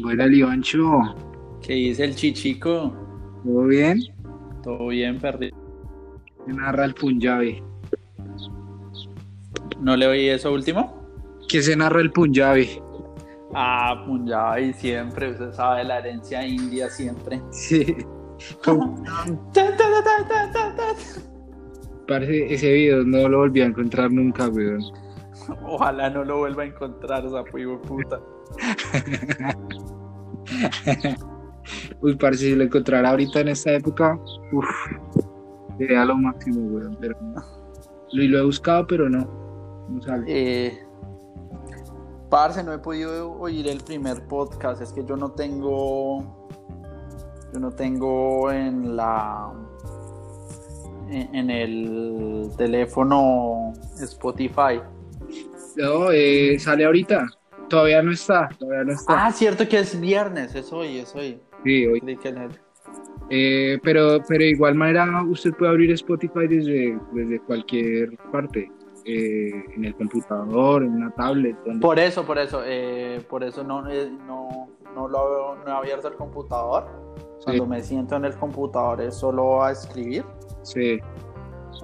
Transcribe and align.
Buena, 0.00 0.26
Livancho. 0.26 1.00
¿Qué 1.60 1.74
dice 1.74 2.04
el 2.04 2.14
chichico? 2.14 2.94
¿Todo 3.44 3.64
bien? 3.64 4.00
Todo 4.62 4.88
bien, 4.88 5.18
perdido. 5.18 5.56
¿Qué 6.46 6.52
narra 6.52 6.84
el 6.84 6.94
Punjabi? 6.94 7.62
¿No 9.80 9.96
le 9.96 10.06
oí 10.06 10.28
eso 10.28 10.52
último? 10.52 11.08
¿Qué 11.48 11.62
se 11.62 11.74
narra 11.76 12.00
el 12.00 12.12
Punjabi? 12.12 12.80
Ah, 13.54 14.04
Punjabi 14.06 14.72
siempre, 14.74 15.30
usted 15.30 15.52
sabe, 15.52 15.84
la 15.84 15.98
herencia 15.98 16.46
india 16.46 16.88
siempre. 16.90 17.40
Sí. 17.50 17.96
Parece 22.06 22.54
ese 22.54 22.72
video 22.72 23.04
no 23.04 23.28
lo 23.28 23.38
volví 23.38 23.62
a 23.62 23.66
encontrar 23.66 24.12
nunca, 24.12 24.48
weón. 24.48 24.82
Ojalá 25.64 26.10
no 26.10 26.24
lo 26.24 26.38
vuelva 26.38 26.62
a 26.62 26.66
encontrar, 26.66 27.24
esa 27.24 27.42
de 27.42 27.78
puta. 27.78 28.20
Uy, 32.00 32.16
parece 32.16 32.44
si 32.44 32.54
lo 32.54 32.64
encontrara 32.64 33.10
ahorita 33.10 33.40
en 33.40 33.48
esta 33.48 33.72
época, 33.72 34.18
uff, 34.52 34.66
sería 35.78 36.04
lo 36.04 36.16
máximo, 36.16 36.60
weón. 36.60 36.96
Pero 37.00 37.16
lo, 38.12 38.22
lo 38.24 38.38
he 38.38 38.44
buscado, 38.44 38.86
pero 38.86 39.08
no. 39.08 39.28
No 39.88 40.02
sale. 40.02 40.24
Eh, 40.26 40.78
parce, 42.30 42.62
no 42.62 42.72
he 42.72 42.78
podido 42.78 43.32
oír 43.32 43.68
el 43.68 43.78
primer 43.78 44.26
podcast. 44.26 44.82
Es 44.82 44.92
que 44.92 45.04
yo 45.04 45.16
no 45.16 45.30
tengo. 45.32 46.48
Yo 47.52 47.60
no 47.60 47.70
tengo 47.72 48.50
en 48.52 48.96
la. 48.96 49.52
En, 51.10 51.34
en 51.34 51.50
el 51.50 52.50
teléfono 52.56 53.72
Spotify. 54.00 54.80
No, 55.76 56.10
eh, 56.10 56.58
sale 56.58 56.84
ahorita. 56.84 57.26
Todavía 57.68 58.02
no 58.02 58.12
está, 58.12 58.48
todavía 58.58 58.84
no 58.84 58.92
está. 58.92 59.26
Ah, 59.26 59.32
cierto 59.32 59.68
que 59.68 59.78
es 59.78 60.00
viernes, 60.00 60.54
es 60.54 60.72
hoy, 60.72 60.98
es 60.98 61.14
hoy. 61.14 61.40
Sí, 61.64 61.86
hoy. 61.86 62.18
Eh, 63.30 63.78
pero, 63.82 64.22
pero 64.26 64.44
de 64.44 64.50
igual 64.50 64.74
manera 64.74 65.22
usted 65.22 65.52
puede 65.52 65.70
abrir 65.70 65.90
Spotify 65.92 66.46
desde, 66.48 66.98
desde 67.12 67.40
cualquier 67.40 68.16
parte. 68.32 68.70
Eh, 69.10 69.64
en 69.74 69.86
el 69.86 69.94
computador, 69.94 70.82
en 70.82 70.90
una 70.90 71.10
tablet. 71.12 71.56
Por 71.80 71.98
eso, 71.98 72.26
por 72.26 72.36
eso, 72.36 72.60
eh, 72.66 73.24
por 73.26 73.42
eso 73.42 73.64
no, 73.64 73.80
no, 73.80 74.68
no, 74.94 75.08
lo, 75.08 75.56
no 75.64 75.66
he 75.66 75.70
abierto 75.70 76.08
el 76.08 76.14
computador. 76.14 76.86
Cuando 77.42 77.64
me 77.64 77.82
siento 77.82 78.16
en 78.16 78.26
el 78.26 78.34
computador 78.34 79.00
es 79.00 79.14
solo 79.14 79.62
a 79.62 79.72
escribir. 79.72 80.26
Sí. 80.62 80.98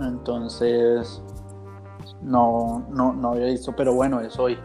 Entonces, 0.00 1.22
no, 2.20 2.86
no, 2.90 3.14
no 3.14 3.30
había 3.30 3.46
visto, 3.46 3.74
pero 3.74 3.94
bueno, 3.94 4.20
es 4.20 4.38
hoy. 4.38 4.58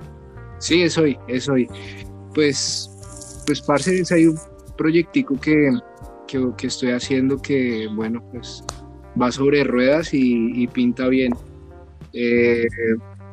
Sí, 0.60 0.84
es 0.84 0.98
hoy, 0.98 1.18
es 1.28 1.48
hoy. 1.50 1.68
Pues, 2.36 2.90
pues, 3.46 3.62
parce, 3.62 4.04
hay 4.12 4.28
un 4.28 4.38
proyectico 4.78 5.40
que, 5.40 5.72
que, 6.28 6.68
estoy 6.68 6.92
haciendo 6.92 7.42
que, 7.42 7.88
bueno, 7.94 8.24
pues 8.32 8.64
va 9.20 9.32
sobre 9.32 9.64
ruedas 9.64 10.14
y, 10.14 10.68
pinta 10.68 11.08
bien. 11.08 11.34
Eh, 12.14 12.68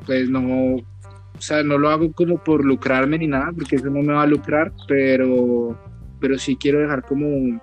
pues 0.06 0.28
no, 0.28 0.76
o 0.76 1.40
sea, 1.40 1.62
no 1.62 1.78
lo 1.78 1.90
hago 1.90 2.12
como 2.12 2.42
por 2.42 2.64
lucrarme 2.64 3.18
ni 3.18 3.26
nada, 3.26 3.52
porque 3.56 3.76
eso 3.76 3.86
no 3.86 4.02
me 4.02 4.12
va 4.12 4.22
a 4.22 4.26
lucrar, 4.26 4.72
pero, 4.88 5.78
pero 6.20 6.38
sí 6.38 6.56
quiero 6.56 6.80
dejar 6.80 7.02
como, 7.02 7.60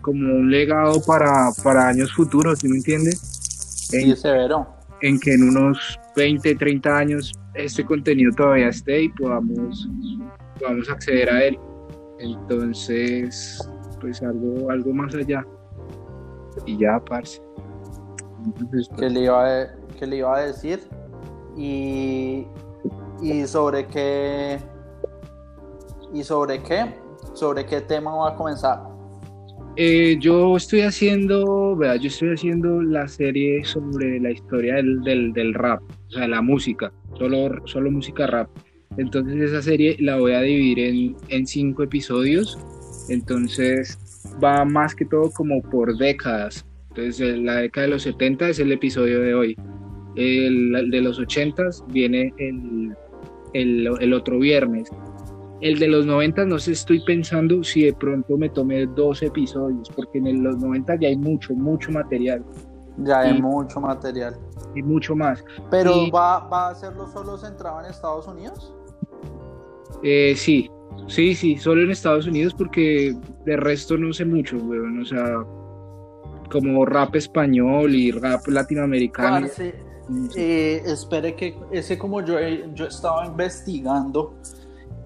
como 0.00 0.34
un 0.34 0.50
legado 0.50 1.00
para, 1.06 1.50
para 1.62 1.88
años 1.88 2.12
futuros, 2.12 2.58
¿sí 2.58 2.68
me 2.68 2.76
entiendes? 2.76 3.18
Sí, 3.88 4.14
severo. 4.16 4.66
En 5.00 5.20
que 5.20 5.34
en 5.34 5.44
unos 5.44 5.98
20, 6.16 6.54
30 6.54 6.96
años 6.96 7.32
este 7.54 7.84
contenido 7.84 8.30
todavía 8.36 8.68
esté 8.68 9.04
y 9.04 9.08
podamos, 9.10 9.88
podamos 10.58 10.90
acceder 10.90 11.30
a 11.30 11.44
él. 11.44 11.58
Entonces, 12.18 13.58
pues 14.00 14.22
algo, 14.22 14.70
algo 14.70 14.92
más 14.92 15.14
allá. 15.14 15.44
Y 16.66 16.78
ya, 16.78 17.00
parce. 17.04 17.40
Entonces, 18.44 18.88
¿Qué, 18.98 19.10
le 19.10 19.20
iba 19.20 19.62
a, 19.62 19.74
¿Qué 19.98 20.06
le 20.06 20.16
iba 20.16 20.36
a 20.36 20.46
decir? 20.46 20.80
Y, 21.56 22.46
y 23.22 23.46
sobre 23.46 23.86
qué 23.86 24.58
y 26.12 26.22
sobre 26.22 26.62
qué 26.62 26.94
sobre 27.32 27.64
qué 27.64 27.80
tema 27.80 28.14
va 28.14 28.30
a 28.30 28.36
comenzar 28.36 28.94
eh, 29.76 30.16
yo 30.20 30.56
estoy 30.56 30.82
haciendo, 30.82 31.74
¿verdad? 31.74 31.96
yo 31.96 32.06
estoy 32.06 32.32
haciendo 32.32 32.80
la 32.80 33.08
serie 33.08 33.64
sobre 33.64 34.20
la 34.20 34.30
historia 34.30 34.76
del, 34.76 35.02
del, 35.02 35.32
del, 35.32 35.52
rap, 35.52 35.82
sea, 36.14 36.28
la 36.28 36.42
música, 36.42 36.92
solo, 37.18 37.66
solo 37.66 37.90
música 37.90 38.26
rap. 38.26 38.48
Entonces 38.96 39.50
esa 39.50 39.62
serie 39.62 39.96
la 39.98 40.16
voy 40.16 40.32
a 40.32 40.40
dividir 40.40 40.78
en, 40.78 41.16
en 41.28 41.46
cinco 41.46 41.82
episodios, 41.82 42.58
entonces 43.08 43.98
va 44.42 44.64
más 44.64 44.94
que 44.94 45.04
todo 45.04 45.30
como 45.30 45.62
por 45.62 45.96
décadas. 45.96 46.64
Entonces 46.90 47.38
la 47.38 47.56
década 47.56 47.86
de 47.86 47.92
los 47.94 48.02
70 48.02 48.50
es 48.50 48.58
el 48.60 48.72
episodio 48.72 49.20
de 49.20 49.34
hoy. 49.34 49.56
El, 50.16 50.90
de 50.90 51.00
los 51.00 51.18
80 51.18 51.64
viene 51.88 52.32
el, 52.38 52.94
el, 53.52 53.88
el 54.00 54.12
otro 54.12 54.38
viernes 54.38 54.88
el 55.64 55.78
de 55.78 55.88
los 55.88 56.04
90 56.04 56.44
no 56.44 56.58
sé, 56.58 56.72
estoy 56.72 57.02
pensando 57.04 57.64
si 57.64 57.84
de 57.84 57.94
pronto 57.94 58.36
me 58.36 58.50
tomé 58.50 58.84
dos 58.84 59.22
episodios, 59.22 59.88
porque 59.96 60.18
en 60.18 60.44
los 60.44 60.58
90 60.58 60.96
ya 61.00 61.08
hay 61.08 61.16
mucho, 61.16 61.54
mucho 61.54 61.90
material. 61.90 62.44
Ya 62.98 63.20
hay 63.20 63.40
mucho 63.40 63.80
material. 63.80 64.36
Y 64.74 64.82
mucho 64.82 65.14
más. 65.14 65.44
¿Pero 65.70 66.10
va, 66.10 66.40
va, 66.48 66.68
a 66.68 66.70
hacerlo 66.70 67.06
solo 67.08 67.38
centrado 67.38 67.80
en 67.80 67.86
Estados 67.86 68.26
Unidos? 68.26 68.74
Eh, 70.02 70.34
sí, 70.36 70.70
sí, 71.06 71.34
sí, 71.34 71.56
solo 71.56 71.82
en 71.82 71.90
Estados 71.90 72.26
Unidos 72.26 72.54
porque 72.54 73.16
de 73.44 73.56
resto 73.56 73.96
no 73.96 74.12
sé 74.12 74.24
mucho, 74.24 74.56
weón. 74.56 75.00
O 75.00 75.04
sea, 75.04 75.44
como 76.50 76.84
rap 76.84 77.16
español 77.16 77.94
y 77.94 78.10
rap 78.10 78.46
latinoamericano. 78.48 79.46
Eh, 80.36 80.82
espere 80.84 81.34
que 81.34 81.56
ese 81.70 81.96
como 81.96 82.20
yo, 82.20 82.38
yo 82.74 82.86
estaba 82.86 83.24
investigando 83.24 84.34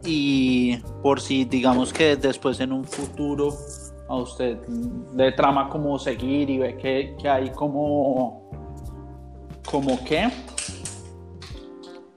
y 0.05 0.77
por 1.03 1.21
si 1.21 1.45
digamos 1.45 1.93
que 1.93 2.17
después 2.17 2.59
en 2.61 2.73
un 2.73 2.85
futuro 2.85 3.55
a 4.09 4.17
usted 4.17 4.59
le 5.15 5.33
trama 5.33 5.69
como 5.69 5.99
seguir 5.99 6.51
y 6.51 6.59
ve 6.59 6.77
que, 6.77 7.15
que 7.21 7.29
hay 7.29 7.51
como 7.51 8.51
como 9.71 10.03
que 10.05 10.29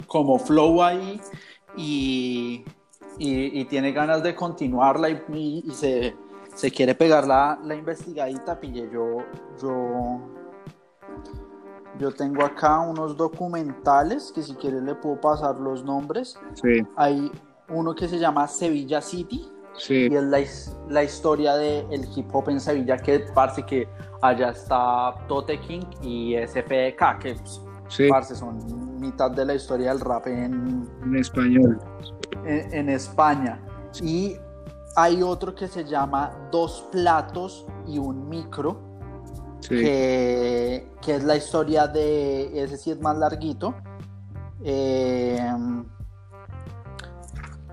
como 0.07 0.37
flow 0.39 0.83
ahí 0.83 1.21
y, 1.75 2.65
y, 3.17 3.65
tiene 3.65 3.91
ganas 3.93 4.23
de 4.23 4.35
continuarla 4.35 5.09
y, 5.09 5.63
se, 5.71 6.15
se, 6.53 6.71
quiere 6.71 6.95
pegar 6.95 7.25
la, 7.25 7.57
la, 7.63 7.75
investigadita 7.75 8.59
pille 8.59 8.89
yo 8.91 9.19
yo 9.61 10.19
yo 11.97 12.11
tengo 12.11 12.43
acá 12.43 12.79
unos 12.79 13.15
documentales 13.15 14.31
que 14.33 14.41
si 14.41 14.53
quiere 14.55 14.81
le 14.81 14.95
puedo 14.95 15.21
pasar 15.21 15.57
los 15.59 15.83
nombres 15.83 16.37
sí. 16.55 16.85
hay 16.97 17.31
uno 17.71 17.95
que 17.95 18.07
se 18.07 18.19
llama 18.19 18.47
Sevilla 18.47 19.01
City. 19.01 19.49
Y 19.89 20.13
es 20.15 20.23
la, 20.23 20.39
la 20.89 21.03
historia 21.03 21.55
del 21.55 22.07
hip 22.15 22.33
hop 22.33 22.49
en 22.49 22.59
Sevilla, 22.59 22.97
que 22.97 23.19
parece 23.33 23.63
que 23.63 23.87
allá 24.21 24.49
está 24.49 25.15
Tote 25.27 25.59
King 25.59 25.85
y 26.01 26.35
SPK, 26.35 27.19
que 27.19 27.35
pues, 27.35 28.37
son 28.37 28.99
mitad 28.99 29.31
de 29.31 29.45
la 29.45 29.55
historia 29.55 29.89
del 29.89 29.99
rap 29.99 30.27
en, 30.27 30.87
en 31.03 31.15
español. 31.15 31.79
En, 32.45 32.89
España. 32.89 33.59
Y 34.01 34.35
hay 34.95 35.21
otro 35.21 35.53
que 35.53 35.67
se 35.67 35.83
llama 35.83 36.31
Dos 36.51 36.87
platos 36.91 37.65
y 37.87 37.97
un 37.97 38.29
micro, 38.29 38.79
que, 39.67 40.87
que, 41.01 41.15
es 41.15 41.23
la 41.23 41.35
historia 41.35 41.87
de, 41.87 42.63
ese 42.63 42.77
sí 42.77 42.91
es 42.91 42.99
más 42.99 43.17
larguito, 43.17 43.75
eh, 44.63 45.39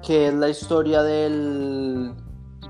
que 0.08 0.28
es 0.28 0.34
la 0.34 0.48
historia 0.48 1.02
del, 1.02 2.14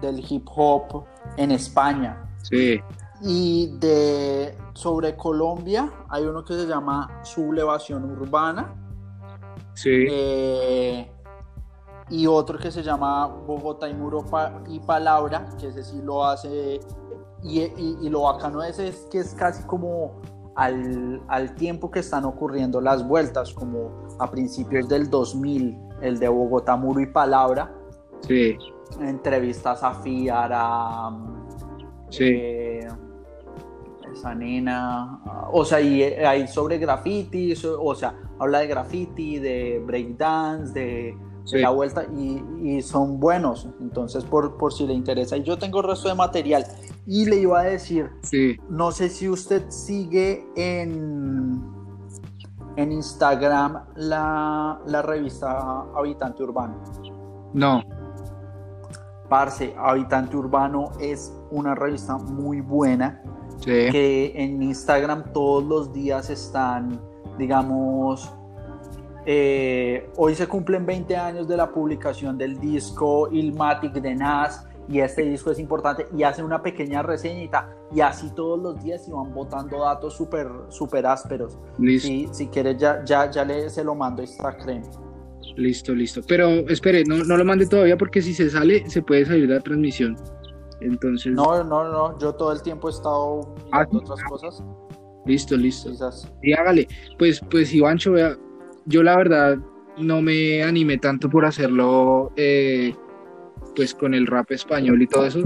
del 0.01 0.27
hip 0.29 0.45
hop 0.57 1.05
en 1.37 1.53
España. 1.53 2.29
Sí. 2.43 2.81
Y 3.23 3.79
de 3.79 4.59
sobre 4.75 5.15
Colombia 5.17 5.89
hay 6.09 6.25
uno 6.25 6.45
que 6.45 6.55
se 6.55 6.67
llama 6.67 7.21
Sublevación 7.23 8.11
Urbana. 8.11 8.75
Sí. 9.75 10.07
Eh, 10.11 11.13
y 12.11 12.27
otro 12.27 12.59
que 12.59 12.73
se 12.73 12.83
llama 12.83 13.29
Bogotá 13.29 13.89
y 13.89 13.95
Muro 13.95 14.25
y 14.67 14.81
Palabra, 14.81 15.49
que 15.61 15.69
ese 15.69 15.85
sí 15.85 16.01
lo 16.03 16.25
hace. 16.25 16.81
Y, 17.45 17.61
y, 17.61 18.09
lo 18.09 18.23
bacano 18.23 18.65
es, 18.65 18.81
es 18.81 19.07
que 19.13 19.21
es 19.21 19.33
casi 19.35 19.63
como 19.63 20.21
al, 20.57 21.23
al, 21.29 21.55
tiempo 21.55 21.89
que 21.89 22.01
están 22.01 22.25
ocurriendo 22.25 22.81
las 22.81 23.07
vueltas, 23.07 23.55
como 23.55 24.09
a 24.19 24.29
principios 24.29 24.89
del 24.89 25.09
2000 25.09 25.88
el 26.01 26.19
de 26.19 26.29
Bogotá, 26.29 26.77
Muro 26.77 27.01
y 27.01 27.07
Palabra. 27.07 27.73
Sí. 28.27 28.57
Entrevistas 29.01 29.83
a 29.83 29.95
Fiara. 29.95 31.11
Sí. 32.11 32.25
Eh, 32.25 32.89
esa 34.13 34.35
nena. 34.35 35.21
O 35.53 35.65
sea, 35.65 35.81
y 35.81 36.03
hay 36.03 36.49
sobre 36.49 36.79
graffiti, 36.79 37.55
o 37.65 37.95
sea, 37.95 38.15
habla 38.39 38.61
de 38.61 38.67
graffiti, 38.67 39.39
de 39.39 39.83
breakdance, 39.85 40.73
de 40.73 41.17
la 41.53 41.71
vuelta 41.71 42.05
y, 42.05 42.83
son 42.83 43.21
buenos. 43.21 43.69
Entonces, 43.81 44.25
por, 44.25 44.57
por 44.57 44.73
si 44.73 44.87
le 44.87 44.95
interesa. 44.95 45.37
Y 45.37 45.43
yo 45.43 45.59
tengo 45.59 45.81
el 45.81 45.89
resto 45.89 46.09
de 46.09 46.15
material. 46.15 46.65
Y 47.07 47.25
le 47.25 47.37
iba 47.37 47.61
a 47.61 47.65
decir, 47.65 48.11
no 48.69 48.93
sé 48.93 49.09
si 49.09 49.29
usted 49.29 49.65
sigue 49.71 50.47
en, 50.57 51.78
en 52.79 52.93
Instagram 52.93 53.87
la, 53.97 54.81
la 54.87 55.03
revista 55.03 55.85
Habitante 55.97 56.45
Urbano. 56.45 56.77
No. 57.53 57.83
Parce, 59.29 59.75
Habitante 59.77 60.37
Urbano 60.37 60.93
es 61.01 61.37
una 61.51 61.75
revista 61.75 62.17
muy 62.17 62.61
buena. 62.61 63.21
Que 63.65 64.33
en 64.37 64.63
Instagram 64.63 65.33
todos 65.33 65.65
los 65.65 65.93
días 65.93 66.31
están, 66.31 67.01
digamos, 67.37 68.33
eh, 69.27 70.09
hoy 70.17 70.37
se 70.37 70.47
cumplen 70.47 70.87
20 70.87 71.17
años 71.17 71.49
de 71.49 71.57
la 71.57 71.73
publicación 71.73 72.39
del 72.39 72.61
disco 72.61 73.29
Ilmatic 73.33 73.95
de 73.95 74.15
Nas 74.15 74.68
y 74.89 75.01
este 75.01 75.23
disco 75.23 75.51
es 75.51 75.59
importante 75.59 76.07
y 76.17 76.23
hacen 76.23 76.45
una 76.45 76.63
pequeña 76.63 77.03
reseñita 77.03 77.69
y 77.95 78.01
así 78.01 78.31
todos 78.35 78.59
los 78.61 78.83
días 78.83 79.07
iban 79.09 79.33
botando 79.35 79.81
datos 79.81 80.15
súper 80.15 80.49
super 80.69 81.07
ásperos. 81.07 81.59
Si, 81.79 82.29
si 82.33 82.47
quieres 82.49 82.79
ya, 82.79 83.05
ya, 83.05 83.31
ya 83.31 83.45
le, 83.45 83.69
se 83.69 83.85
lo 83.85 83.95
mando 83.95 84.23
esta 84.23 84.57
crema. 84.57 84.87
Listo, 85.57 85.95
listo. 85.95 86.23
Pero 86.27 86.49
espere, 86.69 87.05
no, 87.05 87.25
no 87.25 87.37
lo 87.37 87.45
mande 87.45 87.67
todavía 87.67 87.97
porque 87.97 88.23
si 88.23 88.33
se 88.33 88.49
sale 88.49 88.89
se 88.89 89.03
puede 89.03 89.27
salir 89.27 89.49
de 89.49 89.55
la 89.55 89.61
transmisión. 89.61 90.17
Entonces. 90.81 91.33
No, 91.33 91.63
no, 91.65 91.91
no. 91.91 92.19
Yo 92.19 92.35
todo 92.35 92.53
el 92.53 92.63
tiempo 92.63 92.89
he 92.89 92.93
estado 92.93 93.55
ah, 93.73 93.85
viendo 93.85 94.13
otras 94.13 94.23
cosas. 94.29 94.63
Listo, 95.27 95.57
listo. 95.57 95.91
Y 96.43 96.53
hágale. 96.53 96.89
Pues, 97.19 97.41
pues 97.51 97.75
Ivancho, 97.75 98.13
vea, 98.13 98.37
yo 98.87 99.03
la 99.03 99.17
verdad 99.17 99.59
no 99.99 100.23
me 100.23 100.63
animé 100.63 100.97
tanto 100.99 101.29
por 101.29 101.45
hacerlo 101.45 102.33
eh, 102.37 102.95
pues 103.79 103.95
con 103.95 104.13
el 104.13 104.27
rap 104.27 104.51
español 104.51 105.01
y 105.01 105.07
todo 105.07 105.25
eso. 105.25 105.45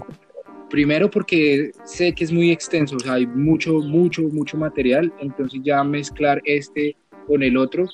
Primero 0.71 1.11
porque 1.11 1.71
sé 1.85 2.15
que 2.15 2.25
es 2.25 2.33
muy 2.33 2.51
extenso, 2.51 2.97
o 2.97 2.99
sea, 2.99 3.13
hay 3.15 3.27
mucho, 3.27 3.75
mucho, 3.75 4.23
mucho 4.23 4.57
material, 4.57 5.13
entonces 5.21 5.61
ya 5.63 5.85
mezclar 5.85 6.41
este 6.47 6.97
con 7.27 7.43
el 7.43 7.59
otro 7.59 7.85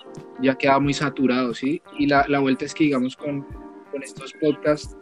ya 0.41 0.55
queda 0.55 0.79
muy 0.79 0.95
saturado, 0.95 1.53
¿sí? 1.55 1.83
Y 1.99 2.07
la, 2.07 2.25
la 2.29 2.39
vuelta 2.39 2.67
es 2.67 2.73
que, 2.73 2.85
digamos, 2.85 3.17
con, 3.17 3.45
con 3.91 4.01
estos 4.01 4.33
podcasts, 4.41 4.97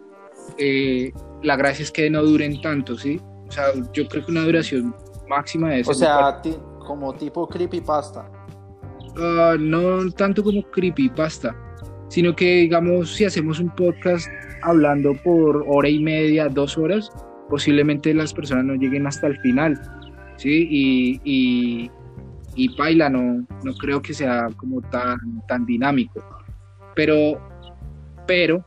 eh, 0.56 1.12
la 1.42 1.56
gracia 1.56 1.82
es 1.82 1.90
que 1.90 2.08
no 2.08 2.22
duren 2.22 2.58
tanto, 2.62 2.96
¿sí? 2.96 3.20
O 3.46 3.52
sea, 3.52 3.66
yo 3.92 4.08
creo 4.08 4.24
que 4.24 4.30
una 4.30 4.42
duración 4.42 4.96
máxima 5.28 5.68
de 5.68 5.80
eso. 5.80 5.90
O 5.90 5.94
sea, 5.94 6.40
como 6.78 7.12
tipo 7.12 7.46
creepypasta. 7.46 8.26
Uh, 9.16 9.58
no 9.58 10.10
tanto 10.12 10.42
como 10.42 10.62
creepypasta, 10.62 11.54
sino 12.08 12.34
que, 12.34 12.56
digamos, 12.56 13.14
si 13.14 13.24
hacemos 13.24 13.60
un 13.60 13.70
podcast 13.70 14.28
hablando 14.62 15.14
por 15.22 15.64
hora 15.66 15.88
y 15.88 15.98
media, 15.98 16.48
dos 16.48 16.76
horas, 16.78 17.10
posiblemente 17.48 18.12
las 18.14 18.32
personas 18.32 18.64
no 18.64 18.74
lleguen 18.74 19.06
hasta 19.06 19.26
el 19.28 19.38
final, 19.40 19.80
¿sí? 20.36 20.66
Y, 20.70 21.90
y, 22.54 22.68
Paila 22.76 23.10
no, 23.10 23.46
no 23.64 23.74
creo 23.74 24.00
que 24.00 24.14
sea 24.14 24.48
como 24.56 24.80
tan, 24.82 25.18
tan 25.46 25.66
dinámico. 25.66 26.24
Pero, 26.94 27.40
pero, 28.26 28.64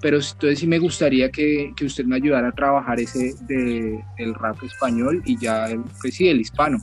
pero 0.00 0.18
entonces 0.18 0.58
sí 0.58 0.66
me 0.66 0.78
gustaría 0.78 1.30
que, 1.30 1.72
que 1.76 1.84
usted 1.84 2.04
me 2.04 2.16
ayudara 2.16 2.48
a 2.48 2.52
trabajar 2.52 2.98
ese 2.98 3.34
de, 3.42 4.02
del 4.16 4.34
rap 4.34 4.62
español 4.62 5.22
y 5.24 5.38
ya, 5.38 5.66
pues 6.00 6.14
sí, 6.14 6.28
el 6.28 6.40
hispano, 6.40 6.78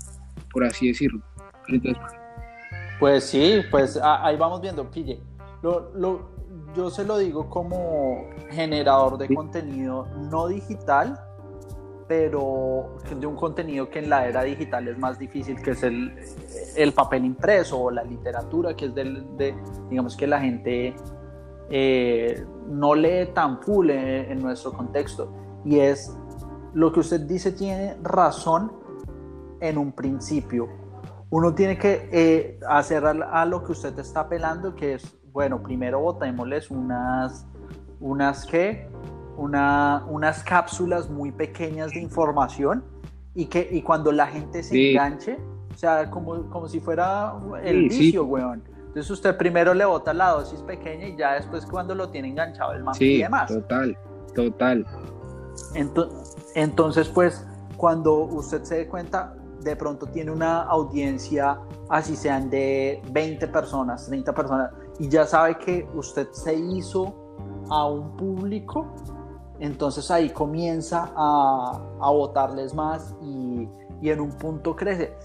por 0.51 0.63
así 0.63 0.88
decirlo. 0.88 1.21
pues 3.00 3.24
sí, 3.24 3.62
pues 3.71 4.00
ahí 4.01 4.38
vamos 4.38 4.62
viendo, 4.62 4.89
pille. 4.89 5.19
Lo, 5.66 5.90
lo, 5.96 6.20
yo 6.76 6.92
se 6.92 7.04
lo 7.04 7.18
digo 7.18 7.50
como 7.50 8.28
generador 8.52 9.18
de 9.18 9.34
contenido 9.34 10.06
no 10.30 10.48
digital, 10.48 11.20
pero 12.08 12.98
de 13.20 13.26
un 13.26 13.36
contenido 13.36 13.90
que 13.90 13.98
en 13.98 14.12
la 14.12 14.28
era 14.28 14.44
digital 14.44 14.88
es 14.88 15.00
más 15.00 15.18
difícil, 15.18 15.60
que 15.60 15.72
es 15.72 15.82
el, 15.82 16.16
el 16.76 16.94
papel 16.94 17.26
impreso 17.26 17.82
o 17.82 17.90
la 17.90 18.04
literatura, 18.04 18.76
que 18.76 18.86
es 18.86 18.94
del, 18.94 19.26
de, 19.38 19.56
digamos 19.90 20.16
que 20.16 20.28
la 20.28 20.40
gente 20.40 20.96
eh, 21.72 22.46
no 22.68 22.94
lee 22.94 23.32
tan 23.34 23.60
full 23.60 23.90
en, 23.90 24.40
nuestro 24.44 24.72
contexto. 24.72 25.34
Y 25.66 25.80
es 25.80 26.16
lo 26.76 26.94
que 26.94 27.00
usted 27.00 27.22
dice 27.22 27.54
tiene 27.54 27.98
razón 28.04 28.72
en 29.62 29.80
un 29.80 29.94
principio. 29.94 30.70
Uno 31.32 31.56
tiene 31.56 31.76
que 31.76 32.08
eh, 32.12 32.60
hacer 32.70 33.04
a, 33.04 33.46
lo 33.48 33.64
que 33.64 33.72
usted 33.72 33.98
está 33.98 34.20
apelando, 34.20 34.76
que 34.76 34.94
es, 34.94 35.18
bueno, 35.36 35.62
primero 35.62 36.00
botémosles 36.00 36.72
unas, 36.72 37.46
unas 38.00 38.46
que 38.46 38.88
una, 39.36 40.06
unas 40.08 40.42
cápsulas 40.46 41.10
muy 41.10 41.34
pequeñas 41.34 41.92
de 41.92 42.00
información 42.00 42.86
y 43.34 43.48
que 43.48 43.68
y 43.70 43.82
cuando 43.82 44.14
la 44.14 44.28
gente 44.28 44.64
se 44.64 44.92
enganche, 44.92 45.38
o 45.74 45.78
sea, 45.78 46.10
como, 46.10 46.50
como 46.50 46.70
si 46.70 46.80
fuera 46.80 47.34
el 47.62 47.90
vicio, 47.90 48.24
weón. 48.24 48.64
Entonces 48.88 49.12
usted 49.12 49.36
primero 49.36 49.74
le 49.74 49.84
bota 49.84 50.14
la 50.14 50.30
dosis 50.30 50.62
pequeña 50.62 51.10
y 51.10 51.18
ya 51.18 51.34
después 51.34 51.66
cuando 51.66 51.94
lo 51.94 52.08
tiene 52.08 52.30
enganchado 52.30 52.72
el 52.72 52.86
man 52.86 52.96
pide 52.98 53.28
más. 53.28 53.52
Total, 53.52 53.98
total. 54.34 54.86
Entonces, 56.56 57.10
pues 57.10 57.46
cuando 57.76 58.20
usted 58.20 58.64
se 58.64 58.76
dé 58.76 58.88
cuenta, 58.88 59.36
de 59.66 59.76
pronto 59.76 60.06
tiene 60.08 60.32
una 60.32 60.64
audiencia, 60.64 61.60
así 61.90 62.16
sean 62.16 62.50
de 62.50 63.02
20 63.12 63.48
personas, 63.50 64.06
30 64.06 64.34
personas, 64.34 64.72
y 65.00 65.10
ya 65.10 65.26
sabe 65.26 65.58
que 65.58 65.88
usted 65.94 66.30
se 66.32 66.56
hizo 66.56 67.14
a 67.70 67.88
un 67.88 68.16
público 68.16 68.88
entonces 69.60 70.12
ahí 70.12 70.30
comienza 70.30 71.12
a, 71.16 71.82
a 72.02 72.12
votarles 72.12 72.74
más 72.74 73.16
y, 73.22 73.70
y, 74.02 74.10
en 74.10 74.20
un 74.20 74.32
punto 74.32 74.76
crece. 74.76 75.16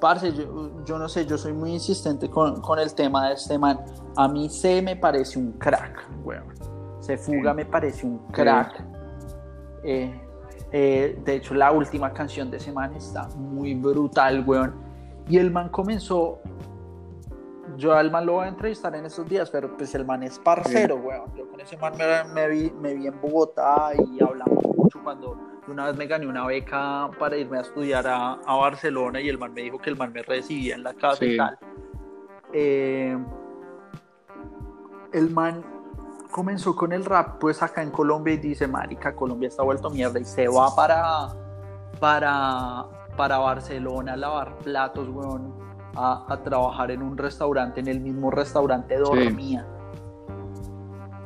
Parce, 0.00 0.32
yo, 0.32 0.84
yo, 0.84 0.98
no 0.98 1.08
sé, 1.08 1.26
yo 1.26 1.36
soy 1.38 1.52
muy 1.52 1.72
insistente 1.72 2.28
con, 2.30 2.60
con, 2.60 2.78
el 2.78 2.94
tema 2.94 3.28
de 3.28 3.34
este 3.34 3.58
man. 3.58 3.80
A 4.16 4.28
mí 4.28 4.48
se 4.48 4.80
me 4.82 4.96
parece 4.96 5.38
un 5.38 5.52
crack, 5.52 6.08
weón. 6.24 6.54
Se 7.00 7.16
fuga 7.16 7.54
me 7.54 7.64
parece 7.64 8.06
un 8.06 8.18
crack. 8.28 8.84
Eh, 9.82 10.27
eh, 10.72 11.18
de 11.24 11.34
hecho, 11.36 11.54
la 11.54 11.72
última 11.72 12.12
canción 12.12 12.50
de 12.50 12.58
ese 12.58 12.72
man 12.72 12.94
está 12.94 13.28
muy 13.36 13.74
brutal, 13.74 14.44
weón. 14.46 14.74
Y 15.28 15.38
el 15.38 15.50
man 15.50 15.68
comenzó 15.68 16.40
yo 17.76 17.94
al 17.94 18.10
man 18.10 18.26
lo 18.26 18.34
voy 18.34 18.46
a 18.46 18.48
entrevistar 18.48 18.94
en 18.96 19.06
estos 19.06 19.28
días, 19.28 19.50
pero 19.50 19.76
pues 19.76 19.94
el 19.94 20.04
man 20.04 20.22
es 20.22 20.38
parcero, 20.38 20.96
weón. 20.96 21.32
Yo 21.36 21.48
con 21.48 21.60
ese 21.60 21.76
man 21.76 21.92
me, 22.34 22.48
vi, 22.48 22.72
me 22.80 22.94
vi 22.94 23.06
en 23.06 23.20
Bogotá 23.20 23.92
y 23.94 24.22
hablamos 24.22 24.64
mucho 24.76 25.00
cuando 25.02 25.38
una 25.68 25.86
vez 25.86 25.96
me 25.96 26.06
gané 26.06 26.26
una 26.26 26.46
beca 26.46 27.10
para 27.18 27.36
irme 27.36 27.58
a 27.58 27.60
estudiar 27.60 28.06
a, 28.06 28.32
a 28.32 28.56
Barcelona 28.56 29.20
y 29.20 29.28
el 29.28 29.38
man 29.38 29.52
me 29.52 29.62
dijo 29.62 29.78
que 29.78 29.90
el 29.90 29.96
man 29.96 30.12
me 30.12 30.22
recibía 30.22 30.74
en 30.74 30.82
la 30.82 30.94
casa 30.94 31.24
y 31.24 31.36
tal. 31.36 31.58
Eh, 32.52 33.16
el 35.12 35.30
man 35.30 35.62
comenzó 36.30 36.74
con 36.76 36.92
el 36.92 37.04
rap 37.04 37.38
pues 37.38 37.62
acá 37.62 37.82
en 37.82 37.90
Colombia 37.90 38.34
y 38.34 38.38
dice, 38.38 38.66
marica, 38.66 39.14
Colombia 39.14 39.48
está 39.48 39.62
vuelto 39.62 39.90
mierda 39.90 40.18
y 40.18 40.24
se 40.24 40.48
va 40.48 40.74
para, 40.74 41.28
para, 42.00 42.86
para 43.16 43.38
Barcelona 43.38 44.12
a 44.12 44.16
lavar 44.16 44.56
platos, 44.58 45.08
weón 45.08 45.68
a, 45.98 46.40
trabajar 46.44 46.90
en 46.90 47.02
un 47.02 47.16
restaurante, 47.16 47.80
en 47.80 47.88
el 47.88 48.00
mismo 48.00 48.30
restaurante 48.30 48.96
dormía. 48.96 49.66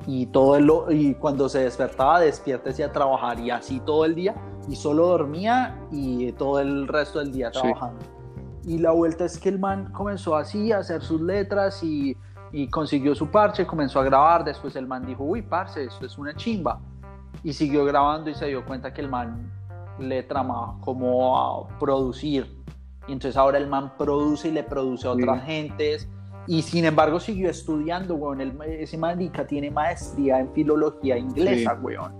Y, 0.06 0.26
todo 0.26 0.56
el, 0.56 0.70
y 0.90 1.14
cuando 1.14 1.48
se 1.48 1.60
despertaba, 1.60 2.20
despiértese 2.20 2.82
a 2.82 2.90
trabajar 2.90 3.38
y 3.38 3.50
así 3.50 3.80
todo 3.80 4.04
el 4.04 4.14
día. 4.14 4.34
Y 4.68 4.76
solo 4.76 5.06
dormía 5.06 5.80
y 5.90 6.32
todo 6.32 6.60
el 6.60 6.88
resto 6.88 7.18
del 7.18 7.32
día 7.32 7.50
trabajando. 7.50 8.00
Y 8.64 8.78
la 8.78 8.92
vuelta 8.92 9.24
es 9.24 9.38
que 9.38 9.48
el 9.48 9.58
man 9.58 9.92
comenzó 9.92 10.36
así 10.36 10.72
a 10.72 10.78
hacer 10.78 11.02
sus 11.02 11.20
letras 11.20 11.82
y, 11.82 12.16
y 12.52 12.68
consiguió 12.68 13.14
su 13.14 13.28
parche, 13.28 13.66
comenzó 13.66 14.00
a 14.00 14.04
grabar. 14.04 14.44
Después 14.44 14.76
el 14.76 14.86
man 14.86 15.06
dijo, 15.06 15.24
uy, 15.24 15.42
parce, 15.42 15.84
esto 15.84 16.06
es 16.06 16.18
una 16.18 16.34
chimba. 16.34 16.80
Y 17.42 17.52
siguió 17.52 17.84
grabando 17.84 18.30
y 18.30 18.34
se 18.34 18.46
dio 18.46 18.64
cuenta 18.64 18.92
que 18.92 19.00
el 19.00 19.08
man 19.08 19.50
le 19.98 20.22
tramaba 20.22 20.76
como 20.80 21.36
a 21.36 21.78
producir 21.78 22.62
y 23.08 23.12
entonces 23.12 23.36
ahora 23.36 23.58
el 23.58 23.66
man 23.66 23.92
produce 23.98 24.48
y 24.48 24.52
le 24.52 24.62
produce 24.62 25.06
a 25.06 25.12
otras 25.12 25.44
gentes. 25.44 26.08
Y 26.46 26.62
sin 26.62 26.84
embargo 26.84 27.20
siguió 27.20 27.50
estudiando, 27.50 28.14
weón. 28.14 28.40
El, 28.40 28.60
ese 28.62 28.96
marica 28.96 29.46
tiene 29.46 29.70
maestría 29.70 30.40
en 30.40 30.52
filología 30.52 31.16
inglesa, 31.16 31.78
weón. 31.80 32.12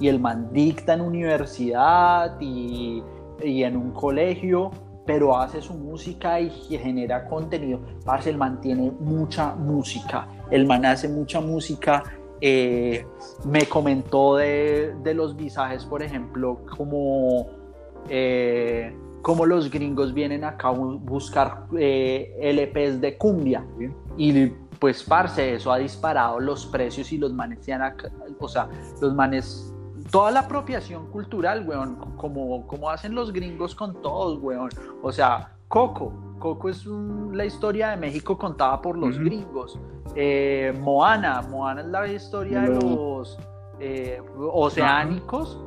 Y 0.00 0.08
el 0.08 0.18
man 0.18 0.50
dicta 0.52 0.94
en 0.94 1.02
universidad 1.02 2.40
y, 2.40 3.02
y, 3.42 3.64
en 3.64 3.76
un 3.76 3.90
colegio, 3.90 4.70
pero 5.06 5.36
hace 5.36 5.60
su 5.60 5.74
música 5.74 6.40
y 6.40 6.50
genera 6.50 7.26
contenido. 7.26 7.80
Parce, 8.04 8.30
el 8.30 8.36
man 8.36 8.60
tiene 8.60 8.90
mucha 8.90 9.54
música. 9.54 10.28
El 10.50 10.66
man 10.66 10.84
hace 10.84 11.08
mucha 11.08 11.40
música. 11.40 12.02
Eh, 12.40 13.04
me 13.44 13.66
comentó 13.66 14.36
de, 14.36 14.94
de, 15.02 15.14
los 15.14 15.36
visajes, 15.36 15.84
por 15.84 16.02
ejemplo, 16.02 16.60
como... 16.76 17.48
Eh, 18.08 18.94
como 19.22 19.44
los 19.44 19.70
gringos 19.70 20.14
vienen 20.14 20.44
acá 20.44 20.68
a 20.68 20.70
buscar 20.70 21.66
eh, 21.78 22.34
LPs 22.40 23.00
de 23.00 23.18
cumbia 23.18 23.64
y 24.16 24.46
pues, 24.78 25.02
parce, 25.02 25.56
eso 25.56 25.70
ha 25.70 25.78
disparado 25.78 26.40
los 26.40 26.64
precios 26.66 27.12
y 27.12 27.18
los 27.18 27.32
manes, 27.34 27.58
o 28.38 28.48
sea, 28.48 28.68
los 29.00 29.14
manes, 29.14 29.74
toda 30.10 30.30
la 30.30 30.40
apropiación 30.40 31.06
cultural, 31.10 31.66
weón, 31.66 31.96
como, 32.16 32.66
como 32.66 32.90
hacen 32.90 33.14
los 33.14 33.32
gringos 33.32 33.74
con 33.74 34.00
todos, 34.02 34.38
weón. 34.40 34.70
O 35.02 35.12
sea, 35.12 35.52
Coco, 35.68 36.12
Coco 36.38 36.68
es 36.68 36.84
la 36.86 37.44
historia 37.44 37.90
de 37.90 37.96
México 37.96 38.36
contada 38.36 38.80
por 38.80 38.96
los 38.96 39.18
gringos. 39.18 39.78
Eh, 40.16 40.74
Moana, 40.80 41.42
Moana 41.42 41.82
es 41.82 41.86
la 41.86 42.08
historia 42.08 42.62
de 42.62 42.80
los 42.80 43.38
eh, 43.78 44.20
oceánicos. 44.36 45.60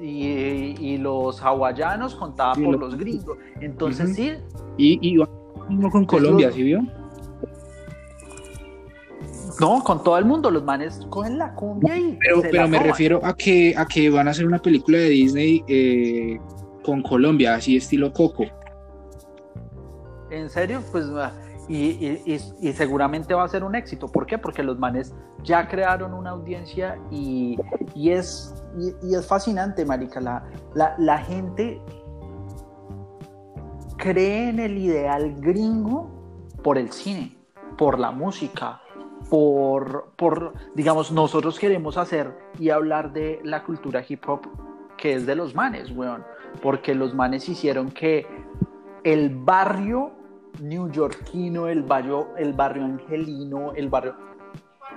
Y, 0.00 0.96
los 0.98 1.40
hawaianos 1.40 2.16
contada 2.16 2.54
por 2.54 2.76
los 2.76 2.96
gringos. 2.96 3.38
Entonces, 3.60 4.16
sí. 4.16 4.32
Y, 4.76 4.98
y 5.00 5.24
con 5.90 6.04
Colombia, 6.06 6.50
¿sí 6.50 6.64
vio? 6.64 6.82
No, 9.60 9.82
con 9.84 10.02
todo 10.02 10.18
el 10.18 10.24
mundo, 10.24 10.50
los 10.50 10.64
manes 10.64 11.00
cogen 11.10 11.38
la 11.38 11.54
cumbia 11.54 11.96
y. 11.98 12.18
Pero, 12.20 12.42
pero 12.42 12.68
me 12.68 12.78
refiero 12.78 13.20
a 13.24 13.34
que, 13.34 13.74
a 13.76 13.86
que 13.86 14.10
van 14.10 14.28
a 14.28 14.30
hacer 14.32 14.46
una 14.46 14.60
película 14.60 14.98
de 14.98 15.08
Disney 15.08 15.64
eh, 15.68 16.40
con 16.84 17.02
Colombia, 17.02 17.54
así 17.54 17.76
estilo 17.76 18.12
Coco. 18.12 18.44
¿En 20.30 20.48
serio? 20.48 20.82
Pues. 20.90 21.06
Ah, 21.14 21.32
y, 21.68 22.72
seguramente 22.74 23.34
va 23.34 23.44
a 23.44 23.48
ser 23.48 23.64
un 23.64 23.74
éxito. 23.74 24.08
¿Por 24.08 24.26
qué? 24.26 24.36
Porque 24.36 24.62
los 24.62 24.78
manes 24.78 25.14
ya 25.42 25.68
crearon 25.68 26.12
una 26.12 26.30
audiencia 26.30 26.98
y, 27.10 27.56
es, 27.94 28.54
y, 29.02 29.14
es 29.14 29.26
fascinante, 29.26 29.84
Marica. 29.84 30.20
La, 30.20 30.44
la, 30.74 30.94
la 30.98 31.18
gente 31.18 31.80
cree 33.96 34.48
en 34.48 34.58
el 34.58 34.76
ideal 34.76 35.34
gringo 35.38 36.10
por 36.62 36.76
el 36.76 36.90
cine, 36.92 37.38
por 37.78 37.98
la 37.98 38.10
música, 38.10 38.81
por, 39.32 40.12
por, 40.16 40.52
digamos, 40.74 41.10
nosotros 41.10 41.58
queremos 41.58 41.96
hacer 41.96 42.36
y 42.58 42.68
hablar 42.68 43.14
de 43.14 43.40
la 43.42 43.64
cultura 43.64 44.04
hip 44.06 44.28
hop 44.28 44.42
que 44.98 45.14
es 45.14 45.24
de 45.24 45.34
los 45.34 45.54
manes, 45.54 45.90
weón, 45.90 46.22
porque 46.60 46.94
los 46.94 47.14
manes 47.14 47.48
hicieron 47.48 47.92
que 47.92 48.26
el 49.04 49.30
barrio 49.34 50.12
newyorkino, 50.60 51.66
el 51.68 51.82
barrio, 51.82 52.28
el 52.36 52.52
barrio 52.52 52.84
angelino, 52.84 53.72
el 53.72 53.88
barrio, 53.88 54.16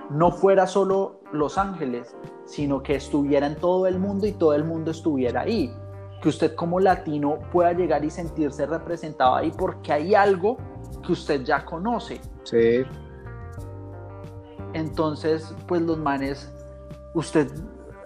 no 0.10 0.34
fuera 0.34 0.68
solo 0.68 1.22
Los 1.32 1.58
Ángeles, 1.58 2.14
sino 2.44 2.84
que 2.84 2.96
estuviera 2.96 3.48
en 3.48 3.56
todo 3.56 3.88
el 3.88 4.00
mundo 4.00 4.28
y 4.28 4.34
todo 4.34 4.54
el 4.54 4.66
mundo 4.66 4.92
estuviera 4.92 5.44
ahí. 5.44 5.74
Que 6.22 6.28
usted 6.28 6.56
como 6.56 6.82
latino 6.82 7.40
pueda 7.54 7.72
llegar 7.72 8.04
y 8.04 8.10
sentirse 8.10 8.66
representado 8.66 9.36
ahí 9.36 9.54
porque 9.58 9.94
hay 9.94 10.14
algo 10.14 10.58
que 11.06 11.14
usted 11.14 11.42
ya 11.46 11.64
conoce. 11.64 12.20
Sí. 12.44 12.84
Entonces, 14.76 15.56
pues 15.68 15.82
los 15.82 15.98
manes, 15.98 16.54
usted, 17.14 17.50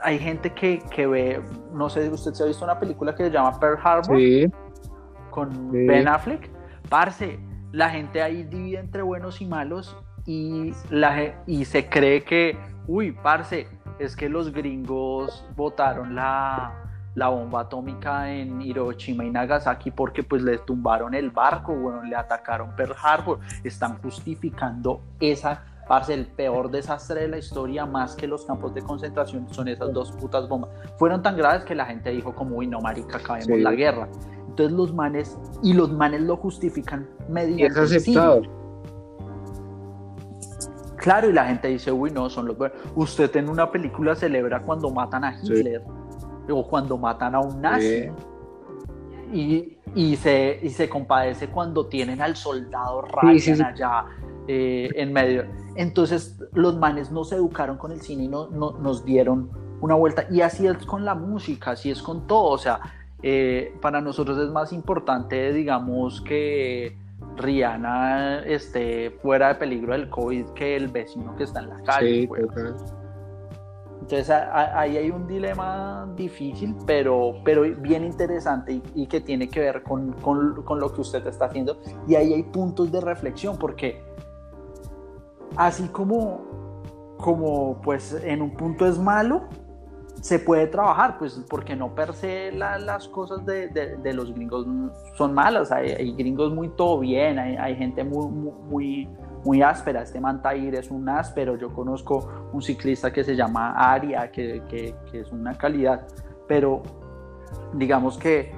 hay 0.04 0.20
gente 0.20 0.54
que, 0.54 1.08
ve, 1.08 1.42
no 1.74 1.90
sé, 1.90 2.08
usted 2.10 2.32
se 2.34 2.44
ha 2.44 2.46
visto 2.46 2.64
una 2.64 2.80
película 2.80 3.16
que 3.16 3.24
se 3.24 3.32
llama 3.32 3.60
Pearl 3.60 3.80
Harbor 3.84 4.16
sí. 4.16 4.46
con 5.32 5.72
Ben 5.72 6.08
Affleck. 6.08 6.48
Parce, 6.88 7.40
la 7.72 7.90
gente 7.90 8.22
ahí 8.22 8.44
divide 8.44 8.78
entre 8.78 9.02
buenos 9.02 9.42
y 9.42 9.48
malos 9.48 9.98
y, 10.28 10.72
la, 10.92 11.42
y 11.48 11.66
se 11.66 11.90
cree 11.90 12.24
que, 12.24 12.56
uy, 12.86 13.14
parce, 13.14 13.68
es 13.98 14.16
que 14.16 14.30
los 14.30 14.54
gringos 14.54 15.44
votaron 15.56 16.14
la, 16.14 16.84
la 17.16 17.30
bomba 17.30 17.62
atómica 17.62 18.32
en 18.32 18.62
Hiroshima 18.62 19.26
y 19.26 19.32
Nagasaki 19.32 19.90
porque 19.90 20.22
pues 20.22 20.44
le 20.44 20.60
tumbaron 20.60 21.16
el 21.16 21.32
barco, 21.32 21.74
bueno, 21.74 22.04
le 22.04 22.16
atacaron 22.16 22.76
Pearl 22.76 22.96
Harbor, 23.02 23.40
están 23.64 23.98
justificando 24.04 25.02
esa 25.20 25.64
Parce, 25.90 26.14
el 26.14 26.28
peor 26.28 26.70
desastre 26.70 27.22
de 27.22 27.28
la 27.30 27.40
historia, 27.40 27.84
más 27.84 28.16
que 28.16 28.28
los 28.28 28.46
campos 28.46 28.76
de 28.76 28.84
concentración, 28.84 29.52
son 29.52 29.68
esas 29.70 29.92
dos 29.92 30.12
putas 30.12 30.48
bombas. 30.48 30.70
Fueron 30.98 31.24
tan 31.24 31.36
graves 31.36 31.64
que 31.64 31.74
la 31.74 31.88
gente 31.88 32.12
dijo 32.12 32.36
como, 32.36 32.58
uy, 32.58 32.68
no, 32.68 32.80
marica, 32.80 33.18
acabemos 33.18 33.58
la 33.58 33.72
guerra. 33.72 34.08
Entonces 34.50 34.78
los 34.78 34.94
manes, 34.94 35.36
y 35.64 35.74
los 35.74 35.92
manes 35.92 36.22
lo 36.22 36.38
justifican 36.38 37.10
mediante... 37.28 37.66
es 37.66 37.96
aceptado. 37.96 38.44
Claro, 40.98 41.28
y 41.28 41.34
la 41.34 41.46
gente 41.46 41.70
dice, 41.70 41.92
uy, 41.92 42.12
no, 42.12 42.30
son 42.30 42.46
los... 42.46 42.58
Usted 42.94 43.36
en 43.38 43.50
una 43.50 43.72
película 43.72 44.16
celebra 44.16 44.62
cuando 44.62 44.92
matan 44.92 45.24
a 45.24 45.40
Hitler, 45.42 45.84
o 46.52 46.68
cuando 46.68 47.00
matan 47.00 47.34
a 47.34 47.40
un 47.40 47.62
nazi. 47.62 48.12
Y, 49.32 49.78
y, 49.96 50.16
se, 50.16 50.60
y 50.62 50.70
se 50.70 50.90
compadece 50.90 51.48
cuando 51.48 51.88
tienen 51.88 52.22
al 52.22 52.36
soldado 52.36 53.02
Ryan 53.02 53.62
allá 53.64 54.06
eh, 54.48 54.90
en 54.96 55.14
medio. 55.14 55.46
Entonces 55.76 56.38
los 56.54 56.78
manes 56.78 57.12
no 57.12 57.24
se 57.24 57.36
educaron 57.36 57.78
con 57.78 57.92
el 57.92 58.02
cine 58.02 58.24
y 58.24 58.28
no, 58.28 58.50
nos 58.50 59.06
dieron 59.06 59.50
una 59.82 59.96
vuelta. 59.96 60.26
Y 60.32 60.42
así 60.42 60.68
es 60.68 60.78
con 60.86 61.06
la 61.06 61.16
música, 61.16 61.72
así 61.72 61.92
es 61.92 62.02
con 62.02 62.26
todo. 62.28 62.50
O 62.50 62.58
sea, 62.58 62.80
eh, 63.22 63.76
para 63.82 64.02
nosotros 64.02 64.38
es 64.40 64.50
más 64.50 64.74
importante, 64.74 65.54
digamos, 65.54 66.22
que 66.22 66.98
Rihanna 67.38 68.40
esté 68.40 69.12
fuera 69.22 69.50
de 69.50 69.56
peligro 69.56 69.94
del 69.94 70.10
COVID 70.10 70.48
que 70.56 70.76
el 70.76 70.88
vecino 70.88 71.36
que 71.36 71.44
está 71.44 71.60
en 71.60 71.70
la 71.70 71.84
calle. 71.84 72.22
Sí, 72.22 72.30
Entonces 74.02 74.30
ahí 74.30 74.98
hay 74.98 75.12
un 75.12 75.28
dilema 75.28 76.10
difícil, 76.16 76.76
pero, 76.86 77.36
pero 77.44 77.62
bien 77.62 78.06
interesante 78.06 78.82
y, 78.96 79.08
que 79.08 79.22
tiene 79.22 79.50
que 79.50 79.60
ver 79.60 79.84
con, 79.84 80.14
con, 80.14 80.80
lo 80.80 80.94
que 80.94 81.02
usted 81.02 81.26
está 81.28 81.46
haciendo. 81.46 81.78
Y 82.08 82.16
ahí 82.16 82.34
hay 82.34 82.44
puntos 82.44 82.92
de 82.92 83.02
reflexión, 83.02 83.58
porque 83.58 84.02
así 85.56 85.88
como, 85.90 86.42
como 87.18 87.82
pues 87.82 88.14
en 88.24 88.42
un 88.42 88.52
punto 88.52 88.88
es 88.88 88.98
malo, 88.98 89.44
se 90.22 90.40
puede 90.40 90.68
trabajar, 90.68 91.18
pues 91.18 91.42
porque 91.50 91.76
no 91.76 91.94
per 91.94 92.14
se 92.14 92.52
las 92.52 93.08
cosas 93.10 93.46
de, 93.46 94.14
los 94.14 94.34
gringos 94.34 94.66
son 95.18 95.34
malas, 95.34 95.72
hay, 95.72 96.14
gringos 96.14 96.54
muy 96.54 96.70
todo 96.70 97.00
bien, 97.00 97.38
hay, 97.40 97.76
gente 97.76 98.04
muy, 98.04 98.28
muy, 98.28 98.54
muy 98.70 99.10
áspera, 99.64 100.04
este 100.04 100.20
Mantair 100.20 100.76
es 100.76 100.92
un 100.92 101.08
áspero, 101.10 101.58
yo 101.58 101.74
conozco 101.74 102.50
un 102.54 102.62
ciclista 102.62 103.12
que 103.12 103.24
se 103.24 103.36
llama 103.36 103.72
Aria, 103.72 104.32
que, 104.32 104.64
que 104.70 105.20
es 105.20 105.32
una 105.32 105.58
calidad, 105.58 106.08
pero 106.48 106.84
digamos 107.74 108.18
que 108.18 108.52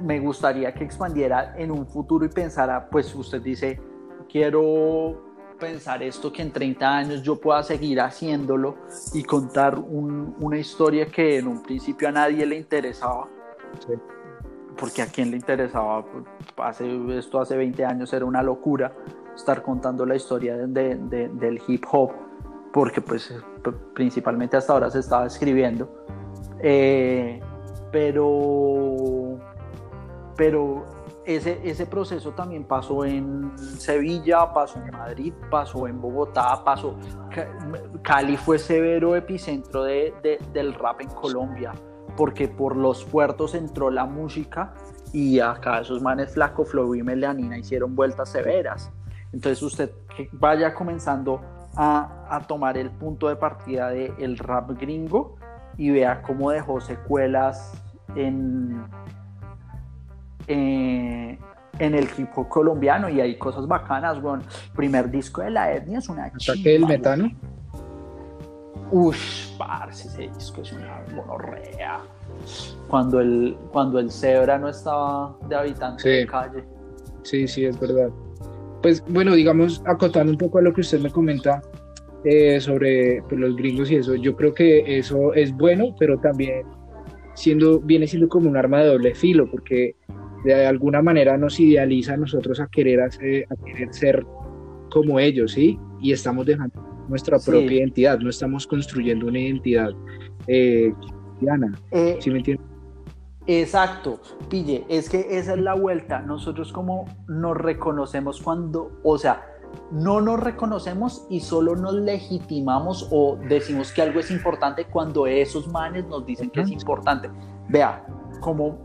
me 0.00 0.20
gustaría 0.20 0.72
que 0.72 0.84
expandiera 0.84 1.54
en 1.56 1.70
un 1.70 1.86
futuro 1.86 2.24
y 2.24 2.28
pensara, 2.28 2.88
pues 2.88 3.14
usted 3.14 3.42
dice, 3.42 3.80
quiero 4.28 5.28
pensar 5.58 6.02
esto 6.02 6.32
que 6.32 6.42
en 6.42 6.52
30 6.52 6.96
años 6.96 7.22
yo 7.22 7.40
pueda 7.40 7.62
seguir 7.62 8.00
haciéndolo 8.00 8.76
y 9.12 9.24
contar 9.24 9.76
una 9.78 10.58
historia 10.58 11.06
que 11.06 11.38
en 11.38 11.48
un 11.48 11.62
principio 11.62 12.08
a 12.08 12.12
nadie 12.12 12.46
le 12.46 12.56
interesaba. 12.56 13.28
Porque 14.76 15.02
a 15.02 15.06
quien 15.06 15.32
le 15.32 15.36
interesaba, 15.36 16.04
hace, 16.58 17.18
esto 17.18 17.40
hace 17.40 17.56
20 17.56 17.84
años 17.84 18.12
era 18.12 18.24
una 18.24 18.42
locura 18.42 18.94
estar 19.38 19.62
contando 19.62 20.04
la 20.04 20.16
historia 20.16 20.56
de, 20.56 20.96
del 20.96 21.62
hip 21.66 21.84
hop, 21.90 22.10
porque 22.72 23.00
pues 23.00 23.32
principalmente 23.94 24.56
hasta 24.56 24.72
ahora 24.72 24.90
se 24.90 24.98
estaba 24.98 25.26
escribiendo. 25.26 25.88
Eh, 26.60 27.40
pero, 27.90 29.38
pero 30.36 30.84
ese, 31.24 31.86
proceso 31.86 32.32
también 32.32 32.64
pasó 32.64 33.04
en 33.04 33.52
Sevilla, 33.56 34.52
pasó 34.52 34.78
en 34.80 34.90
Madrid, 34.90 35.32
pasó 35.50 35.86
en 35.86 36.00
Bogotá, 36.00 36.62
pasó... 36.64 36.96
Cali 38.02 38.36
fue 38.36 38.58
severo 38.58 39.14
epicentro 39.14 39.84
de, 39.84 40.38
del 40.52 40.74
rap 40.74 41.00
en 41.00 41.08
Colombia, 41.08 41.72
porque 42.16 42.48
por 42.48 42.76
los 42.76 43.04
puertos 43.04 43.54
entró 43.54 43.90
la 43.90 44.06
música 44.06 44.74
y 45.12 45.38
acá 45.40 45.80
esos 45.80 46.02
manes 46.02 46.32
Flaco, 46.32 46.64
Flow 46.64 46.94
y 46.94 47.02
Melanina 47.02 47.56
hicieron 47.56 47.94
vueltas 47.94 48.30
severas. 48.30 48.90
Entonces 49.32 49.62
usted 49.62 49.90
vaya 50.32 50.74
comenzando 50.74 51.40
a, 51.76 52.26
a 52.30 52.46
tomar 52.46 52.76
el 52.76 52.90
punto 52.90 53.28
de 53.28 53.36
partida 53.36 53.90
del 53.90 54.38
rap 54.38 54.70
gringo 54.78 55.36
y 55.76 55.90
vea 55.90 56.22
cómo 56.22 56.50
dejó 56.50 56.80
secuelas 56.80 57.72
en, 58.16 58.84
eh, 60.46 61.38
en 61.78 61.94
el 61.94 62.08
hip 62.16 62.28
hop 62.34 62.48
colombiano 62.48 63.08
y 63.08 63.20
hay 63.20 63.38
cosas 63.38 63.66
bacanas, 63.66 64.22
weón. 64.22 64.42
Primer 64.74 65.10
disco 65.10 65.42
de 65.42 65.50
la 65.50 65.72
etnia 65.72 65.98
es 65.98 66.08
una 66.08 66.32
chimba. 66.36 66.70
el 66.70 66.86
metano? 66.86 67.30
Ush, 68.90 69.56
parce, 69.56 70.08
ese 70.08 70.28
disco 70.34 70.62
es 70.62 70.72
una 70.72 71.00
monorrea. 71.14 72.00
Cuando 72.88 73.20
el, 73.20 73.56
cuando 73.70 73.98
el 73.98 74.10
cebra 74.10 74.58
no 74.58 74.68
estaba 74.68 75.36
de 75.46 75.54
habitante 75.54 76.08
de 76.08 76.26
calle. 76.26 76.64
Sí, 77.22 77.46
sí, 77.46 77.66
es 77.66 77.78
verdad. 77.78 78.10
Pues 78.82 79.02
bueno, 79.08 79.34
digamos, 79.34 79.82
acotando 79.86 80.32
un 80.32 80.38
poco 80.38 80.58
a 80.58 80.62
lo 80.62 80.72
que 80.72 80.82
usted 80.82 81.00
me 81.00 81.10
comenta 81.10 81.60
eh, 82.24 82.60
sobre 82.60 83.22
pues, 83.28 83.40
los 83.40 83.56
gringos 83.56 83.90
y 83.90 83.96
eso, 83.96 84.14
yo 84.14 84.36
creo 84.36 84.54
que 84.54 84.98
eso 84.98 85.34
es 85.34 85.52
bueno, 85.52 85.94
pero 85.98 86.18
también 86.18 86.62
siendo, 87.34 87.80
viene 87.80 88.06
siendo 88.06 88.28
como 88.28 88.48
un 88.48 88.56
arma 88.56 88.80
de 88.80 88.88
doble 88.88 89.14
filo, 89.14 89.50
porque 89.50 89.96
de 90.44 90.66
alguna 90.66 91.02
manera 91.02 91.36
nos 91.36 91.58
idealiza 91.60 92.14
a 92.14 92.16
nosotros 92.16 92.60
a 92.60 92.68
querer, 92.68 93.00
hacer, 93.00 93.46
a 93.50 93.56
querer 93.64 93.92
ser 93.92 94.24
como 94.90 95.20
ellos, 95.20 95.52
¿sí? 95.52 95.78
Y 96.00 96.12
estamos 96.12 96.46
dejando 96.46 97.06
nuestra 97.08 97.38
propia 97.38 97.78
identidad, 97.78 98.18
no 98.20 98.30
estamos 98.30 98.66
construyendo 98.66 99.26
una 99.26 99.38
identidad 99.38 99.90
eh, 100.46 100.92
cristiana, 101.38 101.72
eh, 101.92 102.16
¿sí 102.20 102.30
me 102.30 102.38
entiendes? 102.38 102.66
Exacto, 103.50 104.20
pille, 104.50 104.84
es 104.90 105.08
que 105.08 105.38
esa 105.38 105.54
es 105.54 105.58
la 105.58 105.72
vuelta. 105.72 106.20
Nosotros 106.20 106.70
como 106.70 107.06
nos 107.28 107.56
reconocemos 107.56 108.42
cuando, 108.42 109.00
o 109.02 109.16
sea, 109.16 109.42
no 109.90 110.20
nos 110.20 110.38
reconocemos 110.38 111.26
y 111.30 111.40
solo 111.40 111.74
nos 111.74 111.94
legitimamos 111.94 113.08
o 113.10 113.38
decimos 113.48 113.90
que 113.90 114.02
algo 114.02 114.20
es 114.20 114.30
importante 114.30 114.84
cuando 114.84 115.26
esos 115.26 115.66
manes 115.68 116.06
nos 116.08 116.26
dicen 116.26 116.50
que 116.50 116.60
es 116.60 116.70
importante. 116.70 117.30
Vea, 117.70 118.04
como, 118.40 118.76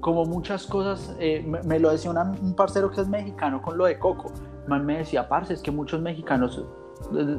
como 0.00 0.24
muchas 0.24 0.66
cosas, 0.66 1.14
eh, 1.20 1.46
me, 1.66 1.78
lo 1.78 1.90
decía 1.90 2.10
un 2.10 2.54
parcero 2.54 2.90
que 2.90 3.02
es 3.02 3.08
mexicano 3.08 3.60
con 3.60 3.76
lo 3.76 3.84
de 3.84 3.98
Coco. 3.98 4.32
Man 4.66 4.86
me 4.86 4.96
decía, 4.96 5.28
parce, 5.28 5.52
es 5.52 5.60
que 5.60 5.70
muchos 5.70 6.00
mexicanos 6.00 6.64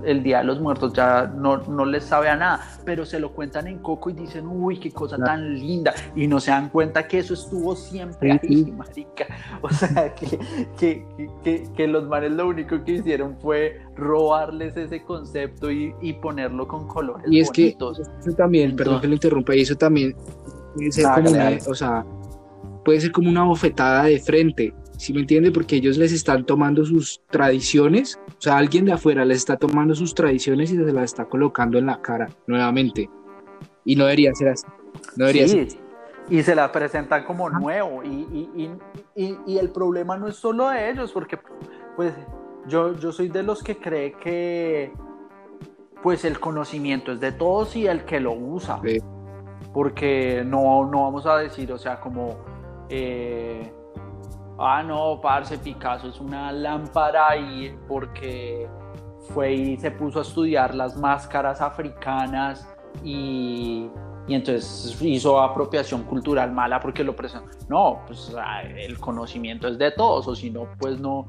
el 0.05 0.23
Día 0.23 0.39
de 0.39 0.45
los 0.45 0.59
Muertos 0.59 0.93
ya 0.93 1.27
no, 1.27 1.57
no 1.57 1.85
les 1.85 2.03
sabe 2.03 2.29
a 2.29 2.35
nada, 2.35 2.79
pero 2.85 3.05
se 3.05 3.19
lo 3.19 3.31
cuentan 3.33 3.67
en 3.67 3.79
Coco 3.79 4.09
y 4.09 4.13
dicen, 4.13 4.47
uy, 4.47 4.79
qué 4.79 4.91
cosa 4.91 5.17
tan 5.17 5.53
linda, 5.53 5.93
y 6.15 6.27
no 6.27 6.39
se 6.39 6.51
dan 6.51 6.69
cuenta 6.69 7.07
que 7.07 7.19
eso 7.19 7.33
estuvo 7.33 7.75
siempre 7.75 8.39
ahí, 8.41 8.71
marica. 8.71 9.27
O 9.61 9.69
sea, 9.69 10.13
que, 10.15 10.39
que, 10.79 11.05
que, 11.43 11.67
que, 11.75 11.87
los 11.87 12.07
manes 12.07 12.31
lo 12.31 12.47
único 12.47 12.83
que 12.83 12.93
hicieron 12.93 13.37
fue 13.39 13.81
robarles 13.95 14.75
ese 14.77 15.03
concepto 15.03 15.69
y, 15.69 15.93
y 16.01 16.13
ponerlo 16.13 16.67
con 16.67 16.87
colores 16.87 17.25
Y 17.29 17.41
es 17.41 17.51
que 17.51 17.75
eso 17.77 18.33
también, 18.37 18.75
perdón 18.75 19.01
que 19.01 19.07
lo 19.07 19.13
interrumpa, 19.13 19.55
y 19.55 19.61
eso 19.61 19.75
también 19.75 20.15
puede 20.75 20.91
ser 20.91 21.05
como 21.13 21.29
una, 21.29 21.49
o 21.67 21.75
sea, 21.75 22.05
puede 22.85 23.01
ser 23.01 23.11
como 23.11 23.29
una 23.29 23.43
bofetada 23.43 24.05
de 24.05 24.19
frente, 24.19 24.73
¿sí 24.99 25.13
me 25.13 25.21
entiende? 25.21 25.51
Porque 25.51 25.77
ellos 25.77 25.97
les 25.97 26.11
están 26.11 26.45
tomando 26.45 26.83
sus 26.83 27.21
tradiciones, 27.29 28.19
o 28.27 28.41
sea, 28.41 28.57
alguien 28.57 28.83
de 28.83 28.91
afuera 28.91 29.23
les 29.23 29.37
está 29.37 29.55
tomando 29.55 29.95
sus 29.95 30.13
tradiciones 30.13 30.71
y 30.71 30.75
se 30.75 30.91
las 30.91 31.05
está 31.05 31.23
colocando 31.25 31.77
en 31.77 31.85
la 31.85 32.01
cara 32.01 32.27
nuevamente. 32.47 33.09
Y 33.85 33.95
no 33.95 34.03
debería 34.03 34.33
ser 34.33 34.49
así. 34.49 34.67
No 35.15 35.25
debería 35.25 35.47
sí. 35.47 35.69
ser. 35.69 35.79
Y 36.29 36.43
se 36.43 36.53
la 36.53 36.69
presentan 36.71 37.23
como 37.23 37.49
nuevo. 37.49 38.03
Y, 38.03 38.09
y, 38.53 38.71
y, 39.15 39.37
y, 39.47 39.57
el 39.57 39.69
problema 39.69 40.17
no 40.17 40.27
es 40.27 40.35
solo 40.35 40.69
de 40.69 40.91
ellos, 40.91 41.11
porque 41.13 41.39
pues 41.95 42.13
yo, 42.67 42.93
yo 42.99 43.13
soy 43.13 43.29
de 43.29 43.41
los 43.41 43.63
que 43.63 43.77
cree 43.77 44.11
que 44.11 44.91
pues 46.03 46.25
el 46.25 46.41
conocimiento 46.41 47.13
es 47.13 47.21
de 47.21 47.31
todos 47.31 47.73
y 47.77 47.87
el 47.87 48.03
que 48.03 48.19
lo 48.19 48.33
usa. 48.33 48.81
Porque 49.73 50.43
no, 50.45 50.85
no 50.85 51.03
vamos 51.03 51.25
a 51.25 51.37
decir, 51.37 51.71
o 51.71 51.77
sea, 51.77 52.01
como... 52.01 52.37
Eh, 52.89 53.71
ah, 54.59 54.83
no, 54.83 55.19
parce, 55.21 55.57
Picasso 55.57 56.09
es 56.09 56.19
una 56.19 56.51
lámpara 56.51 57.35
y 57.37 57.75
porque 57.87 58.67
fue 59.33 59.53
y 59.53 59.77
se 59.77 59.91
puso 59.91 60.19
a 60.19 60.21
estudiar 60.23 60.75
las 60.75 60.97
máscaras 60.97 61.61
africanas 61.61 62.67
y, 63.03 63.89
entonces 64.27 65.01
hizo 65.01 65.41
apropiación 65.41 66.03
cultural 66.03 66.51
mala 66.51 66.79
porque 66.79 67.03
lo 67.03 67.15
presentó. 67.15 67.49
No, 67.67 68.01
pues 68.05 68.31
el 68.77 68.99
conocimiento 68.99 69.67
es 69.67 69.77
de 69.79 69.91
todos, 69.91 70.27
o 70.27 70.35
si 70.35 70.51
no, 70.51 70.67
pues 70.77 70.99
no, 70.99 71.27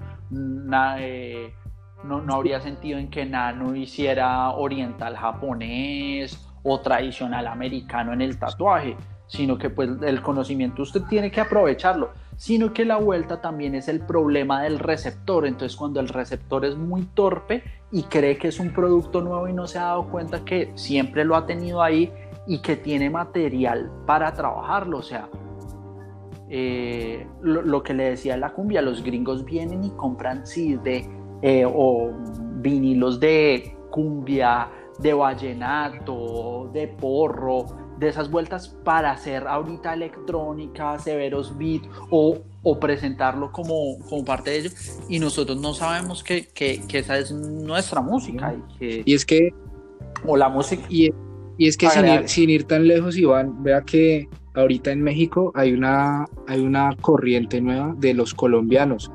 eh, 0.98 1.54
no, 2.04 2.20
no 2.20 2.34
habría 2.34 2.60
sentido 2.60 2.98
en 2.98 3.08
que 3.08 3.24
Nano 3.24 3.74
hiciera 3.74 4.50
oriental 4.50 5.16
japonés 5.16 6.46
o 6.62 6.80
tradicional 6.80 7.46
americano 7.46 8.12
en 8.12 8.20
el 8.20 8.38
tatuaje, 8.38 8.96
sino 9.26 9.56
que 9.56 9.70
pues 9.70 9.90
el 10.02 10.20
conocimiento 10.20 10.82
usted 10.82 11.02
tiene 11.08 11.30
que 11.30 11.40
aprovecharlo 11.40 12.10
sino 12.40 12.72
que 12.72 12.86
la 12.86 12.96
vuelta 12.96 13.42
también 13.42 13.74
es 13.74 13.86
el 13.86 14.00
problema 14.00 14.62
del 14.62 14.78
receptor. 14.78 15.46
Entonces 15.46 15.76
cuando 15.76 16.00
el 16.00 16.08
receptor 16.08 16.64
es 16.64 16.74
muy 16.74 17.02
torpe 17.02 17.62
y 17.92 18.04
cree 18.04 18.38
que 18.38 18.48
es 18.48 18.58
un 18.58 18.72
producto 18.72 19.20
nuevo 19.20 19.46
y 19.46 19.52
no 19.52 19.66
se 19.66 19.78
ha 19.78 19.82
dado 19.82 20.08
cuenta 20.08 20.42
que 20.42 20.72
siempre 20.74 21.26
lo 21.26 21.36
ha 21.36 21.44
tenido 21.44 21.82
ahí 21.82 22.10
y 22.46 22.62
que 22.62 22.76
tiene 22.76 23.10
material 23.10 23.92
para 24.06 24.32
trabajarlo, 24.32 24.96
o 24.96 25.02
sea, 25.02 25.28
eh, 26.48 27.26
lo, 27.42 27.82
que 27.82 27.92
le 27.92 28.04
decía 28.04 28.38
la 28.38 28.54
cumbia, 28.54 28.80
los 28.80 29.04
gringos 29.04 29.44
vienen 29.44 29.84
y 29.84 29.90
compran 29.90 30.46
CD 30.46 31.06
eh, 31.42 31.66
o 31.66 32.10
vinilos 32.54 33.20
de 33.20 33.76
cumbia, 33.90 34.70
de 34.98 35.12
vallenato, 35.12 36.70
de 36.72 36.88
porro, 36.88 37.66
de 38.00 38.08
esas 38.08 38.30
vueltas 38.30 38.68
para 38.82 39.12
hacer 39.12 39.46
ahorita 39.46 39.92
electrónica, 39.92 40.98
severos 40.98 41.56
beat 41.56 41.82
o, 42.10 42.38
o 42.62 42.80
presentarlo 42.80 43.52
como, 43.52 43.98
como, 44.08 44.24
parte 44.24 44.50
de 44.50 44.58
ello 44.58 44.70
y 45.08 45.18
nosotros 45.18 45.60
no 45.60 45.74
sabemos 45.74 46.24
que, 46.24 46.48
que, 46.48 46.80
esa 46.92 47.18
es 47.18 47.30
nuestra 47.30 48.00
música. 48.00 48.54
Y, 48.54 48.78
que, 48.78 49.02
y, 49.04 49.14
es 49.14 49.26
que... 49.26 49.52
O 50.26 50.36
la 50.36 50.48
música. 50.48 50.82
Y, 50.88 51.10
y 51.58 51.68
es 51.68 51.76
que 51.76 51.90
sin 51.90 52.06
ir, 52.06 52.28
sin 52.28 52.50
ir, 52.50 52.64
tan 52.64 52.88
lejos, 52.88 53.16
Iván, 53.16 53.62
vea 53.62 53.82
que 53.82 54.28
ahorita 54.54 54.90
en 54.90 55.02
México 55.02 55.52
hay 55.54 55.72
una, 55.72 56.26
hay 56.48 56.60
una 56.60 56.96
corriente 57.00 57.60
nueva 57.60 57.94
de 57.98 58.14
los 58.14 58.34
colombianos. 58.34 59.10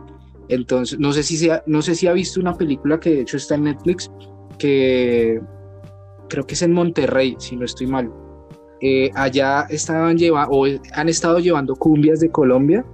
Entonces, 0.47 0.99
no 0.99 1.11
sé, 1.11 1.23
si 1.23 1.37
sea, 1.37 1.63
no 1.65 1.81
sé 1.81 1.95
si 1.95 2.05
ha 2.05 2.13
visto 2.13 2.39
una 2.39 2.53
película 2.53 2.99
que 2.99 3.09
de 3.09 3.21
hecho 3.21 3.37
está 3.37 3.55
en 3.55 3.63
Netflix, 3.63 4.11
que 4.59 5.41
creo 6.29 6.45
que 6.45 6.53
es 6.53 6.61
en 6.61 6.71
Monterrey, 6.71 7.35
si 7.39 7.55
no 7.55 7.65
estoy 7.65 7.87
mal, 7.87 8.11
eh, 8.87 9.11
allá 9.15 9.65
estaban 9.71 10.15
llevando 10.15 10.55
o 10.55 10.67
han 10.93 11.09
estado 11.09 11.39
llevando 11.39 11.75
cumbias 11.75 12.19
de 12.19 12.29
Colombia 12.29 12.85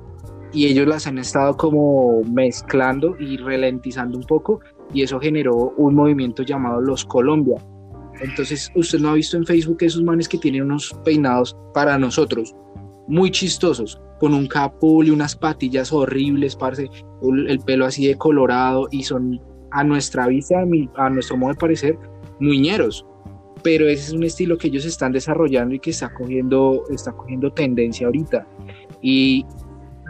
y 0.54 0.68
ellos 0.68 0.88
las 0.88 1.06
han 1.06 1.18
estado 1.18 1.58
como 1.58 2.24
mezclando 2.24 3.18
y 3.20 3.36
ralentizando 3.36 4.18
un 4.18 4.24
poco 4.24 4.62
y 4.94 5.02
eso 5.04 5.20
generó 5.20 5.74
un 5.76 5.96
movimiento 5.96 6.44
llamado 6.44 6.80
Los 6.80 7.04
Colombia. 7.04 7.58
Entonces, 8.22 8.72
usted 8.76 9.00
no 9.00 9.10
ha 9.10 9.14
visto 9.16 9.36
en 9.36 9.46
Facebook 9.46 9.80
esos 9.82 10.02
manes 10.02 10.30
que 10.30 10.38
tienen 10.38 10.64
unos 10.64 10.96
peinados 11.04 11.58
para 11.74 11.98
nosotros 11.98 12.56
muy 13.08 13.30
chistosos, 13.30 14.00
con 14.22 14.34
un 14.34 14.48
capul 14.48 15.08
y 15.08 15.10
unas 15.10 15.36
patillas 15.36 15.92
horribles, 15.92 16.56
parce, 16.56 16.90
el 17.48 17.60
pelo 17.60 17.86
así 17.86 18.08
de 18.08 18.16
colorado 18.16 18.88
y 18.92 19.04
son 19.04 19.42
a 19.72 19.84
nuestra 19.84 20.28
vista, 20.28 20.64
a, 20.96 21.10
nuestro 21.10 21.36
modo 21.36 21.52
de 21.52 21.60
parecer, 21.60 22.00
muñeros 22.40 23.06
pero 23.64 23.88
ese 23.88 24.08
es 24.08 24.14
un 24.14 24.24
estilo 24.24 24.58
que 24.58 24.68
ellos 24.68 24.86
están 24.86 25.12
desarrollando 25.12 25.76
y 25.76 25.80
que 25.80 25.92
está 25.92 26.14
cogiendo, 26.14 26.84
está 26.90 27.12
cogiendo 27.12 27.52
tendencia 27.52 28.08
ahorita. 28.08 28.46
Y 29.02 29.46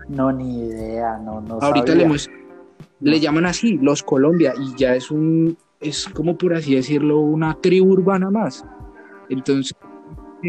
no, 0.08 0.32
ni 0.32 0.68
idea, 0.68 1.18
no, 1.18 1.42
no 1.42 1.60
Ahorita 1.62 1.96
le, 1.96 2.08
le 3.00 3.20
llaman 3.20 3.46
así, 3.46 3.78
los 3.82 4.04
Colombia, 4.04 4.54
y 4.58 4.76
ya 4.76 4.96
es 4.96 5.12
un, 5.12 5.58
es 5.80 6.08
como 6.10 6.38
por 6.38 6.54
así 6.54 6.76
decirlo, 6.76 7.20
una 7.20 7.54
tribu 7.56 7.92
urbana 7.92 8.30
más. 8.30 8.66
Entonces... 9.30 9.76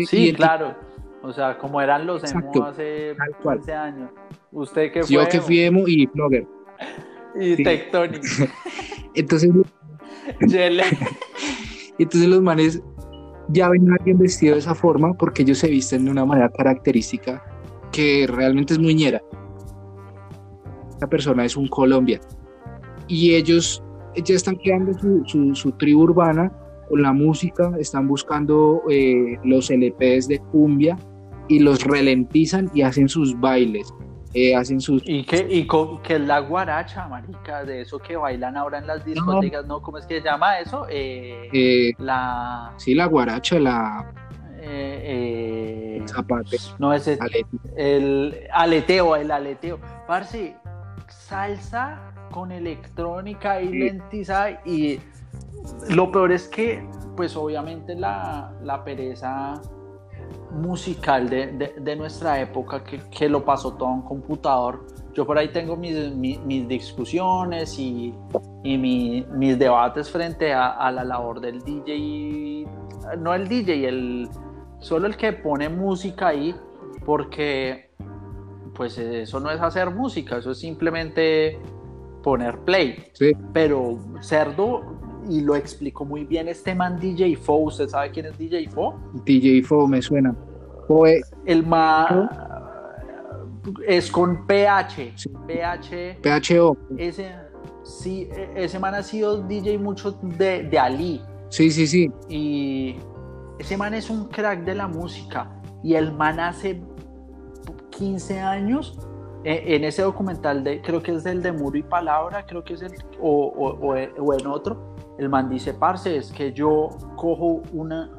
Sí, 0.07 0.33
claro. 0.33 0.75
O 1.23 1.33
sea, 1.33 1.57
como 1.59 1.81
eran 1.81 2.07
los 2.07 2.25
emo 2.25 2.65
hace 2.65 3.15
15 3.43 3.73
años. 3.73 4.11
Usted 4.51 4.93
que 4.93 5.03
fue 5.03 5.15
Yo 5.15 5.29
que 5.29 5.41
fui 5.41 5.61
emo 5.61 5.85
y 5.87 6.07
blogger. 6.07 6.47
Y 7.35 7.57
sí. 7.57 7.65
Tectonic. 7.65 8.23
Entonces... 9.15 9.51
Entonces 11.99 12.29
los 12.29 12.43
manes 12.43 12.83
ya 13.49 13.69
ven 13.69 13.91
a 13.91 13.97
alguien 13.97 14.19
vestido 14.19 14.55
de 14.55 14.61
esa 14.61 14.75
forma 14.75 15.15
porque 15.15 15.43
ellos 15.43 15.59
se 15.59 15.69
visten 15.69 16.05
de 16.05 16.11
una 16.11 16.25
manera 16.25 16.51
característica 16.51 17.43
que 17.93 18.27
realmente 18.27 18.75
es 18.75 18.79
muñera. 18.79 19.21
Esta 20.91 21.07
persona 21.07 21.45
es 21.45 21.57
un 21.57 21.69
Colombia. 21.69 22.21
Y 23.09 23.35
ellos 23.35 23.83
ya 24.17 24.35
están 24.35 24.57
creando 24.57 24.93
su, 25.27 25.73
tribu 25.73 26.03
urbana 26.03 26.53
con 26.89 27.03
la 27.03 27.13
música, 27.13 27.73
están 27.79 28.09
buscando 28.09 28.83
eh, 28.91 29.39
los 29.45 29.71
LPs 29.71 30.29
de 30.29 30.39
cumbia 30.51 30.97
y 31.49 31.59
los 31.59 31.85
ralentizan 31.85 32.71
y 32.75 32.83
hacen 32.83 33.09
sus 33.09 33.39
bailes. 33.39 33.93
Eh, 34.35 34.57
hacen 34.57 34.81
sus... 34.81 35.03
¿Y 35.05 35.25
qué, 35.25 35.47
y 35.51 35.67
es 36.15 36.21
la 36.21 36.41
guaracha, 36.41 37.07
marica? 37.07 37.65
De 37.65 37.83
eso 37.83 37.99
que 37.99 38.17
bailan 38.17 38.57
ahora 38.57 38.79
en 38.79 38.87
las 38.87 39.05
discotecas, 39.05 39.67
¿no? 39.67 39.83
¿Cómo 39.83 39.99
es 39.99 40.07
que 40.07 40.21
se 40.21 40.25
llama 40.25 40.59
eso? 40.59 40.87
Eh, 40.89 41.49
eh, 41.53 41.93
la... 41.99 42.73
Sí, 42.77 42.95
la 42.95 43.07
guaracha, 43.07 43.59
la... 43.59 44.11
el 44.63 46.09
zapate. 46.09 46.57
No, 46.79 46.95
ese... 46.95 47.19
El 47.77 48.49
aleteo, 48.53 49.17
el 49.17 49.31
aleteo. 49.31 49.79
Parce, 50.07 50.57
salsa 51.09 52.01
con 52.31 52.51
electrónica 52.51 53.61
y 53.61 53.69
lentiza 53.69 54.51
y 54.65 54.99
lo 55.91 56.11
peor 56.11 56.33
es 56.33 56.49
que, 56.49 56.85
pues 57.17 57.37
obviamente 57.37 57.95
la, 57.95 58.53
la 58.63 58.83
pereza 58.83 59.61
musical 60.51 61.29
de, 61.29 61.75
de, 61.79 61.97
nuestra 61.97 62.41
época 62.41 62.83
que, 62.85 63.01
que, 63.11 63.29
lo 63.29 63.45
pasó 63.45 63.75
todo 63.75 63.93
en 63.95 64.03
computador. 64.03 64.87
Yo 65.15 65.27
por 65.27 65.39
ahí 65.39 65.49
tengo 65.49 65.77
mis, 65.77 66.15
mis, 66.15 66.69
discusiones 66.69 67.79
y, 67.79 68.15
y 68.63 68.79
mis 68.79 69.59
debates 69.59 70.11
frente 70.11 70.53
a, 70.53 70.71
a, 70.71 70.91
la 70.91 71.05
labor 71.05 71.41
del 71.41 71.61
DJ, 71.61 72.67
no 73.19 73.35
el 73.35 73.49
DJ, 73.49 73.89
el, 73.89 74.29
solo 74.79 75.07
el 75.07 75.17
que 75.17 75.33
pone 75.33 75.69
música 75.69 76.29
ahí, 76.29 76.55
porque 77.05 77.91
pues 78.75 78.97
eso 78.99 79.41
no 79.41 79.51
es 79.51 79.61
hacer 79.61 79.91
música, 79.91 80.39
eso 80.39 80.53
es 80.53 80.59
simplemente 80.59 81.59
poner 82.23 82.59
play. 82.61 83.11
Sí. 83.13 83.33
Pero 83.53 83.99
Cerdo, 84.21 85.02
y 85.29 85.41
lo 85.41 85.55
explicó 85.57 86.05
muy 86.05 86.25
bien 86.25 86.49
este 86.49 86.75
man 86.75 86.99
DJ 86.99 87.37
Fo, 87.37 87.55
¿usted 87.57 87.89
sabe 87.89 88.11
quién 88.11 88.27
es 88.27 88.37
DJ 88.39 88.69
Fo? 88.69 88.95
DJ 89.25 89.63
Fo 89.63 89.87
me 89.87 90.01
suena. 90.03 90.35
Fue 90.89 91.21
El 91.47 91.65
man 91.67 92.29
es 93.87 94.11
con 94.11 94.47
PH, 94.47 95.13
Sí. 95.17 95.31
PH, 95.47 96.19
PHO. 96.23 96.77
ese, 96.99 97.31
sí, 97.85 98.29
e- 98.37 98.65
ese 98.65 98.79
man 98.79 98.95
ha 98.95 99.03
sido 99.03 99.43
DJ 99.43 99.79
mucho 99.79 100.13
de, 100.23 100.65
de 100.65 100.79
Ali. 100.79 101.21
Sí, 101.49 101.71
sí, 101.71 101.87
sí. 101.87 102.11
Y 102.29 102.97
ese 103.59 103.77
man 103.77 103.95
es 103.95 104.11
un 104.11 104.27
crack 104.29 104.65
de 104.65 104.75
la 104.75 104.89
música. 104.89 105.51
Y 105.83 105.95
el 105.95 106.13
man 106.13 106.41
hace 106.41 106.83
15 107.91 108.41
años, 108.41 108.99
eh, 109.45 109.63
en 109.77 109.85
ese 109.85 110.03
documental, 110.03 110.65
de, 110.65 110.81
creo 110.81 111.03
que 111.03 111.13
es 111.13 111.23
del 111.25 111.43
de 111.43 111.53
Muro 111.53 111.77
y 111.79 111.83
Palabra, 111.83 112.45
creo 112.47 112.65
que 112.65 112.75
es 112.75 112.83
el, 112.83 112.93
o, 113.21 113.47
o- 113.47 113.93
o- 113.93 114.25
o 114.25 114.35
en 114.35 114.47
otro, 114.47 114.97
el 115.19 115.29
man 115.29 115.49
dice, 115.49 115.75
parce, 115.75 116.17
es 116.17 116.33
que 116.33 116.53
yo 116.53 116.89
cojo 117.17 117.63
una, 117.73 118.11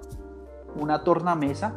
una 0.79 1.03
tornamesa 1.03 1.73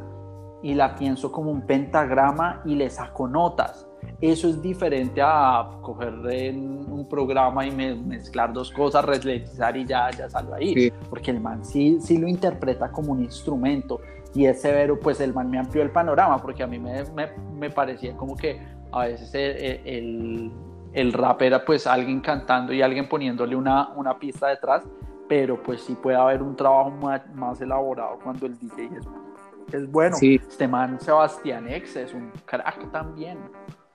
y 0.63 0.75
la 0.75 0.95
pienso 0.95 1.31
como 1.33 1.51
un 1.51 1.63
pentagrama 1.63 2.63
y 2.65 2.75
le 2.75 2.91
saco 2.91 3.29
notas. 3.29 3.87
Eso 4.21 4.49
es 4.49 4.63
diferente 4.63 5.21
a 5.23 5.69
coger 5.83 6.15
en 6.31 6.91
un 6.91 7.07
programa 7.09 7.67
y 7.67 7.71
me- 7.71 7.95
mezclar 7.95 8.53
dos 8.53 8.71
cosas, 8.71 9.05
resletizar 9.05 9.77
y 9.77 9.85
ya, 9.85 10.11
ya 10.11 10.29
salgo 10.31 10.55
ahí 10.55 10.75
Sí. 10.75 10.93
porque 11.11 11.31
el 11.31 11.41
man 11.41 11.65
sí, 11.65 11.99
sí 12.01 12.17
lo 12.19 12.27
interpreta 12.29 12.91
como 12.91 13.13
un 13.13 13.23
instrumento 13.23 14.01
y 14.35 14.47
es 14.47 14.61
severo, 14.61 14.99
pues 15.01 15.21
el 15.21 15.33
man 15.35 15.51
me 15.51 15.59
amplió 15.59 15.83
el 15.83 15.91
panorama, 15.91 16.39
porque 16.41 16.63
a 16.63 16.67
mí 16.67 16.79
me, 16.79 17.05
me, 17.15 17.29
me 17.59 17.71
parecía 17.71 18.17
como 18.17 18.37
que 18.37 18.61
a 18.93 19.01
veces 19.07 19.35
el, 19.35 19.81
el, 19.87 20.53
el 20.93 21.13
rap 21.13 21.43
era 21.43 21.65
pues 21.65 21.87
alguien 21.87 22.21
cantando 22.21 22.73
y 22.73 22.83
alguien 22.83 23.09
poniéndole 23.09 23.57
una, 23.57 23.89
una 23.97 24.19
pista 24.19 24.49
detrás, 24.49 24.85
pero 25.29 25.61
pues 25.63 25.83
sí 25.83 25.97
puede 26.01 26.17
haber 26.17 26.43
un 26.43 26.57
trabajo 26.57 26.91
más, 26.91 27.23
más 27.35 27.61
elaborado 27.61 28.19
cuando 28.23 28.47
el 28.47 28.59
DJ 28.59 28.91
es, 28.97 29.75
es 29.75 29.91
bueno. 29.91 30.17
Sí. 30.17 30.41
Este 30.49 30.69
man 30.69 31.01
Sebastián 31.01 31.69
X 31.69 31.97
es 31.97 32.15
un 32.15 32.31
crack 32.45 32.91
también. 32.93 33.39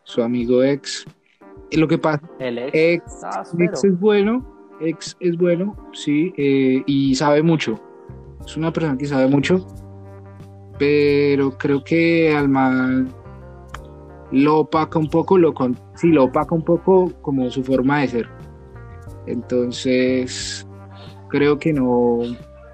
Su 0.03 0.21
amigo 0.21 0.63
ex. 0.63 1.05
Eh, 1.69 1.77
Lo 1.77 1.87
que 1.87 1.97
pasa, 1.97 2.21
El 2.39 2.57
ex, 2.57 2.73
ex, 2.73 3.55
ex 3.59 3.83
es 3.83 3.99
bueno, 3.99 4.45
ex 4.81 5.15
es 5.19 5.37
bueno, 5.37 5.75
sí, 5.93 6.33
eh, 6.37 6.83
y 6.85 7.15
sabe 7.15 7.41
mucho. 7.41 7.79
Es 8.45 8.57
una 8.57 8.73
persona 8.73 8.97
que 8.97 9.05
sabe 9.05 9.27
mucho, 9.27 9.65
pero 10.77 11.57
creo 11.57 11.83
que 11.83 12.33
al 12.35 12.49
man 12.49 13.13
lo 14.31 14.59
opaca 14.59 14.97
un 14.97 15.09
poco, 15.09 15.37
lo 15.37 15.53
con, 15.53 15.77
sí, 15.95 16.07
lo 16.07 16.25
opaca 16.25 16.55
un 16.55 16.63
poco 16.63 17.11
como 17.21 17.49
su 17.49 17.63
forma 17.63 18.01
de 18.01 18.07
ser. 18.07 18.29
Entonces, 19.27 20.67
creo 21.31 21.57
que 21.57 21.73
no, 21.73 22.19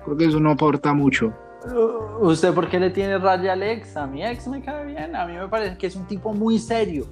creo 0.03 0.17
que 0.17 0.25
eso 0.25 0.39
no 0.39 0.51
aporta 0.51 0.93
mucho. 0.93 1.33
Uh, 1.65 2.27
¿Usted 2.27 2.53
por 2.53 2.69
qué 2.69 2.79
le 2.79 2.89
tiene 2.89 3.17
raya 3.17 3.53
al 3.53 3.63
ex? 3.63 3.95
A 3.95 4.07
mi 4.07 4.25
ex 4.25 4.47
me 4.47 4.61
cae 4.61 4.85
bien, 4.85 5.15
a 5.15 5.25
mí 5.25 5.33
me 5.33 5.47
parece 5.47 5.77
que 5.77 5.87
es 5.87 5.95
un 5.95 6.05
tipo 6.07 6.33
muy 6.33 6.57
serio. 6.57 7.05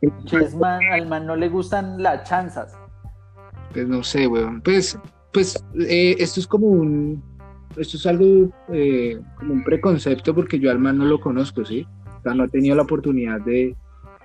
Es 0.00 0.54
man, 0.54 0.80
al 0.90 1.06
man 1.06 1.26
no 1.26 1.36
le 1.36 1.48
gustan 1.48 2.02
las 2.02 2.28
chanzas. 2.28 2.76
Pues 3.72 3.86
no 3.86 4.02
sé, 4.02 4.26
weón. 4.26 4.60
Pues, 4.60 4.98
pues 5.32 5.64
eh, 5.88 6.16
esto 6.18 6.40
es 6.40 6.46
como 6.46 6.66
un, 6.66 7.22
esto 7.76 7.96
es 7.96 8.06
algo 8.06 8.50
eh, 8.72 9.20
como 9.38 9.54
un 9.54 9.64
preconcepto 9.64 10.34
porque 10.34 10.58
yo 10.58 10.70
al 10.70 10.78
man 10.78 10.98
no 10.98 11.04
lo 11.04 11.20
conozco, 11.20 11.64
¿sí? 11.64 11.86
O 12.18 12.22
sea, 12.22 12.34
no 12.34 12.44
he 12.44 12.48
tenido 12.48 12.76
la 12.76 12.82
oportunidad 12.82 13.40
de, 13.40 13.76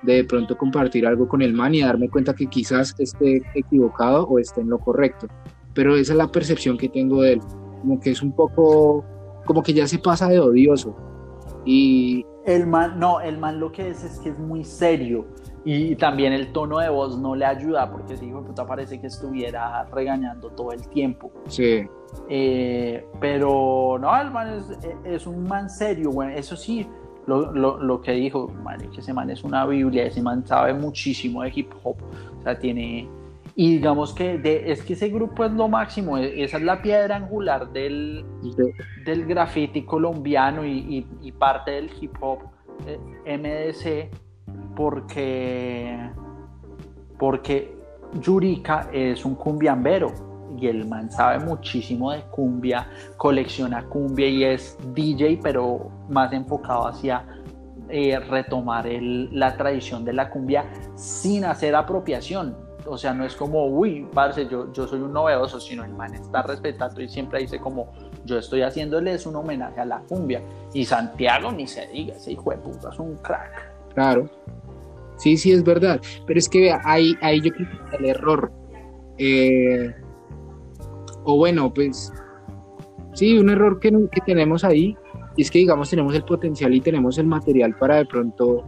de 0.04 0.14
de 0.16 0.24
pronto 0.24 0.58
compartir 0.58 1.06
algo 1.06 1.28
con 1.28 1.42
el 1.42 1.54
man 1.54 1.76
y 1.76 1.82
darme 1.82 2.10
cuenta 2.10 2.34
que 2.34 2.48
quizás 2.48 2.96
esté 2.98 3.42
equivocado 3.54 4.28
o 4.28 4.40
esté 4.40 4.62
en 4.62 4.70
lo 4.70 4.80
correcto. 4.80 5.28
Pero 5.78 5.96
esa 5.96 6.14
es 6.14 6.18
la 6.18 6.32
percepción 6.32 6.76
que 6.76 6.90
tengo 6.90 7.22
de 7.22 7.34
él. 7.34 7.42
Como 7.82 8.00
que 8.00 8.10
es 8.10 8.24
un 8.24 8.32
poco, 8.32 9.06
como 9.46 9.62
que 9.62 9.74
ya 9.74 9.86
se 9.86 10.00
pasa 10.00 10.28
de 10.28 10.40
odioso. 10.40 10.96
Y 11.66 12.26
El 12.46 12.66
man, 12.66 13.00
no, 13.00 13.22
el 13.22 13.38
man 13.38 13.60
lo 13.60 13.72
que 13.72 13.90
es 13.90 14.04
es 14.04 14.18
que 14.18 14.30
es 14.30 14.40
muy 14.40 14.64
serio. 14.64 15.28
Y 15.64 15.96
también 15.96 16.34
el 16.34 16.52
tono 16.52 16.80
de 16.80 16.90
voz 16.90 17.20
no 17.20 17.36
le 17.36 17.46
ayuda 17.46 17.92
porque 17.92 18.16
ese 18.16 18.26
hijo 18.26 18.42
de 18.42 18.48
puta 18.48 18.66
parece 18.66 19.00
que 19.00 19.06
estuviera 19.06 19.84
regañando 19.92 20.50
todo 20.50 20.72
el 20.72 20.82
tiempo. 20.88 21.32
sí, 21.48 21.88
Eh, 22.28 23.06
pero 23.20 24.00
no, 24.02 24.20
el 24.20 24.32
man 24.32 24.48
es, 24.48 24.80
es 25.04 25.28
un 25.28 25.44
man 25.44 25.70
serio, 25.70 26.10
bueno, 26.10 26.32
eso 26.32 26.56
sí, 26.56 26.88
lo, 27.28 27.52
lo, 27.52 27.78
lo 27.78 28.02
que 28.02 28.14
dijo, 28.14 28.48
man, 28.64 28.80
que 28.90 29.02
ese 29.02 29.14
man 29.14 29.30
es 29.30 29.44
una 29.44 29.66
biblia, 29.68 30.06
ese 30.06 30.24
man 30.24 30.48
sabe 30.48 30.74
muchísimo 30.74 31.44
de 31.44 31.52
hip 31.54 31.72
hop, 31.84 31.98
o 32.40 32.44
sea, 32.44 32.58
tiene, 32.58 33.10
y 33.60 33.72
digamos 33.78 34.14
que 34.14 34.38
de, 34.38 34.72
es 34.72 34.84
que 34.84 34.94
ese 34.94 35.10
grupo 35.10 35.44
es 35.44 35.52
lo 35.52 35.68
máximo, 35.68 36.16
e- 36.20 36.44
esa 36.44 36.58
es 36.58 36.64
la 36.64 36.80
piedra 36.80 37.16
angular 37.16 37.72
del, 37.74 38.24
de- 38.56 38.74
del 39.04 39.26
graffiti 39.26 39.84
colombiano 39.84 40.64
y, 40.64 40.78
y- 40.78 41.08
y 41.24 41.32
parte 41.32 41.72
del 41.72 41.90
hip 42.00 42.14
hop 42.22 42.40
eh, 42.86 43.00
MDC 43.40 44.16
porque 44.76 45.98
porque 47.18 47.76
Yurika 48.22 48.90
es 48.94 49.26
un 49.26 49.34
cumbiambero 49.34 50.14
y 50.60 50.68
el 50.68 50.88
man 50.88 51.12
sabe 51.12 51.44
muchísimo 51.44 52.12
de 52.12 52.22
cumbia, 52.30 52.88
colecciona 53.18 53.84
cumbia 53.86 54.28
y 54.28 54.44
es 54.44 54.78
DJ 54.94 55.40
pero 55.42 55.90
más 56.10 56.32
enfocado 56.32 56.88
hacia 56.88 57.26
eh, 57.90 58.20
retomar 58.20 58.86
el- 58.86 59.30
la 59.32 59.58
tradición 59.58 60.06
de 60.06 60.14
la 60.14 60.30
cumbia 60.30 60.66
sin 60.96 61.44
hacer 61.44 61.74
apropiación. 61.76 62.67
O 62.88 62.98
sea, 62.98 63.14
no 63.14 63.26
es 63.26 63.36
como, 63.36 63.66
uy, 63.68 64.08
parce, 64.14 64.48
yo, 64.48 64.72
yo 64.72 64.88
soy 64.88 65.02
un 65.02 65.14
novedoso, 65.14 65.60
sino 65.60 65.84
el 65.84 65.94
man 65.94 66.14
está 66.14 66.42
respetando 66.42 67.02
y 67.02 67.10
siempre 67.10 67.40
dice 67.40 67.60
como, 67.60 67.92
yo 68.26 68.38
estoy 68.38 68.62
haciéndoles 68.62 69.26
un 69.26 69.36
homenaje 69.36 69.80
a 69.80 69.86
la 69.86 70.00
cumbia. 70.00 70.42
Y 70.74 70.86
Santiago, 70.86 71.52
ni 71.52 71.68
se 71.68 71.88
diga, 71.88 72.16
ese 72.16 72.32
hijo 72.32 72.52
de 72.52 72.58
puta 72.58 72.90
es 72.92 73.00
un 73.00 73.16
crack. 73.18 73.94
Claro. 73.94 74.30
Sí, 75.18 75.38
sí, 75.38 75.52
es 75.52 75.64
verdad. 75.64 76.00
Pero 76.26 76.40
es 76.40 76.48
que 76.48 76.62
vea, 76.62 76.82
ahí, 76.86 77.16
yo 77.42 77.52
creo 77.52 77.68
que 77.90 77.98
el 77.98 78.06
error. 78.06 78.52
Eh, 79.18 79.94
o 81.24 81.38
bueno, 81.38 81.74
pues 81.74 82.14
sí, 83.14 83.38
un 83.38 83.50
error 83.50 83.80
que, 83.80 83.92
que 84.12 84.22
tenemos 84.26 84.64
ahí 84.64 84.96
es 85.38 85.52
que, 85.52 85.60
digamos, 85.60 85.90
tenemos 85.90 86.14
el 86.16 86.24
potencial 86.24 86.74
y 86.74 86.82
tenemos 86.82 87.18
el 87.18 87.28
material 87.28 87.76
para 87.78 87.98
de 87.98 88.06
pronto 88.06 88.64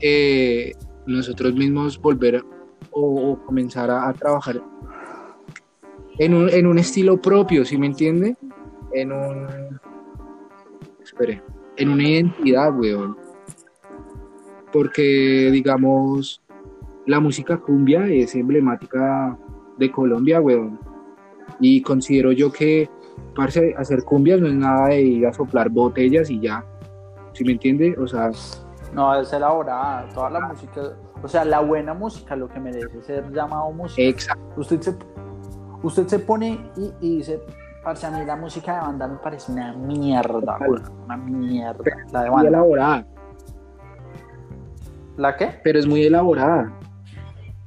eh, 0.00 0.72
nosotros 1.06 1.54
mismos 1.54 2.00
volver 2.00 2.42
o, 2.90 3.38
comenzar 3.44 3.90
a, 3.90 4.08
a 4.08 4.12
trabajar 4.12 4.62
en 6.18 6.34
un, 6.34 6.48
en 6.48 6.66
un 6.66 6.78
estilo 6.78 7.20
propio, 7.20 7.64
¿sí 7.64 7.76
me 7.76 7.86
entiende? 7.86 8.36
En 8.92 9.12
un... 9.12 9.46
Espere, 11.02 11.42
en 11.76 11.90
una 11.90 12.02
identidad, 12.02 12.76
weón 12.76 13.16
porque 14.76 15.48
digamos 15.52 16.42
la 17.06 17.18
música 17.18 17.56
cumbia 17.56 18.08
es 18.08 18.34
emblemática 18.34 19.38
de 19.78 19.90
Colombia, 19.90 20.38
weón. 20.38 20.78
Y 21.60 21.80
considero 21.80 22.30
yo 22.30 22.52
que 22.52 22.90
parce, 23.34 23.74
hacer 23.78 24.02
cumbias 24.02 24.38
no 24.38 24.48
es 24.48 24.54
nada 24.54 24.88
de 24.88 25.00
ir 25.00 25.26
a 25.26 25.32
soplar 25.32 25.70
botellas 25.70 26.28
y 26.28 26.40
ya. 26.40 26.62
¿Sí 27.32 27.42
me 27.42 27.52
entiende? 27.52 27.96
O 27.98 28.06
sea, 28.06 28.30
No, 28.96 29.14
es 29.14 29.30
elaborada, 29.32 30.08
toda 30.14 30.30
la 30.30 30.40
música, 30.40 30.80
o 31.22 31.28
sea, 31.28 31.44
la 31.44 31.60
buena 31.60 31.92
música, 31.92 32.34
lo 32.34 32.48
que 32.48 32.58
merece 32.58 33.02
ser 33.02 33.30
llamado 33.30 33.70
música. 33.70 34.02
exacto. 34.08 34.42
Usted 34.56 34.80
se, 34.80 34.96
usted 35.82 36.06
se 36.06 36.18
pone 36.18 36.70
y, 36.76 36.92
y 37.00 37.16
dice, 37.18 37.42
parce, 37.84 38.06
a 38.06 38.10
mí 38.10 38.24
la 38.24 38.36
música 38.36 38.72
de 38.74 38.80
banda 38.80 39.06
me 39.06 39.16
parece 39.18 39.52
una 39.52 39.74
mierda, 39.74 40.56
güey, 40.66 40.80
una 41.04 41.16
mierda, 41.18 41.82
la 42.10 42.22
de 42.22 42.30
Muy 42.30 42.36
banda. 42.36 42.48
elaborada, 42.48 43.06
¿La 45.16 45.36
qué? 45.36 45.60
pero 45.62 45.78
es 45.78 45.86
muy 45.86 46.02
elaborada. 46.04 46.72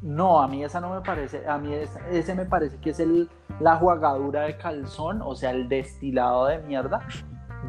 No, 0.02 0.42
a 0.42 0.48
mí 0.48 0.64
esa 0.64 0.80
no 0.80 0.94
me 0.94 1.02
parece, 1.02 1.48
a 1.48 1.58
mí 1.58 1.74
esa- 1.74 2.08
ese 2.10 2.34
me 2.34 2.46
parece 2.46 2.78
que 2.78 2.92
es 2.92 3.00
el, 3.00 3.30
la 3.60 3.76
jugadura 3.76 4.42
de 4.44 4.58
calzón, 4.58 5.22
o 5.24 5.36
sea, 5.36 5.52
el 5.52 5.68
destilado 5.70 6.46
de 6.48 6.60
mierda 6.60 7.02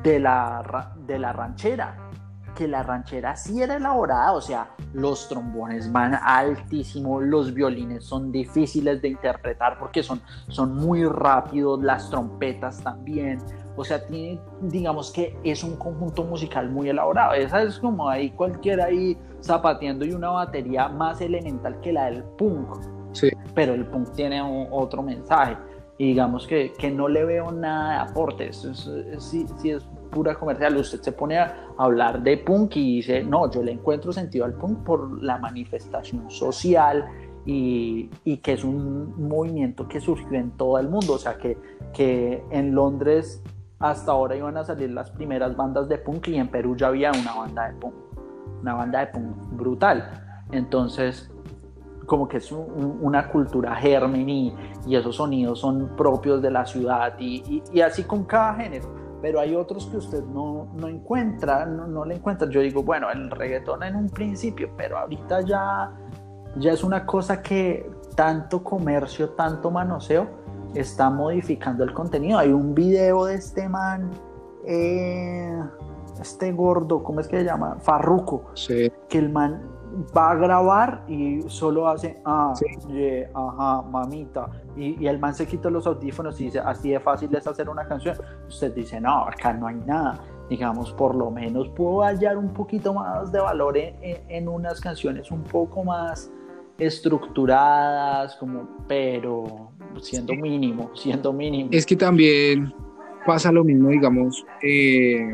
de 0.03 0.18
la, 0.20 0.92
de 1.07 1.18
la 1.18 1.33
ranchera. 1.33 1.96
Que 2.55 2.67
la 2.69 2.83
ranchera 2.83 3.37
sí 3.37 3.63
era 3.63 3.77
elaborada, 3.77 4.33
o 4.33 4.41
sea, 4.41 4.71
los 4.93 5.29
trombones 5.29 5.91
van 5.93 6.15
altísimos, 6.15 7.23
los 7.23 7.55
violines 7.55 8.05
son 8.05 8.31
difíciles 8.33 9.01
de 9.01 9.09
interpretar 9.09 9.79
porque 9.79 10.03
son, 10.03 10.21
son 10.49 10.75
muy 10.75 11.05
rápidos, 11.05 11.83
las 11.83 12.11
trompetas 12.11 12.83
también. 12.83 13.39
O 13.77 13.85
sea, 13.85 14.05
tiene, 14.07 14.39
digamos 14.63 15.11
que 15.13 15.39
es 15.45 15.65
un 15.65 15.77
conjunto 15.77 16.25
musical 16.25 16.69
muy 16.71 16.89
elaborado. 16.91 17.33
Esa 17.35 17.63
es 17.63 17.79
como 17.79 18.09
ahí 18.11 18.31
cualquiera 18.31 18.87
ahí 18.87 19.17
zapateando 19.43 20.05
y 20.05 20.13
una 20.13 20.31
batería 20.31 20.89
más 20.89 21.21
elemental 21.21 21.81
que 21.81 21.93
la 21.93 22.07
del 22.07 22.25
punk. 22.25 22.77
Sí. 23.13 23.31
Pero 23.55 23.73
el 23.73 23.87
punk 23.87 24.13
tiene 24.13 24.43
un- 24.43 24.67
otro 24.71 25.03
mensaje. 25.03 25.57
Y 25.99 26.09
digamos 26.09 26.47
que, 26.47 26.73
que 26.79 26.91
no 26.91 27.09
le 27.09 27.25
veo 27.25 27.53
nada 27.53 28.05
de 28.05 28.11
aporte. 28.11 28.49
Eso 28.49 28.71
es, 28.71 28.87
es- 28.87 29.23
sí, 29.23 29.47
sí 29.59 29.71
es 29.71 29.87
pura 30.11 30.35
comercial. 30.35 30.77
Usted 30.77 31.01
se 31.01 31.12
pone 31.12 31.38
a 31.38 31.68
hablar 31.79 32.23
de 32.23 32.37
punk 32.38 32.77
y 32.77 32.96
dice, 32.96 33.23
no, 33.23 33.51
yo 33.51 33.62
le 33.62 33.73
encuentro 33.73 34.12
sentido 34.12 34.44
al 34.44 34.55
punk 34.55 34.85
por 34.85 35.23
la 35.23 35.38
manifestación 35.38 36.31
social 36.31 37.07
y, 37.46 38.11
y, 38.25 38.38
que 38.38 38.53
es 38.53 38.64
un 38.64 39.14
movimiento 39.29 39.88
que 39.88 40.01
surgió 40.01 40.38
en 40.38 40.51
todo 40.53 40.79
el 40.79 40.88
mundo, 40.88 41.14
o 41.14 41.18
sea 41.18 41.38
que, 41.38 41.57
que 41.94 42.44
en 42.51 42.75
Londres 42.75 43.42
hasta 43.79 44.12
ahora 44.12 44.37
iban 44.37 44.57
a 44.59 44.64
salir 44.64 44.90
las 44.90 45.11
primeras 45.11 45.57
bandas 45.57 45.88
de 45.88 45.96
punk 45.96 46.29
y 46.29 46.37
en 46.37 46.49
Perú 46.49 46.77
ya 46.77 46.88
había 46.88 47.11
una 47.12 47.35
banda 47.35 47.68
de 47.68 47.75
punk, 47.79 47.94
una 48.61 48.75
banda 48.75 49.01
de 49.01 49.07
punk 49.07 49.37
brutal. 49.53 50.44
Entonces, 50.53 51.31
como 52.11 52.29
que 52.29 52.38
es 52.38 52.53
una 52.53 53.29
cultura 53.29 53.75
germen 53.77 54.29
y, 54.29 54.55
esos 54.90 55.16
sonidos 55.16 55.61
son 55.61 55.94
propios 55.96 56.42
de 56.42 56.51
la 56.51 56.66
ciudad 56.66 57.14
y, 57.18 57.62
y, 57.73 57.81
así 57.81 58.03
con 58.03 58.25
cada 58.25 58.55
género. 58.55 58.88
Pero 59.21 59.41
hay 59.41 59.55
otros 59.55 59.87
que 59.87 59.97
usted 59.97 60.25
no, 60.25 60.69
no 60.75 60.89
encuentra, 60.89 61.67
no, 61.67 61.87
no, 61.87 62.05
le 62.05 62.17
encuentra. 62.17 62.49
Yo 62.49 62.61
digo, 62.61 62.83
bueno, 62.83 63.11
el 63.11 63.31
reggaetón 63.31 63.83
en 63.83 63.97
un 63.97 64.09
principio, 64.09 64.71
pero 64.77 64.99
ahorita 64.99 65.43
ya, 65.43 65.93
ya 66.57 66.73
es 66.73 66.83
una 66.83 67.05
cosa 67.05 67.43
que 67.43 67.91
tanto 68.15 68.65
comercio, 68.65 69.31
tanto 69.31 69.71
manoseo, 69.71 70.29
está 70.75 71.11
modificando 71.11 71.85
el 71.85 71.93
contenido. 71.93 72.39
Hay 72.39 72.53
un 72.53 72.75
video 72.75 73.27
de 73.27 73.35
este 73.35 73.69
man, 73.69 74.11
eh, 74.67 75.61
este 76.21 76.53
gordo, 76.53 77.03
¿cómo 77.03 77.21
es 77.21 77.29
que 77.29 77.39
se 77.39 77.45
llama? 77.45 77.77
Farruco. 77.81 78.51
Sí. 78.55 78.91
Que 79.09 79.19
el 79.19 79.31
man 79.31 79.80
va 80.17 80.33
a 80.33 80.35
grabar 80.35 81.05
y 81.09 81.43
solo 81.49 81.89
hace, 81.89 82.21
ah, 82.25 82.53
ajá, 83.35 83.83
mamita. 83.83 84.51
Y, 84.77 85.07
el 85.07 85.19
man 85.19 85.35
se 85.35 85.47
quita 85.47 85.71
los 85.71 85.87
audífonos 85.87 86.41
y 86.41 86.45
dice, 86.45 86.61
así 86.61 86.91
de 86.91 87.01
fácil 87.01 87.35
es 87.35 87.47
hacer 87.47 87.69
una 87.69 87.87
canción. 87.87 88.17
Usted 88.49 88.75
dice, 88.75 89.01
no, 89.01 89.25
acá 89.25 89.53
no 89.53 89.67
hay 89.67 89.77
nada. 89.77 90.21
Digamos, 90.49 90.93
por 90.93 91.15
lo 91.15 91.31
menos 91.31 91.69
puedo 91.71 92.03
hallar 92.03 92.37
un 92.37 92.53
poquito 92.53 92.93
más 92.93 93.31
de 93.31 93.41
valor 93.41 93.77
en, 93.77 94.49
unas 94.49 94.81
canciones 94.81 95.31
un 95.31 95.45
poco 95.45 95.85
más 95.85 96.31
estructuradas, 96.79 98.35
como, 98.37 98.69
pero 98.89 99.71
siendo 100.01 100.35
mínimo, 100.35 100.91
siendo 100.95 101.33
mínimo. 101.33 101.69
Es 101.73 101.87
que 101.87 101.95
también 101.95 102.75
pasa 103.25 103.53
lo 103.53 103.63
mismo, 103.63 103.91
digamos, 103.91 104.45
eh, 104.63 105.31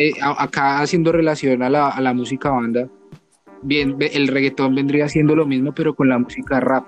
eh, 0.00 0.14
acá 0.22 0.80
haciendo 0.80 1.12
relación 1.12 1.62
a 1.62 1.68
la, 1.68 1.88
a 1.90 2.00
la, 2.00 2.14
música 2.14 2.48
banda, 2.48 2.88
bien, 3.60 3.98
el 4.00 4.28
reggaetón 4.28 4.74
vendría 4.74 5.06
siendo 5.10 5.36
lo 5.36 5.44
mismo, 5.44 5.74
pero 5.74 5.94
con 5.94 6.08
la 6.08 6.18
música 6.18 6.58
rap. 6.58 6.86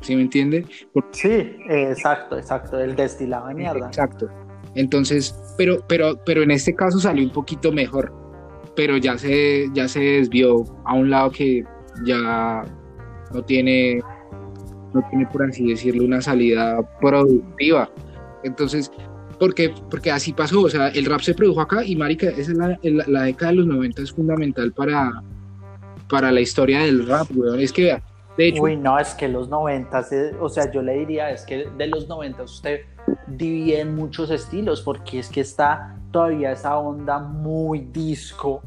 ¿Sí 0.00 0.16
me 0.16 0.22
entiende? 0.22 0.66
Sí, 1.12 1.56
exacto, 1.68 2.36
exacto, 2.36 2.80
el 2.80 2.96
destilado 2.96 3.46
de 3.46 3.54
mierda. 3.54 3.86
Exacto. 3.86 4.28
Entonces, 4.74 5.32
pero, 5.56 5.84
pero, 5.88 6.18
pero 6.26 6.42
en 6.42 6.50
este 6.50 6.74
caso 6.74 6.98
salió 6.98 7.24
un 7.24 7.32
poquito 7.32 7.70
mejor, 7.70 8.12
pero 8.74 8.96
ya 8.96 9.16
se, 9.16 9.68
ya 9.72 9.86
se 9.86 10.00
desvió 10.00 10.64
a 10.86 10.94
un 10.94 11.10
lado 11.10 11.30
que 11.30 11.62
ya 12.04 12.64
no 13.32 13.42
tiene, 13.44 14.00
no 14.92 15.04
tiene, 15.08 15.24
por 15.26 15.44
así 15.44 15.68
decirlo, 15.68 16.04
una 16.04 16.20
salida 16.20 16.80
productiva. 17.00 17.88
Entonces, 18.42 18.90
porque, 19.38 19.72
porque 19.90 20.10
así 20.10 20.32
pasó, 20.32 20.62
o 20.62 20.68
sea, 20.68 20.88
el 20.88 21.06
rap 21.06 21.20
se 21.20 21.34
produjo 21.34 21.60
acá 21.60 21.84
y 21.84 21.94
marica, 21.96 22.28
esa 22.28 22.52
es 22.52 22.58
la, 22.58 22.78
la, 22.82 23.22
década 23.22 23.52
de 23.52 23.58
los 23.58 23.66
90 23.66 24.02
es 24.02 24.12
fundamental 24.12 24.72
para, 24.72 25.22
para 26.08 26.32
la 26.32 26.40
historia 26.40 26.80
del 26.80 27.06
rap, 27.06 27.28
weón. 27.34 27.60
Es 27.60 27.72
que, 27.72 28.00
de 28.36 28.48
hecho... 28.48 28.62
Uy, 28.62 28.76
no, 28.76 28.98
es 28.98 29.14
que 29.14 29.28
los 29.28 29.48
90, 29.48 30.06
o 30.40 30.48
sea, 30.48 30.70
yo 30.70 30.82
le 30.82 30.98
diría, 30.98 31.30
es 31.30 31.44
que 31.44 31.68
de 31.76 31.86
los 31.86 32.08
90 32.08 32.42
usted 32.42 32.80
divide 33.28 33.80
en 33.80 33.94
muchos 33.94 34.30
estilos, 34.30 34.82
porque 34.82 35.20
es 35.20 35.28
que 35.28 35.40
está 35.40 35.96
todavía 36.10 36.52
esa 36.52 36.76
onda 36.78 37.18
muy 37.20 37.80
disco, 37.80 38.62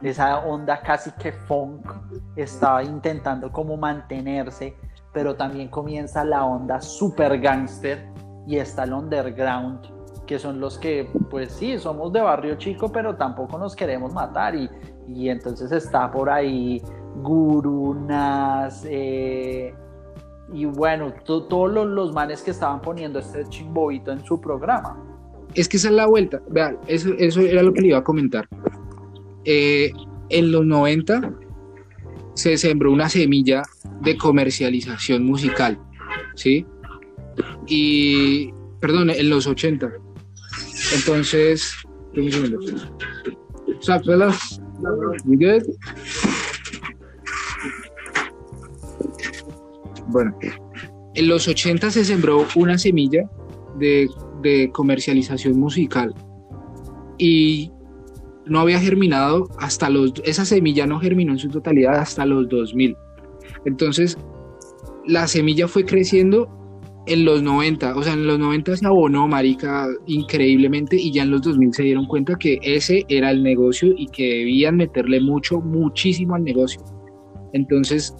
esa 0.00 0.38
onda 0.38 0.80
casi 0.80 1.10
que 1.12 1.32
funk, 1.32 1.92
estaba 2.36 2.82
intentando 2.82 3.52
como 3.52 3.76
mantenerse, 3.76 4.74
pero 5.12 5.36
también 5.36 5.68
comienza 5.68 6.24
la 6.24 6.44
onda 6.44 6.80
super 6.80 7.38
gangster 7.40 8.06
y 8.46 8.56
está 8.56 8.84
el 8.84 8.92
underground 8.92 9.94
que 10.26 10.38
son 10.38 10.60
los 10.60 10.78
que, 10.78 11.08
pues 11.30 11.52
sí, 11.52 11.78
somos 11.78 12.12
de 12.12 12.20
barrio 12.20 12.56
chico, 12.56 12.90
pero 12.90 13.16
tampoco 13.16 13.58
nos 13.58 13.76
queremos 13.76 14.12
matar. 14.12 14.54
Y, 14.54 14.68
y 15.08 15.28
entonces 15.28 15.70
está 15.72 16.10
por 16.10 16.30
ahí 16.30 16.82
Gurunas, 17.22 18.84
eh, 18.88 19.72
y 20.52 20.64
bueno, 20.66 21.12
todos 21.24 21.86
los, 21.86 22.12
manes 22.12 22.42
que 22.42 22.50
estaban 22.50 22.80
poniendo 22.80 23.18
este 23.18 23.44
chimbobito 23.48 24.12
en 24.12 24.24
su 24.24 24.40
programa. 24.40 24.96
Es 25.54 25.68
que 25.68 25.76
esa 25.76 25.88
es 25.88 25.94
la 25.94 26.06
vuelta. 26.06 26.42
Vean, 26.50 26.78
eso, 26.86 27.10
eso 27.18 27.40
era 27.40 27.62
lo 27.62 27.72
que 27.72 27.80
le 27.80 27.88
iba 27.88 27.98
a 27.98 28.04
comentar. 28.04 28.48
Eh, 29.44 29.92
en 30.28 30.52
los 30.52 30.66
90 30.66 31.32
se 32.34 32.56
sembró 32.56 32.92
una 32.92 33.08
semilla 33.08 33.62
de 34.00 34.16
comercialización 34.16 35.24
musical, 35.24 35.78
¿sí? 36.34 36.66
Y, 37.66 38.52
perdón, 38.80 39.10
en 39.10 39.30
los 39.30 39.46
80 39.46 39.92
entonces, 40.94 41.74
What's 43.66 43.88
up, 43.88 44.04
fellas? 44.04 44.60
Bueno, 50.08 50.36
en 51.14 51.28
los 51.28 51.48
80 51.48 51.90
se 51.90 52.04
sembró 52.04 52.46
una 52.54 52.78
semilla 52.78 53.28
de, 53.78 54.08
de 54.42 54.70
comercialización 54.72 55.58
musical 55.58 56.14
y 57.18 57.72
no 58.46 58.60
había 58.60 58.78
germinado 58.78 59.48
hasta 59.58 59.88
los 59.88 60.12
esa 60.24 60.44
semilla 60.44 60.86
no 60.86 61.00
germinó 61.00 61.32
en 61.32 61.38
su 61.38 61.48
totalidad 61.48 61.94
hasta 61.94 62.26
los 62.26 62.48
2000 62.48 62.94
entonces 63.64 64.18
la 65.06 65.26
semilla 65.26 65.66
fue 65.66 65.84
creciendo 65.84 66.48
en 67.06 67.24
los 67.24 67.42
90, 67.42 67.96
o 67.96 68.02
sea, 68.02 68.14
en 68.14 68.26
los 68.26 68.38
90 68.38 68.76
se 68.76 68.86
abonó, 68.86 69.28
marica, 69.28 69.86
increíblemente, 70.06 70.96
y 70.96 71.12
ya 71.12 71.22
en 71.22 71.30
los 71.30 71.42
2000 71.42 71.74
se 71.74 71.82
dieron 71.82 72.06
cuenta 72.06 72.36
que 72.36 72.58
ese 72.62 73.04
era 73.08 73.30
el 73.30 73.42
negocio 73.42 73.92
y 73.96 74.06
que 74.06 74.22
debían 74.22 74.76
meterle 74.76 75.20
mucho, 75.20 75.60
muchísimo 75.60 76.34
al 76.34 76.44
negocio. 76.44 76.80
Entonces, 77.52 78.14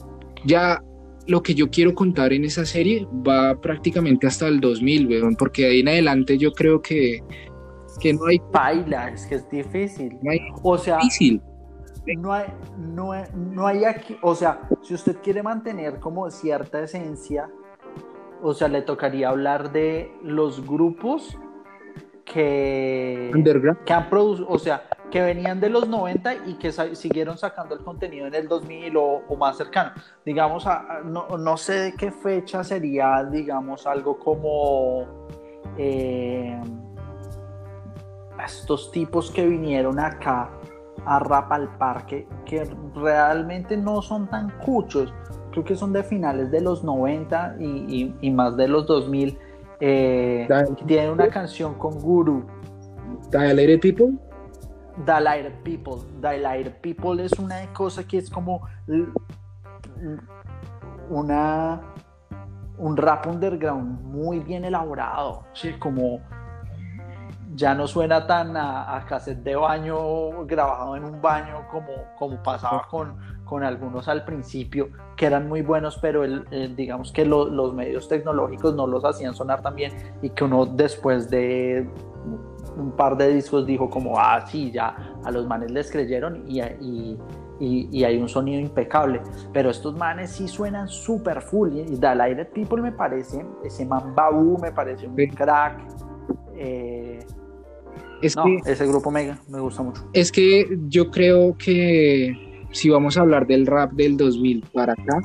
ya 0.44 0.82
lo 1.26 1.42
que 1.42 1.54
yo 1.54 1.70
quiero 1.70 1.94
contar 1.94 2.34
en 2.34 2.44
esa 2.44 2.66
serie 2.66 3.06
va 3.26 3.58
prácticamente 3.58 4.26
hasta 4.26 4.48
el 4.48 4.60
2000, 4.60 5.08
weón, 5.08 5.36
porque 5.36 5.62
de 5.62 5.68
ahí 5.68 5.80
en 5.80 5.88
adelante 5.88 6.36
yo 6.36 6.52
creo 6.52 6.82
que, 6.82 7.20
que 8.00 8.12
no 8.12 8.26
hay... 8.26 8.38
Baila, 8.52 9.08
es 9.08 9.26
que 9.26 9.36
es 9.36 9.48
difícil. 9.48 10.18
No 10.22 10.30
hay, 10.30 10.40
o 10.62 10.76
sea, 10.76 10.98
difícil. 10.98 11.40
No 12.18 12.34
hay, 12.34 12.44
no, 12.78 13.12
no 13.34 13.66
hay 13.66 13.84
aquí, 13.84 14.14
o 14.20 14.34
sea, 14.34 14.68
si 14.82 14.92
usted 14.92 15.16
quiere 15.22 15.42
mantener 15.42 15.98
como 16.00 16.30
cierta 16.30 16.82
esencia, 16.82 17.48
o 18.46 18.52
sea, 18.52 18.68
le 18.68 18.82
tocaría 18.82 19.30
hablar 19.30 19.72
de 19.72 20.14
los 20.22 20.66
grupos 20.66 21.38
que, 22.26 23.32
que 23.86 23.92
han 23.94 24.10
producido, 24.10 24.48
o 24.50 24.58
sea, 24.58 24.82
que 25.10 25.22
venían 25.22 25.60
de 25.60 25.70
los 25.70 25.88
90 25.88 26.34
y 26.48 26.54
que 26.58 26.70
siguieron 26.70 27.38
sacando 27.38 27.74
el 27.74 27.82
contenido 27.82 28.26
en 28.26 28.34
el 28.34 28.46
2000 28.46 28.96
o, 28.98 29.36
más 29.38 29.56
cercano. 29.56 29.92
Digamos, 30.26 30.66
no, 31.06 31.56
sé 31.56 31.72
de 31.72 31.92
qué 31.94 32.12
fecha 32.12 32.62
sería, 32.62 33.24
digamos, 33.24 33.86
algo 33.86 34.18
como 34.18 35.06
eh, 35.78 36.60
estos 38.44 38.92
tipos 38.92 39.30
que 39.30 39.46
vinieron 39.46 39.98
acá 39.98 40.50
a 41.06 41.18
Rap 41.18 41.50
al 41.50 41.78
Parque, 41.78 42.28
que 42.44 42.68
realmente 42.94 43.74
no 43.78 44.02
son 44.02 44.28
tan 44.28 44.50
cuchos 44.58 45.14
creo 45.54 45.64
que 45.64 45.76
son 45.76 45.92
de 45.92 46.02
finales 46.02 46.50
de 46.50 46.60
los 46.60 46.82
90 46.82 47.58
y, 47.60 48.30
más 48.32 48.56
de 48.56 48.66
los 48.66 48.86
2000, 48.86 49.38
eh, 49.78 50.48
tienen 50.84 51.10
una 51.10 51.28
canción 51.28 51.74
con 51.74 52.00
Guru. 52.00 52.44
Dilated 53.30 53.80
People. 53.80 54.18
Dilated 55.06 55.52
People. 55.62 56.02
Dilated 56.16 56.74
People 56.80 57.24
es 57.24 57.32
una 57.38 57.72
cosa 57.72 58.04
que 58.04 58.18
es 58.18 58.28
como 58.28 58.66
una 61.08 61.80
un 62.76 62.96
rap 62.96 63.28
underground 63.28 64.02
muy 64.02 64.40
bien 64.40 64.64
elaborado, 64.64 65.44
¿sí? 65.52 65.74
como 65.74 66.18
ya 67.54 67.72
no 67.72 67.86
suena 67.86 68.26
tan 68.26 68.56
a, 68.56 68.96
a, 68.96 69.06
cassette 69.06 69.44
de 69.44 69.54
baño 69.54 70.44
grabado 70.44 70.96
en 70.96 71.04
un 71.04 71.22
baño 71.22 71.68
como, 71.70 71.92
como 72.18 72.42
pasaba 72.42 72.88
con, 72.90 73.16
con 73.44 73.62
algunos 73.62 74.08
al 74.08 74.24
principio 74.24 74.88
que 75.16 75.26
eran 75.26 75.48
muy 75.48 75.62
buenos, 75.62 75.98
pero 76.00 76.24
el, 76.24 76.74
digamos 76.76 77.12
que 77.12 77.24
los 77.24 77.74
medios 77.74 78.08
tecnológicos 78.08 78.74
no 78.74 78.86
los 78.86 79.04
hacían 79.04 79.34
sonar 79.34 79.62
tan 79.62 79.76
bien 79.76 79.92
y 80.22 80.30
que 80.30 80.44
uno 80.44 80.66
después 80.66 81.30
de 81.30 81.88
un 82.76 82.92
par 82.92 83.16
de 83.16 83.32
discos 83.34 83.66
dijo 83.66 83.88
como, 83.88 84.18
ah, 84.18 84.44
sí, 84.46 84.70
ya 84.72 84.96
a 85.24 85.30
los 85.30 85.46
manes 85.46 85.70
les 85.70 85.90
creyeron 85.90 86.44
y, 86.48 86.60
y, 86.60 87.18
y, 87.60 88.04
hay 88.04 88.16
un 88.18 88.28
sonido 88.28 88.60
impecable, 88.60 89.20
pero 89.52 89.70
estos 89.70 89.96
manes 89.96 90.30
sí 90.30 90.48
suenan 90.48 90.88
súper 90.88 91.40
full 91.40 91.76
y 91.76 91.96
The 91.96 92.14
Lighted 92.14 92.48
People 92.48 92.82
me 92.82 92.92
parece, 92.92 93.44
ese 93.62 93.86
man 93.86 94.14
Babu 94.14 94.58
me 94.58 94.72
parece 94.72 95.06
un 95.06 95.14
crack. 95.14 95.80
Eh, 96.56 97.20
es 98.22 98.34
que, 98.34 98.60
ese 98.64 98.86
grupo 98.86 99.10
mega 99.10 99.38
me 99.48 99.60
gusta 99.60 99.82
mucho. 99.82 100.02
Es 100.12 100.32
que 100.32 100.78
yo 100.88 101.10
creo 101.10 101.56
que 101.56 102.53
si 102.74 102.90
vamos 102.90 103.16
a 103.16 103.22
hablar 103.22 103.46
del 103.46 103.66
rap 103.66 103.92
del 103.92 104.16
2000 104.16 104.64
para 104.72 104.92
acá, 104.92 105.20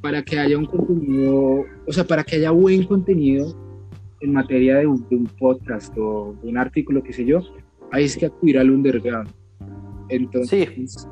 para 0.00 0.22
que 0.22 0.38
haya 0.38 0.56
un 0.56 0.64
contenido, 0.66 1.64
o 1.86 1.92
sea, 1.92 2.04
para 2.04 2.24
que 2.24 2.36
haya 2.36 2.50
buen 2.52 2.84
contenido 2.84 3.54
en 4.20 4.32
materia 4.32 4.76
de 4.78 4.86
un, 4.86 5.06
de 5.08 5.16
un 5.16 5.26
podcast 5.38 5.92
o 5.98 6.34
de 6.42 6.48
un 6.48 6.56
artículo, 6.56 7.02
qué 7.02 7.12
sé 7.12 7.24
yo, 7.24 7.40
hay 7.92 8.08
que 8.08 8.26
acudir 8.26 8.58
al 8.58 8.70
underground. 8.70 9.28
Entonces, 10.08 10.68
Sí. 10.74 11.08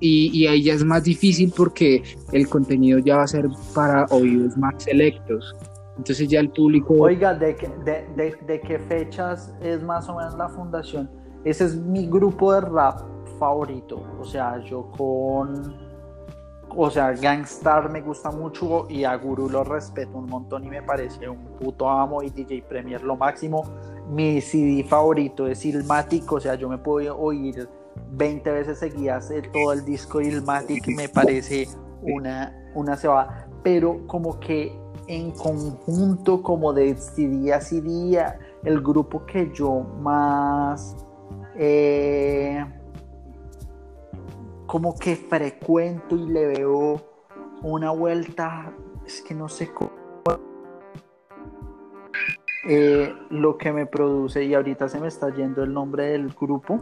y, 0.00 0.38
y 0.42 0.46
ahí 0.46 0.62
ya 0.62 0.74
es 0.74 0.84
más 0.84 1.04
difícil 1.04 1.52
porque 1.56 2.02
el 2.32 2.48
contenido 2.48 2.98
ya 2.98 3.16
va 3.16 3.22
a 3.22 3.26
ser 3.26 3.46
para 3.74 4.04
oídos 4.10 4.56
más 4.56 4.82
selectos. 4.82 5.54
Entonces 5.96 6.28
ya 6.28 6.40
el 6.40 6.50
público... 6.50 6.94
Oiga, 6.94 7.32
¿de, 7.34 7.56
qué- 7.56 7.70
de, 7.84 8.04
de- 8.16 8.36
de 8.46 8.60
qué 8.60 8.78
fechas 8.78 9.54
es 9.62 9.82
más 9.82 10.08
o 10.10 10.16
menos 10.16 10.36
la 10.36 10.48
fundación? 10.50 11.08
Ese 11.44 11.64
es 11.64 11.76
mi 11.76 12.06
grupo 12.06 12.52
de 12.52 12.60
rap 12.60 13.00
favorito. 13.38 14.02
O 14.20 14.24
sea, 14.24 14.58
yo 14.58 14.90
con. 14.96 15.86
O 16.78 16.90
sea, 16.90 17.12
Gangstar 17.12 17.90
me 17.90 18.02
gusta 18.02 18.30
mucho 18.30 18.86
y 18.90 19.04
a 19.04 19.14
Guru 19.16 19.48
lo 19.48 19.64
respeto 19.64 20.18
un 20.18 20.26
montón 20.26 20.64
y 20.64 20.68
me 20.68 20.82
parece 20.82 21.28
un 21.28 21.44
puto 21.58 21.88
amo 21.88 22.22
y 22.22 22.30
DJ 22.30 22.62
Premier 22.62 23.02
lo 23.02 23.16
máximo. 23.16 23.64
Mi 24.10 24.40
CD 24.40 24.84
favorito 24.84 25.46
es 25.46 25.64
Ilmatic, 25.64 26.30
o 26.30 26.40
sea, 26.40 26.54
yo 26.54 26.68
me 26.68 26.76
puedo 26.78 27.16
oír 27.18 27.68
20 28.10 28.50
veces 28.50 28.78
seguidas 28.78 29.28
de 29.28 29.42
todo 29.42 29.72
el 29.72 29.84
disco 29.84 30.20
Ilmatic, 30.20 30.86
me 30.88 31.08
parece 31.08 31.68
una, 32.02 32.52
una 32.74 32.96
cebada. 32.96 33.48
Pero 33.62 34.06
como 34.06 34.38
que 34.38 34.76
en 35.06 35.30
conjunto, 35.30 36.42
como 36.42 36.72
de 36.72 36.96
CD 36.96 37.52
a 37.52 37.60
CD, 37.60 38.22
el 38.64 38.80
grupo 38.80 39.24
que 39.24 39.50
yo 39.54 39.80
más 40.00 40.96
eh, 41.58 42.64
como 44.66 44.98
que 44.98 45.16
frecuento 45.16 46.16
y 46.16 46.26
le 46.26 46.46
veo 46.46 47.00
una 47.62 47.90
vuelta, 47.90 48.72
es 49.06 49.22
que 49.22 49.34
no 49.34 49.48
sé 49.48 49.72
cómo. 49.72 50.06
Eh, 52.68 53.14
lo 53.30 53.56
que 53.56 53.72
me 53.72 53.86
produce, 53.86 54.42
y 54.42 54.52
ahorita 54.52 54.88
se 54.88 54.98
me 54.98 55.06
está 55.06 55.32
yendo 55.32 55.62
el 55.62 55.72
nombre 55.72 56.06
del 56.06 56.30
grupo. 56.30 56.80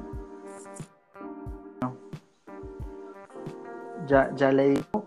No. 1.82 1.94
Ya, 4.06 4.34
ya 4.34 4.50
le 4.50 4.70
digo. 4.70 5.04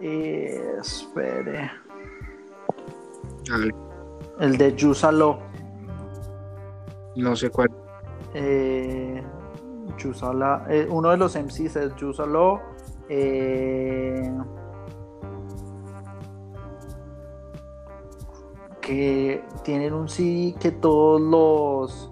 Eh, 0.00 0.76
espere. 0.80 1.70
Dale, 3.46 3.74
El 4.40 4.56
de 4.56 4.74
Yusalo. 4.74 5.40
no 7.16 7.36
sé 7.36 7.50
cuál. 7.50 7.68
Eh, 8.32 9.22
Yusala, 9.98 10.64
eh, 10.68 10.86
uno 10.90 11.10
de 11.10 11.16
los 11.16 11.36
MCs 11.36 11.76
es 11.76 11.96
Yusalo. 11.96 12.60
eh, 13.08 14.30
que 18.80 19.44
tienen 19.64 19.92
un 19.94 20.08
CD 20.08 20.54
que 20.58 20.72
todos 20.72 21.20
los. 21.20 22.10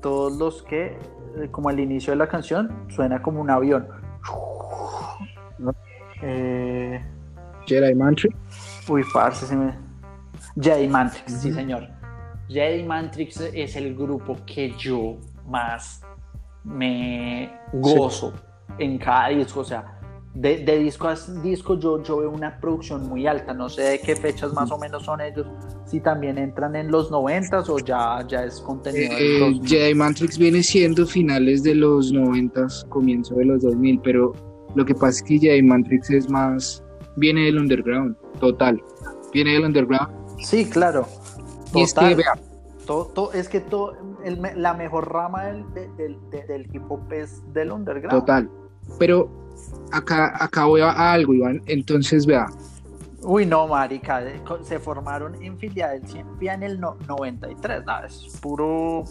Todos 0.00 0.36
los 0.36 0.62
que. 0.64 0.98
eh, 1.36 1.48
Como 1.50 1.68
al 1.68 1.78
inicio 1.80 2.12
de 2.12 2.16
la 2.16 2.26
canción, 2.28 2.86
suena 2.88 3.22
como 3.22 3.40
un 3.40 3.50
avión. 3.50 3.86
Eh, 6.22 7.00
Jedi 7.66 7.94
Mantra. 7.94 8.28
Uy, 8.88 9.02
parce, 9.12 9.46
se 9.46 9.56
me... 9.56 9.72
Jedi 10.60 10.86
Mantrix, 10.88 11.32
sí, 11.40 11.52
señor. 11.52 11.88
Jedi 12.48 12.82
Mantrix 12.84 13.40
es 13.40 13.76
el 13.76 13.96
grupo 13.96 14.36
que 14.44 14.70
yo 14.76 15.16
más 15.46 16.02
me 16.64 17.50
gozo 17.72 18.32
en 18.78 18.98
cada 18.98 19.28
disco. 19.28 19.60
O 19.60 19.64
sea, 19.64 19.98
de, 20.34 20.58
de 20.64 20.78
disco 20.78 21.08
a 21.08 21.16
disco 21.42 21.78
yo, 21.78 22.02
yo 22.02 22.18
veo 22.18 22.30
una 22.30 22.58
producción 22.58 23.08
muy 23.08 23.26
alta. 23.26 23.52
No 23.52 23.68
sé 23.68 23.82
de 23.82 24.00
qué 24.00 24.16
fechas 24.16 24.52
más 24.54 24.70
o 24.70 24.78
menos 24.78 25.04
son 25.04 25.20
ellos. 25.20 25.46
Si 25.84 26.00
también 26.00 26.38
entran 26.38 26.74
en 26.76 26.90
los 26.90 27.10
noventas 27.10 27.68
o 27.68 27.78
ya, 27.78 28.24
ya 28.28 28.44
es 28.44 28.60
contenido 28.60 29.12
Eh, 29.12 29.24
del 29.24 29.40
2000. 29.40 29.68
Jedi 29.68 29.94
Matrix 29.94 30.38
viene 30.38 30.62
siendo 30.62 31.06
finales 31.06 31.62
de 31.62 31.74
los 31.74 32.12
90, 32.12 32.66
comienzo 32.88 33.34
de 33.34 33.44
los 33.44 33.62
2000, 33.62 34.00
pero 34.02 34.32
lo 34.74 34.84
que 34.84 34.94
pasa 34.94 35.08
es 35.08 35.22
que 35.22 35.38
Jedi 35.38 35.62
Matrix 35.62 36.10
es 36.10 36.30
más, 36.30 36.82
viene 37.16 37.42
del 37.44 37.58
underground, 37.58 38.16
total, 38.40 38.82
viene 39.34 39.52
del 39.52 39.64
underground. 39.64 40.08
Sí, 40.40 40.64
claro. 40.64 41.06
Y 41.74 41.82
es 41.82 41.92
que, 41.92 42.00
Total. 42.00 42.14
vea, 42.16 42.32
Todo- 42.86 43.06
todo- 43.06 43.32
es 43.32 43.48
que 43.48 43.60
todo, 43.60 43.94
el 44.24 44.40
la 44.56 44.74
mejor 44.74 45.12
rama 45.12 45.44
del, 45.46 45.64
de- 45.74 45.88
del- 45.96 46.18
de- 46.30 46.44
del 46.46 46.66
hip 46.74 46.82
hop 46.90 47.12
es 47.12 47.42
del 47.52 47.70
underground. 47.72 48.10
total, 48.20 48.50
pero 48.98 49.30
acá, 49.92 50.32
acá 50.42 50.64
voy 50.64 50.80
a, 50.80 51.12
algo, 51.12 51.32
Iván, 51.34 51.62
entonces 51.66 52.26
vea, 52.26 52.46
Uy, 53.24 53.46
no, 53.46 53.68
marica, 53.68 54.20
se 54.62 54.80
formaron 54.80 55.40
en 55.40 55.56
Filadelfia 55.56 56.54
en 56.54 56.62
el 56.64 56.80
no- 56.80 56.96
93, 57.06 57.84
nada, 57.86 58.06
es 58.06 58.36
puro, 58.42 59.04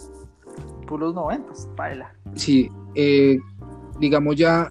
puros 0.86 1.14
90, 1.14 1.50
baila. 1.74 2.12
sí, 2.34 2.70
eh, 2.94 3.38
digamos 3.98 4.36
ya, 4.36 4.70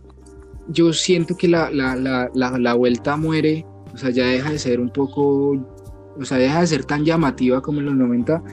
yo 0.67 0.93
siento 0.93 1.35
que 1.35 1.47
la, 1.47 1.71
la, 1.71 1.95
la, 1.95 2.29
la, 2.35 2.57
la 2.59 2.73
vuelta 2.75 3.17
muere, 3.17 3.65
o 3.93 3.97
sea, 3.97 4.11
ya 4.11 4.25
deja 4.27 4.51
de 4.51 4.59
ser 4.59 4.79
un 4.79 4.91
poco, 4.91 5.53
o 6.19 6.23
sea, 6.25 6.37
deja 6.37 6.61
de 6.61 6.67
ser 6.67 6.85
tan 6.85 7.03
llamativa 7.03 7.61
como 7.61 7.79
en 7.79 7.87
los 7.87 7.95
90, 7.95 8.43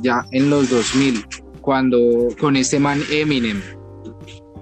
ya 0.00 0.24
en 0.30 0.48
los 0.50 0.70
2000, 0.70 1.24
cuando 1.60 1.98
con 2.40 2.56
este 2.56 2.78
man 2.80 3.00
Eminem, 3.10 3.60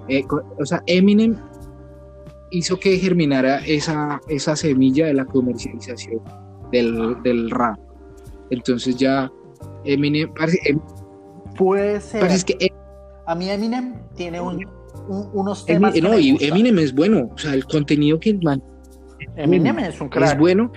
eh, 0.07 0.23
o 0.59 0.65
sea, 0.65 0.81
Eminem 0.87 1.35
hizo 2.51 2.77
que 2.79 2.97
germinara 2.97 3.59
esa, 3.65 4.19
esa 4.27 4.55
semilla 4.55 5.05
de 5.07 5.13
la 5.13 5.25
comercialización 5.25 6.19
del, 6.71 7.15
del 7.23 7.49
rap. 7.49 7.79
Entonces 8.49 8.95
ya 8.97 9.31
Eminem, 9.85 10.33
parece, 10.33 10.59
em- 10.65 10.79
Puede 11.57 12.01
ser. 12.01 12.21
parece 12.21 12.45
que 12.45 12.57
Em- 12.59 12.75
A 13.25 13.35
mí 13.35 13.49
Eminem 13.49 13.95
tiene 14.15 14.41
un- 14.41 14.65
un- 15.07 15.29
unos 15.33 15.63
Emi- 15.63 15.67
temas 15.67 15.93
que 15.93 16.01
no, 16.01 16.17
y. 16.19 16.37
Eminem 16.41 16.77
es 16.79 16.93
bueno, 16.93 17.29
o 17.33 17.37
sea, 17.37 17.53
el 17.53 17.65
contenido 17.65 18.19
que 18.19 18.31
el 18.31 18.41
man 18.41 18.61
Eminem 19.37 19.79
es 19.79 20.01
un 20.01 20.09
crack. 20.09 20.33
es 20.33 20.37
bueno 20.39 20.71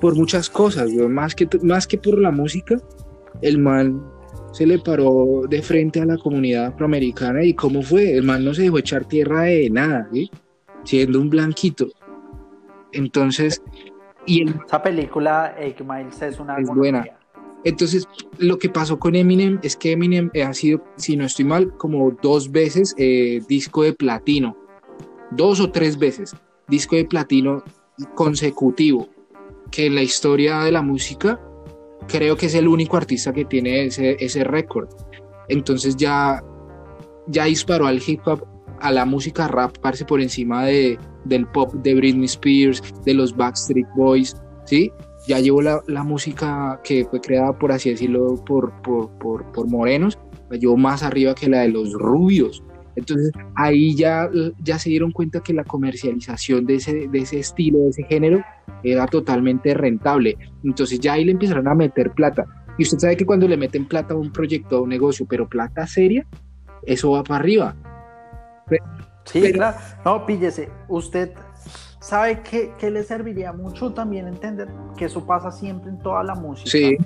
por 0.00 0.14
muchas 0.16 0.50
cosas, 0.50 0.90
más 0.92 1.34
que, 1.34 1.48
más 1.62 1.86
que 1.86 1.96
por 1.96 2.18
la 2.18 2.30
música, 2.30 2.76
el 3.42 3.58
man 3.58 4.02
se 4.52 4.66
le 4.66 4.78
paró 4.78 5.42
de 5.48 5.60
frente 5.62 6.00
a 6.00 6.06
la 6.06 6.16
comunidad 6.16 6.66
afroamericana 6.66 7.42
y 7.44 7.54
cómo 7.54 7.82
fue, 7.82 8.12
el 8.12 8.22
man 8.22 8.44
no 8.44 8.54
se 8.54 8.62
dejó 8.62 8.78
echar 8.78 9.04
tierra 9.04 9.42
de 9.42 9.68
nada, 9.70 10.08
¿sí? 10.12 10.30
siendo 10.84 11.20
un 11.20 11.28
blanquito. 11.30 11.88
Entonces, 12.92 13.62
y 14.26 14.42
el- 14.42 14.54
Esa 14.66 14.82
película, 14.82 15.54
Eight 15.58 15.80
Miles, 15.80 16.20
es 16.22 16.38
una 16.38 16.56
Es 16.58 16.68
buena. 16.68 17.04
entonces 17.64 18.06
lo 18.38 18.58
que 18.58 18.68
pasó 18.68 18.98
con 18.98 19.14
Eminem 19.16 19.58
es 19.62 19.76
que 19.76 19.92
Eminem 19.92 20.30
ha 20.46 20.52
sido, 20.54 20.84
si 20.96 21.16
no 21.16 21.24
estoy 21.24 21.44
mal, 21.44 21.76
como 21.76 22.10
dos 22.22 22.50
veces 22.52 22.94
eh, 22.96 23.40
disco 23.48 23.82
de 23.82 23.92
platino, 23.92 24.56
dos 25.32 25.60
o 25.60 25.70
tres 25.70 25.98
veces 25.98 26.34
disco 26.68 26.94
de 26.96 27.04
platino 27.04 27.62
consecutivo, 28.14 29.08
que 29.70 29.86
en 29.86 29.94
la 29.96 30.02
historia 30.02 30.60
de 30.60 30.72
la 30.72 30.82
música 30.82 31.40
creo 32.08 32.36
que 32.36 32.46
es 32.46 32.54
el 32.54 32.68
único 32.68 32.96
artista 32.96 33.32
que 33.32 33.44
tiene 33.44 33.86
ese, 33.86 34.16
ese 34.18 34.44
récord. 34.44 34.88
Entonces 35.48 35.96
ya, 35.96 36.42
ya 37.26 37.44
disparó 37.44 37.86
al 37.86 38.02
hip 38.04 38.20
hop, 38.26 38.46
a 38.80 38.90
la 38.90 39.04
música 39.04 39.48
rap, 39.48 39.78
parece 39.78 40.04
por 40.04 40.20
encima 40.20 40.66
de, 40.66 40.98
del 41.24 41.46
pop 41.46 41.72
de 41.74 41.94
Britney 41.94 42.26
Spears, 42.26 42.82
de 43.04 43.14
los 43.14 43.34
Backstreet 43.34 43.86
Boys, 43.96 44.36
¿sí? 44.66 44.92
Ya 45.26 45.40
llevó 45.40 45.62
la, 45.62 45.80
la 45.86 46.02
música 46.02 46.80
que 46.84 47.06
fue 47.06 47.20
creada, 47.20 47.58
por 47.58 47.72
así 47.72 47.90
decirlo, 47.90 48.36
por, 48.44 48.72
por, 48.82 49.10
por, 49.18 49.50
por 49.52 49.68
morenos, 49.68 50.18
la 50.50 50.58
llevó 50.58 50.76
más 50.76 51.02
arriba 51.02 51.34
que 51.34 51.48
la 51.48 51.60
de 51.60 51.68
los 51.68 51.92
rubios. 51.92 52.62
Entonces 52.96 53.32
ahí 53.56 53.94
ya, 53.96 54.28
ya 54.62 54.78
se 54.78 54.90
dieron 54.90 55.10
cuenta 55.12 55.40
que 55.40 55.52
la 55.52 55.64
comercialización 55.64 56.66
de 56.66 56.76
ese, 56.76 57.08
de 57.08 57.18
ese 57.18 57.38
estilo, 57.40 57.78
de 57.80 57.88
ese 57.90 58.04
género, 58.04 58.42
era 58.82 59.06
totalmente 59.06 59.74
rentable. 59.74 60.36
Entonces 60.62 61.00
ya 61.00 61.14
ahí 61.14 61.24
le 61.24 61.32
empezaron 61.32 61.66
a 61.68 61.74
meter 61.74 62.12
plata. 62.12 62.44
Y 62.78 62.82
usted 62.82 62.98
sabe 62.98 63.16
que 63.16 63.24
cuando 63.26 63.46
le 63.48 63.56
meten 63.56 63.86
plata 63.86 64.14
a 64.14 64.16
un 64.16 64.32
proyecto, 64.32 64.76
a 64.78 64.80
un 64.82 64.88
negocio, 64.88 65.26
pero 65.28 65.48
plata 65.48 65.86
seria, 65.86 66.26
eso 66.84 67.12
va 67.12 67.22
para 67.22 67.40
arriba. 67.40 67.76
Sí, 69.24 69.40
Pero- 69.40 69.54
claro. 69.54 69.76
No, 70.04 70.26
píllese. 70.26 70.68
Usted 70.88 71.32
sabe 72.00 72.40
que, 72.42 72.72
que 72.78 72.90
le 72.90 73.02
serviría 73.02 73.52
mucho 73.52 73.92
también 73.92 74.28
entender 74.28 74.68
que 74.96 75.06
eso 75.06 75.24
pasa 75.24 75.50
siempre 75.50 75.90
en 75.90 75.98
toda 75.98 76.22
la 76.22 76.34
música. 76.34 76.70
Sí. 76.70 76.96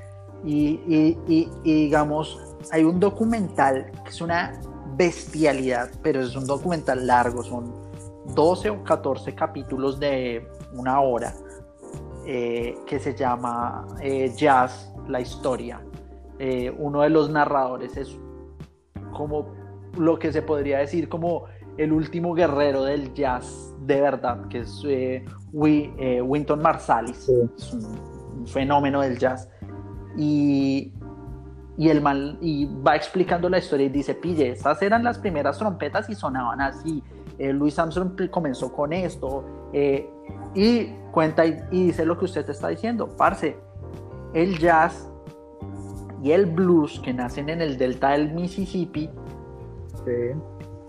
Y, 0.44 0.80
y- 0.88 1.18
y- 1.28 1.48
y 1.64 1.74
digamos, 1.84 2.38
hay 2.72 2.84
un 2.84 2.98
documental 2.98 3.90
que 4.04 4.10
es 4.10 4.20
una 4.20 4.58
bestialidad, 4.98 5.90
pero 6.02 6.20
es 6.20 6.36
un 6.36 6.46
documental 6.46 7.06
largo, 7.06 7.42
son 7.42 7.72
12 8.34 8.70
o 8.70 8.84
14 8.84 9.34
capítulos 9.34 9.98
de 9.98 10.46
una 10.74 11.00
hora, 11.00 11.32
eh, 12.26 12.76
que 12.86 12.98
se 12.98 13.14
llama 13.14 13.86
eh, 14.02 14.30
Jazz, 14.36 14.92
la 15.08 15.20
historia. 15.20 15.80
Eh, 16.38 16.74
uno 16.76 17.02
de 17.02 17.10
los 17.10 17.30
narradores 17.30 17.96
es 17.96 18.14
como 19.12 19.46
lo 19.96 20.18
que 20.18 20.32
se 20.32 20.42
podría 20.42 20.78
decir 20.78 21.08
como 21.08 21.46
el 21.78 21.92
último 21.92 22.34
guerrero 22.34 22.82
del 22.84 23.14
jazz 23.14 23.74
de 23.80 24.00
verdad, 24.00 24.46
que 24.48 24.58
es 24.58 24.82
eh, 24.86 25.24
Winton 25.52 26.60
Marsalis, 26.60 27.28
es 27.56 27.72
un, 27.72 28.46
fenómeno 28.46 29.00
del 29.00 29.18
jazz. 29.18 29.48
Y, 30.16 30.92
y 31.78 31.88
el 31.88 32.02
mal 32.02 32.36
y 32.40 32.66
va 32.66 32.96
explicando 32.96 33.48
la 33.48 33.58
historia 33.58 33.86
y 33.86 33.88
dice, 33.88 34.14
pille, 34.14 34.50
estas 34.50 34.82
eran 34.82 35.04
las 35.04 35.18
primeras 35.18 35.58
trompetas 35.58 36.10
y 36.10 36.14
sonaban 36.14 36.60
así. 36.60 37.02
Eh, 37.38 37.52
Louis 37.52 37.78
Armstrong 37.78 38.28
comenzó 38.30 38.72
con 38.72 38.92
esto 38.92 39.44
y 40.54 40.86
cuenta 41.12 41.46
y, 41.46 41.60
dice 41.70 42.04
lo 42.04 42.18
que 42.18 42.24
usted 42.24 42.48
está 42.50 42.68
diciendo, 42.68 43.08
parce, 43.16 43.56
el 44.34 44.58
jazz 44.58 45.08
y 46.22 46.32
el 46.32 46.46
blues 46.46 47.00
que 47.00 47.14
nacen 47.14 47.48
en 47.48 47.62
el 47.62 47.78
delta 47.78 48.10
del 48.10 48.32
Mississippi 48.32 49.08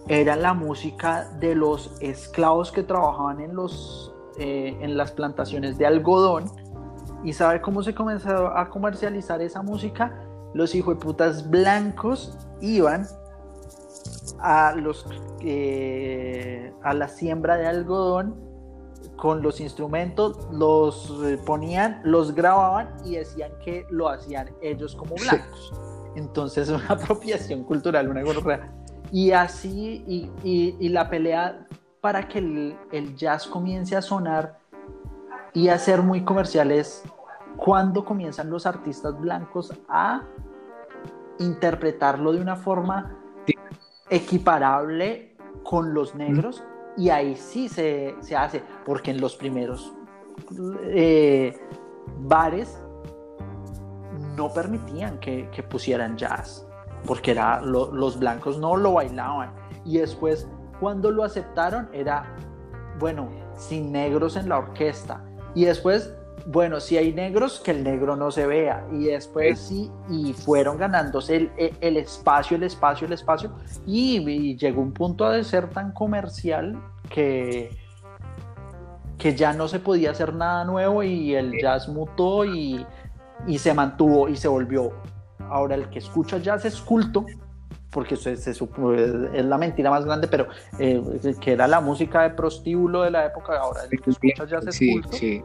era 0.08 0.36
la 0.36 0.54
música 0.54 1.30
de 1.40 1.56
los 1.56 1.96
esclavos 2.02 2.72
que 2.72 2.84
trabajaban 2.84 3.42
en, 3.42 3.56
los, 3.56 4.14
eh, 4.38 4.76
en 4.82 4.98
las 4.98 5.12
plantaciones 5.12 5.78
de 5.78 5.86
algodón. 5.86 6.46
¿Y 7.24 7.34
sabe 7.34 7.62
cómo 7.62 7.84
se 7.84 7.94
comenzó 7.94 8.48
a 8.48 8.70
comercializar 8.70 9.42
esa 9.42 9.62
música? 9.62 10.29
Los 10.54 10.74
putas 11.00 11.50
blancos 11.50 12.38
iban 12.62 13.08
a, 14.40 14.74
los, 14.76 15.06
eh, 15.42 16.74
a 16.84 16.94
la 16.94 17.08
siembra 17.08 17.58
de 17.58 17.68
algodón 17.68 18.36
con 19.16 19.42
los 19.42 19.60
instrumentos, 19.60 20.48
los 20.52 21.22
eh, 21.26 21.38
ponían, 21.46 22.02
los 22.04 22.34
grababan 22.34 22.96
y 23.06 23.16
decían 23.16 23.52
que 23.64 23.86
lo 23.90 24.10
hacían 24.10 24.50
ellos 24.62 24.96
como 24.96 25.16
blancos. 25.16 25.74
Entonces, 26.16 26.70
una 26.70 26.88
apropiación 26.88 27.64
cultural, 27.64 28.10
una 28.10 28.24
gorra 28.24 28.72
y 29.12 29.32
así, 29.32 30.04
y, 30.44 30.90
la 30.90 31.10
pelea 31.10 31.68
para 32.02 32.28
que 32.28 32.40
el, 32.40 33.16
jazz 33.16 33.48
comience 33.48 33.96
a 33.96 34.02
sonar 34.02 34.60
y 35.54 35.70
a 35.70 35.78
ser 35.78 36.02
muy 36.02 36.24
comerciales, 36.24 37.04
cuando 37.64 38.06
comienzan 38.06 38.50
los 38.50 38.66
artistas 38.66 39.20
blancos 39.20 39.74
a 39.88 40.24
interpretarlo 41.40 42.32
de 42.32 42.42
una 42.42 42.56
forma 42.56 43.18
equiparable 44.10 45.38
con 45.64 45.94
los 45.94 46.16
negros, 46.16 46.64
y 46.98 47.10
ahí 47.10 47.36
sí 47.36 47.70
se, 47.70 48.16
hace, 48.36 48.64
porque 48.86 49.12
en 49.12 49.22
los 49.22 49.36
primeros 49.36 49.94
eh, 50.84 51.58
bares 52.22 52.82
no 54.36 54.52
permitían 54.54 55.20
que 55.20 55.66
pusieran 55.70 56.18
jazz 56.18 56.70
porque 57.06 57.32
era, 57.32 57.62
los 57.62 58.20
blancos 58.20 58.58
no 58.58 58.78
lo 58.78 58.94
bailaban. 58.94 59.52
Y 59.86 59.98
después, 59.98 60.48
cuando 60.80 61.12
lo 61.12 61.24
aceptaron, 61.24 61.90
era, 61.94 62.36
bueno, 63.00 63.30
sin 63.56 63.92
negros 63.92 64.36
en 64.36 64.50
la 64.50 64.58
orquesta. 64.58 65.24
Y 65.56 65.66
después, 65.66 66.14
bueno, 66.52 66.80
si 66.80 66.98
hay 66.98 67.14
negros, 67.14 67.60
que 67.60 67.70
el 67.70 67.84
negro 67.84 68.16
no 68.16 68.32
se 68.32 68.48
vea. 68.48 68.84
Y 68.92 69.06
después 69.06 69.60
sí, 69.60 69.92
y 70.10 70.34
fueron 70.34 70.80
ganándose 70.80 71.52
el, 71.58 71.98
espacio, 71.98 72.58
el 72.58 72.64
espacio, 72.64 73.06
el 73.06 73.14
espacio. 73.14 73.52
Y, 73.86 74.58
llegó 74.58 74.82
un 74.82 74.92
punto 74.92 75.26
a 75.26 75.34
de 75.34 75.44
ser 75.44 75.70
tan 75.70 75.92
comercial 75.92 76.82
que, 77.08 77.70
que 79.20 79.36
ya 79.36 79.54
no 79.54 79.68
se 79.68 79.80
podía 79.80 80.10
hacer 80.10 80.34
nada 80.34 80.66
nuevo 80.66 81.04
y 81.04 81.36
el 81.36 81.54
jazz 81.62 81.88
mutó 81.88 82.46
y, 82.46 82.84
y 83.46 83.60
se 83.60 83.76
mantuvo 83.76 84.28
y 84.28 84.36
se 84.36 84.48
volvió 84.48 84.92
Ahora 85.52 85.76
el 85.76 85.90
que 85.90 86.00
escucha 86.00 86.38
jazz 86.40 86.66
es 86.66 86.80
culto, 86.82 87.26
porque 87.92 88.16
se, 88.16 88.34
es 88.34 88.62
la 89.46 89.58
mentira 89.58 89.90
más 89.92 90.04
grande, 90.06 90.28
pero 90.28 90.48
eh, 90.80 91.02
que 91.40 91.54
era 91.54 91.68
la 91.68 91.80
música 91.80 92.24
de 92.24 92.32
prostíbulo 92.32 93.04
de 93.04 93.12
la 93.12 93.26
época, 93.26 93.60
ahora 93.60 93.82
el 93.90 94.02
que 94.02 94.10
escucha 94.10 94.46
jazz 94.46 94.68
es 94.68 94.80
culto. 94.80 95.10
Eh, 95.22 95.44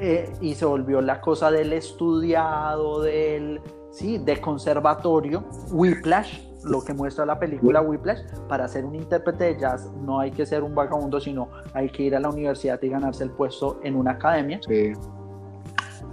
eh, 0.00 0.32
y 0.40 0.54
se 0.54 0.64
volvió 0.64 1.00
la 1.00 1.20
cosa 1.20 1.50
del 1.50 1.72
estudiado, 1.72 3.02
del, 3.02 3.60
sí, 3.90 4.18
de 4.18 4.40
conservatorio, 4.40 5.44
Whiplash, 5.70 6.40
lo 6.64 6.82
que 6.82 6.94
muestra 6.94 7.26
la 7.26 7.38
película 7.38 7.80
Whiplash, 7.80 8.20
para 8.48 8.68
ser 8.68 8.84
un 8.84 8.94
intérprete 8.94 9.44
de 9.44 9.60
jazz 9.60 9.90
no 10.02 10.20
hay 10.20 10.30
que 10.30 10.44
ser 10.46 10.62
un 10.62 10.74
vagabundo, 10.74 11.20
sino 11.20 11.48
hay 11.74 11.90
que 11.90 12.04
ir 12.04 12.16
a 12.16 12.20
la 12.20 12.28
universidad 12.28 12.80
y 12.82 12.88
ganarse 12.88 13.24
el 13.24 13.30
puesto 13.30 13.80
en 13.82 13.96
una 13.96 14.12
academia. 14.12 14.60
Sí. 14.66 14.92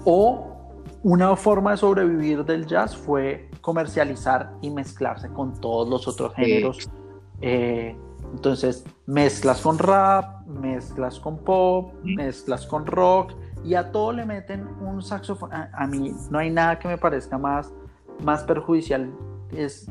O 0.05 0.47
una 1.03 1.35
forma 1.35 1.71
de 1.71 1.77
sobrevivir 1.77 2.43
del 2.43 2.65
jazz 2.65 2.95
fue 2.95 3.49
comercializar 3.61 4.53
y 4.61 4.69
mezclarse 4.69 5.29
con 5.29 5.59
todos 5.59 5.87
los 5.89 6.07
otros 6.07 6.33
géneros. 6.33 6.89
Eh, 7.41 7.95
entonces, 8.33 8.85
mezclas 9.05 9.61
con 9.61 9.77
rap, 9.79 10.45
mezclas 10.47 11.19
con 11.19 11.37
pop, 11.37 11.93
mezclas 12.03 12.65
con 12.65 12.85
rock 12.85 13.33
y 13.63 13.75
a 13.75 13.91
todo 13.91 14.11
le 14.11 14.25
meten 14.25 14.67
un 14.81 15.01
saxofón. 15.01 15.51
A, 15.53 15.87
mí 15.87 16.13
no 16.29 16.39
hay 16.39 16.49
nada 16.49 16.77
que 16.79 16.87
me 16.87 16.97
parezca 16.97 17.37
más, 17.37 17.71
más 18.23 18.43
perjudicial. 18.43 19.11
Es 19.51 19.89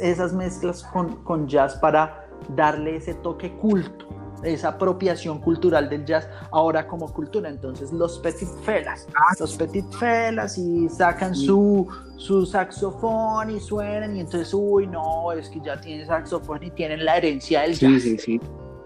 esas 0.00 0.32
mezclas 0.32 0.82
con, 0.84 1.16
con 1.24 1.46
jazz 1.46 1.76
para 1.76 2.26
darle 2.54 2.96
ese 2.96 3.14
toque 3.14 3.52
culto 3.58 4.06
esa 4.42 4.68
apropiación 4.68 5.40
cultural 5.40 5.88
del 5.88 6.04
jazz 6.04 6.28
ahora 6.50 6.86
como 6.86 7.12
cultura. 7.12 7.48
Entonces 7.48 7.92
los 7.92 8.18
petit 8.18 8.48
felas, 8.62 9.06
los 9.38 9.56
petit 9.56 9.90
felas 9.94 10.58
y 10.58 10.88
sacan 10.88 11.34
su, 11.34 11.86
su 12.16 12.46
saxofón 12.46 13.50
y 13.50 13.60
suenan 13.60 14.16
y 14.16 14.20
entonces, 14.20 14.52
uy, 14.54 14.86
no, 14.86 15.32
es 15.32 15.48
que 15.48 15.60
ya 15.60 15.80
tienen 15.80 16.06
saxofón 16.06 16.62
y 16.62 16.70
tienen 16.70 17.04
la 17.04 17.16
herencia 17.16 17.62
del 17.62 17.74
jazz. 17.74 18.02
Sí, 18.02 18.18
sí, 18.18 18.40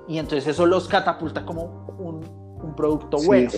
y 0.08 0.18
entonces 0.18 0.48
eso 0.48 0.66
los 0.66 0.88
catapulta 0.88 1.44
como 1.44 1.86
un, 1.98 2.24
un 2.62 2.74
producto 2.74 3.18
bueno. 3.24 3.50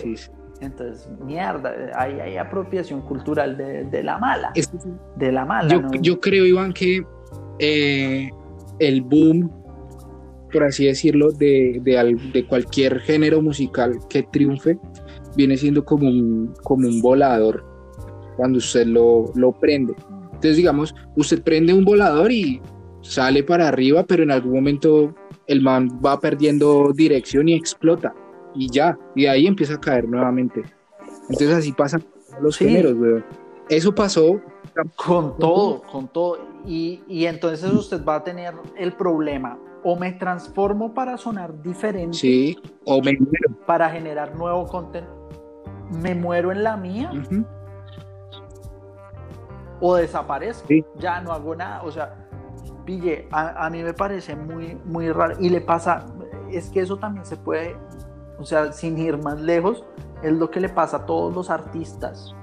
Entonces, 0.60 1.08
mierda, 1.24 1.72
ahí 1.96 2.20
hay 2.20 2.36
apropiación 2.36 3.00
cultural 3.02 3.56
de, 3.56 3.84
de 3.84 4.02
la 4.02 4.18
mala. 4.18 4.52
de 5.16 5.32
la 5.32 5.44
mala. 5.44 5.68
Yo, 5.68 6.00
yo 6.00 6.20
creo, 6.20 6.46
Iván, 6.46 6.72
que 6.72 7.04
eh, 7.58 8.30
el 8.78 9.02
boom 9.02 9.50
por 10.52 10.64
así 10.64 10.86
decirlo, 10.86 11.32
de, 11.32 11.80
de, 11.82 12.46
cualquier 12.46 13.00
género 13.00 13.40
musical 13.40 13.98
que 14.08 14.22
triunfe, 14.22 14.78
viene 15.36 15.56
siendo 15.56 15.84
como 15.84 16.08
un, 16.08 16.52
como 16.62 16.86
un 16.86 17.00
volador 17.00 17.64
cuando 18.36 18.58
usted 18.58 18.86
lo, 18.86 19.32
lo 19.34 19.52
prende. 19.52 19.94
Entonces, 20.26 20.56
digamos, 20.56 20.94
usted 21.16 21.42
prende 21.42 21.72
un 21.72 21.84
volador 21.84 22.30
y 22.30 22.60
sale 23.00 23.42
para 23.42 23.68
arriba, 23.68 24.04
pero 24.04 24.22
en 24.22 24.30
algún 24.30 24.54
momento 24.54 25.14
el 25.46 25.60
man 25.60 25.88
va 26.04 26.20
perdiendo 26.20 26.92
dirección 26.94 27.48
y 27.48 27.54
explota. 27.54 28.14
Y 28.54 28.70
ya, 28.70 28.98
y 29.14 29.26
ahí 29.26 29.46
empieza 29.46 29.74
a 29.74 29.80
caer 29.80 30.08
nuevamente. 30.08 30.62
Entonces 31.30 31.52
así 31.52 31.72
pasan 31.72 32.04
los 32.40 32.58
géneros, 32.58 32.94
weón. 32.94 33.24
Eso 33.68 33.94
pasó 33.94 34.40
con 34.96 35.38
todo, 35.38 35.82
con 35.82 36.08
todo. 36.08 36.38
Y, 36.66 37.00
y 37.08 37.26
entonces 37.26 37.72
usted 37.72 38.04
va 38.04 38.16
a 38.16 38.24
tener 38.24 38.54
el 38.76 38.92
problema 38.92 39.58
o 39.84 39.96
me 39.96 40.12
transformo 40.12 40.94
para 40.94 41.16
sonar 41.16 41.60
diferente. 41.62 42.16
Sí, 42.16 42.58
o 42.84 43.02
me 43.02 43.12
muero. 43.12 43.66
Para 43.66 43.90
generar 43.90 44.34
nuevo 44.34 44.66
contenido. 44.66 45.12
Me 45.90 46.14
muero 46.14 46.52
en 46.52 46.62
la 46.62 46.76
mía. 46.76 47.10
O 49.80 49.96
desaparezco. 49.96 50.68
Ya 50.96 51.20
no 51.20 51.32
hago 51.32 51.54
nada. 51.54 51.82
O 51.82 51.90
sea, 51.90 52.14
pille, 52.84 53.28
a, 53.32 53.68
mí 53.70 53.82
me 53.82 53.92
parece 53.92 54.36
muy, 54.36 54.78
muy 54.84 55.10
raro. 55.10 55.36
Y 55.40 55.48
le 55.48 55.60
pasa, 55.60 56.06
es 56.50 56.70
que 56.70 56.80
eso 56.80 56.96
también 56.96 57.24
se 57.26 57.36
puede, 57.36 57.76
o 58.38 58.44
sea, 58.44 58.72
sin 58.72 58.96
ir 58.98 59.18
más 59.18 59.40
lejos, 59.40 59.84
es 60.22 60.32
lo 60.32 60.50
que 60.50 60.60
le 60.60 60.68
pasa 60.68 60.98
a 60.98 61.06
todos 61.06 61.34
los 61.34 61.50
artistas. 61.50 62.34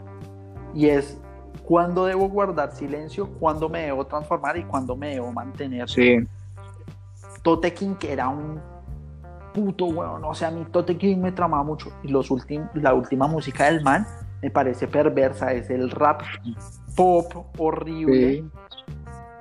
Y 0.75 0.87
es 0.87 1.19
cuándo 1.63 2.05
debo 2.05 2.29
guardar 2.29 2.73
silencio, 2.75 3.29
cuándo 3.39 3.69
me 3.69 3.83
debo 3.83 4.05
transformar 4.05 4.57
y 4.57 4.63
cuándo 4.65 4.95
me 4.95 5.15
debo 5.15 5.31
mantener. 5.31 5.89
Sí 5.89 6.19
Tote 7.41 7.73
King, 7.73 7.95
que 7.95 8.11
era 8.11 8.29
un 8.29 8.59
puto 9.53 9.85
weón, 9.85 10.23
o 10.23 10.33
sea, 10.33 10.49
a 10.49 10.51
mí 10.51 10.65
Tote 10.71 10.97
King 10.97 11.17
me 11.17 11.31
tramaba 11.31 11.63
mucho. 11.63 11.91
Y 12.03 12.09
los 12.09 12.29
la 12.75 12.93
última 12.93 13.27
música 13.27 13.65
del 13.65 13.81
man 13.83 14.05
me 14.41 14.49
parece 14.49 14.87
perversa, 14.87 15.53
es 15.53 15.69
el 15.69 15.89
rap 15.91 16.21
pop 16.95 17.45
horrible. 17.57 18.45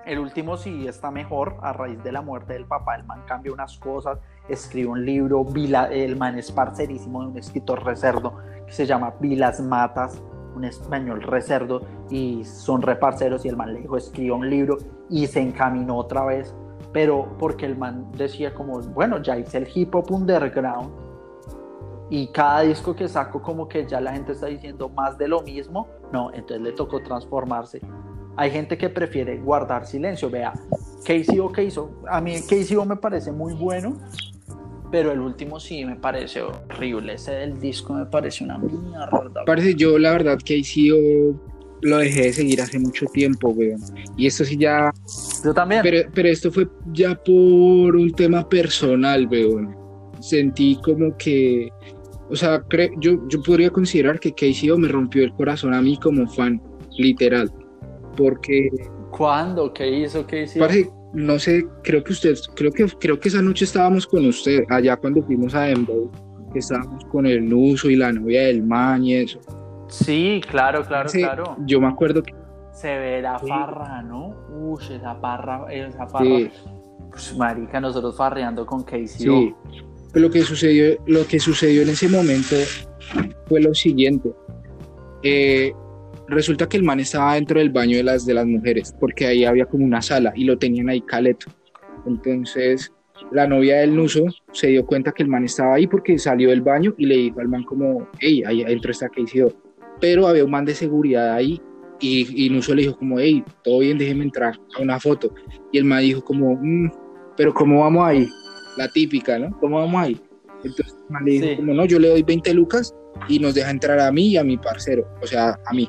El 0.06 0.18
último 0.20 0.56
sí 0.56 0.88
está 0.88 1.10
mejor 1.10 1.58
a 1.60 1.72
raíz 1.74 2.02
de 2.02 2.12
la 2.12 2.22
muerte 2.22 2.54
del 2.54 2.64
papá. 2.64 2.96
El 2.96 3.04
man 3.04 3.24
cambia 3.26 3.52
unas 3.52 3.78
cosas, 3.78 4.18
escribe 4.48 4.88
un 4.88 5.04
libro. 5.04 5.44
el 5.90 6.16
man 6.16 6.38
es 6.38 6.50
parcerísimo 6.50 7.20
de 7.20 7.28
un 7.28 7.38
escritor 7.38 7.84
recerdo 7.84 8.38
que 8.66 8.72
se 8.72 8.86
llama 8.86 9.12
Vilas 9.20 9.60
Matas, 9.60 10.22
un 10.56 10.64
español 10.64 11.22
recerdo, 11.22 11.82
y 12.08 12.42
son 12.44 12.80
reparceros. 12.80 13.44
Y 13.44 13.48
el 13.48 13.56
man 13.56 13.74
le 13.74 13.80
dijo: 13.80 13.98
escribe 13.98 14.32
un 14.32 14.48
libro 14.48 14.78
y 15.10 15.26
se 15.26 15.40
encaminó 15.40 15.96
otra 15.96 16.24
vez 16.24 16.54
pero 16.92 17.36
porque 17.38 17.66
el 17.66 17.76
man 17.76 18.10
decía 18.12 18.54
como, 18.54 18.80
bueno, 18.80 19.22
ya 19.22 19.38
hice 19.38 19.58
el 19.58 19.68
hip 19.72 19.94
hop 19.94 20.10
underground 20.10 20.90
y 22.10 22.28
cada 22.28 22.62
disco 22.62 22.96
que 22.96 23.08
saco 23.08 23.42
como 23.42 23.68
que 23.68 23.86
ya 23.86 24.00
la 24.00 24.12
gente 24.12 24.32
está 24.32 24.46
diciendo 24.46 24.88
más 24.88 25.18
de 25.18 25.28
lo 25.28 25.42
mismo, 25.42 25.88
no, 26.12 26.32
entonces 26.32 26.60
le 26.62 26.72
tocó 26.72 27.02
transformarse. 27.02 27.80
Hay 28.36 28.50
gente 28.50 28.78
que 28.78 28.88
prefiere 28.88 29.36
guardar 29.38 29.86
silencio, 29.86 30.30
vea, 30.30 30.52
KCO, 31.04 31.52
KCO. 31.52 31.90
A 32.08 32.20
mí 32.20 32.36
KCO 32.40 32.84
me 32.86 32.96
parece 32.96 33.32
muy 33.32 33.52
bueno, 33.52 33.98
pero 34.90 35.12
el 35.12 35.20
último 35.20 35.60
sí 35.60 35.84
me 35.84 35.96
parece 35.96 36.42
horrible. 36.42 37.14
Ese 37.14 37.32
del 37.32 37.60
disco 37.60 37.92
me 37.92 38.06
parece 38.06 38.44
una 38.44 38.56
mierda. 38.56 39.44
Parece 39.44 39.74
yo, 39.74 39.98
la 39.98 40.12
verdad, 40.12 40.38
KCO 40.38 41.57
lo 41.82 41.98
dejé 41.98 42.22
de 42.22 42.32
seguir 42.32 42.60
hace 42.60 42.78
mucho 42.78 43.06
tiempo, 43.06 43.48
weón. 43.50 43.80
Y 44.16 44.26
esto 44.26 44.44
sí 44.44 44.56
ya. 44.56 44.92
Yo 45.44 45.54
también. 45.54 45.82
Pero, 45.82 46.08
pero 46.14 46.28
esto 46.28 46.50
fue 46.50 46.68
ya 46.92 47.14
por 47.14 47.96
un 47.96 48.12
tema 48.12 48.48
personal, 48.48 49.26
weón. 49.28 49.74
Sentí 50.20 50.78
como 50.82 51.16
que. 51.16 51.68
O 52.30 52.36
sea, 52.36 52.62
yo, 53.00 53.26
yo 53.28 53.42
podría 53.42 53.70
considerar 53.70 54.20
que 54.20 54.32
KCO 54.32 54.76
me 54.76 54.88
rompió 54.88 55.24
el 55.24 55.32
corazón 55.32 55.72
a 55.72 55.80
mí 55.80 55.98
como 55.98 56.28
fan, 56.28 56.60
literal. 56.96 57.50
Porque. 58.16 58.68
¿Cuándo? 59.10 59.72
¿Qué 59.72 60.00
hizo? 60.00 60.26
¿Qué 60.26 60.42
hizo? 60.42 60.58
Parece, 60.58 60.90
no 61.14 61.38
sé, 61.38 61.66
creo 61.82 62.04
que 62.04 62.12
usted, 62.12 62.36
creo 62.54 62.70
que, 62.70 62.86
creo 63.00 63.18
que 63.18 63.28
esa 63.28 63.40
noche 63.40 63.64
estábamos 63.64 64.06
con 64.06 64.26
usted, 64.26 64.64
allá 64.68 64.96
cuando 64.96 65.22
fuimos 65.22 65.54
a 65.54 65.62
Dembow, 65.62 66.10
que 66.52 66.58
estábamos 66.58 67.04
con 67.06 67.26
el 67.26 67.48
Nuso 67.48 67.88
y 67.88 67.96
la 67.96 68.12
novia 68.12 68.42
del 68.42 68.62
man 68.62 69.04
y 69.04 69.14
eso. 69.14 69.40
Sí, 69.88 70.40
claro, 70.48 70.84
claro, 70.84 71.10
claro. 71.10 71.56
Yo 71.66 71.80
me 71.80 71.88
acuerdo 71.88 72.22
que... 72.22 72.34
Se 72.72 72.96
ve 72.96 73.20
la 73.20 73.38
farra, 73.38 74.02
¿no? 74.02 74.36
Uy, 74.50 74.82
esa 74.90 75.20
parra, 75.20 75.66
esa 75.72 76.06
farra. 76.06 76.50
Pues, 77.10 77.36
marica, 77.36 77.80
nosotros 77.80 78.16
farreando 78.16 78.64
con 78.64 78.84
Casey. 78.84 79.08
Sí. 79.08 79.54
Pero 80.12 80.26
lo 80.26 80.32
que 80.32 80.42
sucedió, 80.42 80.96
lo 81.06 81.26
que 81.26 81.40
sucedió 81.40 81.82
en 81.82 81.88
ese 81.90 82.08
momento 82.08 82.56
fue 83.46 83.60
lo 83.60 83.74
siguiente. 83.74 84.32
Eh, 85.22 85.72
resulta 86.28 86.68
que 86.68 86.76
el 86.76 86.84
man 86.84 87.00
estaba 87.00 87.34
dentro 87.34 87.58
del 87.58 87.70
baño 87.70 87.96
de 87.96 88.04
las, 88.04 88.24
de 88.24 88.34
las 88.34 88.46
mujeres, 88.46 88.94
porque 89.00 89.26
ahí 89.26 89.44
había 89.44 89.66
como 89.66 89.84
una 89.84 90.00
sala 90.00 90.32
y 90.36 90.44
lo 90.44 90.58
tenían 90.58 90.88
ahí 90.88 91.00
caleto. 91.00 91.46
Entonces, 92.06 92.92
la 93.32 93.46
novia 93.46 93.78
del 93.78 93.94
Nuso 93.94 94.24
se 94.52 94.68
dio 94.68 94.86
cuenta 94.86 95.12
que 95.12 95.22
el 95.22 95.28
man 95.28 95.44
estaba 95.44 95.74
ahí 95.74 95.86
porque 95.86 96.18
salió 96.18 96.50
del 96.50 96.62
baño 96.62 96.94
y 96.96 97.06
le 97.06 97.16
dijo 97.16 97.40
al 97.40 97.48
man 97.48 97.64
como, 97.64 98.08
hey, 98.20 98.42
ahí 98.46 98.62
adentro 98.62 98.92
está 98.92 99.08
Casey 99.08 99.42
pero 100.00 100.26
había 100.26 100.44
un 100.44 100.50
man 100.50 100.64
de 100.64 100.74
seguridad 100.74 101.34
ahí 101.34 101.60
y, 102.00 102.46
y 102.46 102.50
Nuso 102.50 102.74
le 102.74 102.82
dijo 102.82 102.96
como, 102.96 103.18
hey, 103.18 103.44
todo 103.64 103.80
bien, 103.80 103.98
déjeme 103.98 104.24
entrar 104.24 104.58
a 104.76 104.82
una 104.82 105.00
foto. 105.00 105.34
Y 105.72 105.78
el 105.78 105.84
man 105.84 106.00
dijo 106.00 106.22
como, 106.22 106.56
mm, 106.60 106.90
pero 107.36 107.52
¿cómo 107.52 107.80
vamos 107.80 108.06
ahí? 108.06 108.28
La 108.76 108.88
típica, 108.88 109.38
¿no? 109.38 109.56
¿Cómo 109.58 109.78
vamos 109.78 110.02
ahí? 110.02 110.20
Entonces 110.64 110.94
el 111.06 111.12
man 111.12 111.24
le 111.24 111.32
dijo 111.32 111.56
como, 111.56 111.74
no, 111.74 111.84
yo 111.84 111.98
le 111.98 112.08
doy 112.08 112.22
20 112.22 112.54
lucas 112.54 112.94
y 113.28 113.38
nos 113.38 113.54
deja 113.54 113.70
entrar 113.70 113.98
a 113.98 114.12
mí 114.12 114.28
y 114.28 114.36
a 114.36 114.44
mi 114.44 114.56
parcero, 114.56 115.08
o 115.22 115.26
sea, 115.26 115.58
a 115.66 115.74
mí. 115.74 115.88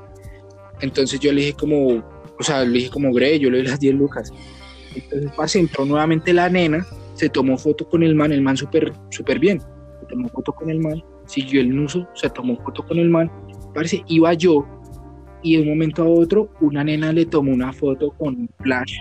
Entonces 0.81 1.19
yo 1.19 1.31
le 1.31 1.41
dije 1.41 1.53
como, 1.53 2.03
o 2.39 2.43
sea, 2.43 2.63
le 2.63 2.71
dije 2.71 2.89
como, 2.89 3.13
Gre, 3.13 3.39
yo 3.39 3.49
le 3.49 3.59
doy 3.59 3.67
las 3.67 3.79
10 3.79 3.95
lucas. 3.95 4.31
Entonces, 4.95 5.31
parce, 5.35 5.59
entró 5.59 5.85
nuevamente 5.85 6.33
la 6.33 6.49
nena, 6.49 6.85
se 7.13 7.29
tomó 7.29 7.57
foto 7.57 7.87
con 7.87 8.01
el 8.01 8.15
man, 8.15 8.31
el 8.31 8.41
man 8.41 8.57
súper, 8.57 8.93
súper 9.09 9.39
bien. 9.39 9.59
Se 9.59 10.05
tomó 10.09 10.29
foto 10.29 10.53
con 10.53 10.69
el 10.69 10.79
man, 10.79 11.03
siguió 11.27 11.61
el 11.61 11.75
nuso, 11.75 12.07
se 12.15 12.29
tomó 12.29 12.57
foto 12.63 12.83
con 12.85 12.97
el 12.97 13.09
man 13.09 13.29
Parece, 13.73 14.03
iba 14.07 14.33
yo 14.33 14.65
y 15.41 15.55
de 15.55 15.63
un 15.63 15.69
momento 15.69 16.03
a 16.03 16.07
otro 16.07 16.49
una 16.59 16.83
nena 16.83 17.13
le 17.13 17.25
tomó 17.25 17.51
una 17.51 17.71
foto 17.71 18.11
con 18.11 18.35
un 18.35 18.49
flash 18.59 18.97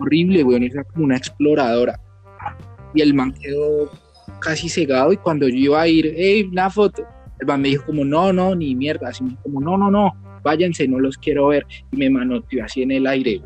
horrible, 0.00 0.44
weón, 0.44 0.62
era 0.62 0.84
como 0.84 1.04
una 1.04 1.16
exploradora. 1.16 1.98
Y 2.94 3.02
el 3.02 3.14
man 3.14 3.32
quedó 3.32 3.90
casi 4.40 4.68
cegado 4.68 5.12
y 5.12 5.16
cuando 5.16 5.48
yo 5.48 5.56
iba 5.56 5.80
a 5.80 5.88
ir, 5.88 6.12
hey, 6.16 6.48
una 6.50 6.70
foto, 6.70 7.02
el 7.40 7.46
man 7.46 7.62
me 7.62 7.68
dijo 7.68 7.86
como, 7.86 8.04
no, 8.04 8.32
no, 8.32 8.54
ni 8.54 8.74
mierda, 8.74 9.08
así 9.08 9.24
como, 9.42 9.60
no, 9.60 9.76
no, 9.76 9.90
no, 9.90 10.12
váyanse, 10.42 10.86
no 10.86 11.00
los 11.00 11.18
quiero 11.18 11.48
ver. 11.48 11.66
Y 11.90 11.96
me 11.96 12.10
manoteó 12.10 12.64
así 12.64 12.82
en 12.82 12.92
el 12.92 13.06
aire, 13.06 13.40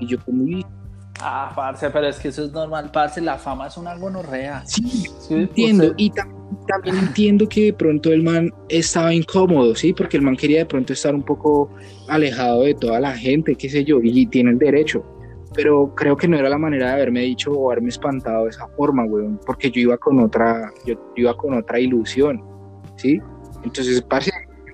Y 0.00 0.06
yo 0.06 0.18
como, 0.24 0.44
Ah, 1.20 1.52
parce, 1.54 1.88
pero 1.90 2.08
es 2.08 2.18
que 2.18 2.28
eso 2.28 2.44
es 2.44 2.52
normal, 2.52 2.90
parce, 2.92 3.20
la 3.20 3.38
fama 3.38 3.68
es 3.68 3.76
una 3.76 3.94
gonorrea. 3.96 4.62
Sí, 4.66 5.06
sí 5.20 5.34
entiendo. 5.34 5.94
Y 5.96 6.10
también 6.10 6.41
entiendo 6.84 7.48
que 7.48 7.66
de 7.66 7.72
pronto 7.72 8.12
el 8.12 8.22
man 8.22 8.52
estaba 8.68 9.14
incómodo, 9.14 9.74
¿sí? 9.74 9.92
Porque 9.92 10.16
el 10.16 10.22
man 10.22 10.36
quería 10.36 10.60
de 10.60 10.66
pronto 10.66 10.92
estar 10.92 11.14
un 11.14 11.22
poco 11.22 11.70
alejado 12.08 12.62
de 12.62 12.74
toda 12.74 13.00
la 13.00 13.16
gente, 13.16 13.54
qué 13.54 13.68
sé 13.68 13.84
yo, 13.84 14.00
y 14.02 14.26
tiene 14.26 14.50
el 14.50 14.58
derecho. 14.58 15.04
Pero 15.54 15.94
creo 15.94 16.16
que 16.16 16.28
no 16.28 16.38
era 16.38 16.48
la 16.48 16.58
manera 16.58 16.88
de 16.88 16.92
haberme 16.94 17.20
dicho 17.20 17.52
o 17.52 17.70
haberme 17.70 17.90
espantado 17.90 18.44
de 18.44 18.50
esa 18.50 18.66
forma, 18.68 19.04
weón, 19.04 19.38
porque 19.44 19.70
yo 19.70 19.82
iba 19.82 19.98
con 19.98 20.18
otra, 20.20 20.72
yo, 20.86 20.94
iba 21.16 21.36
con 21.36 21.54
otra 21.54 21.78
ilusión, 21.78 22.42
¿sí? 22.96 23.20
Entonces, 23.64 24.00
parce. 24.02 24.30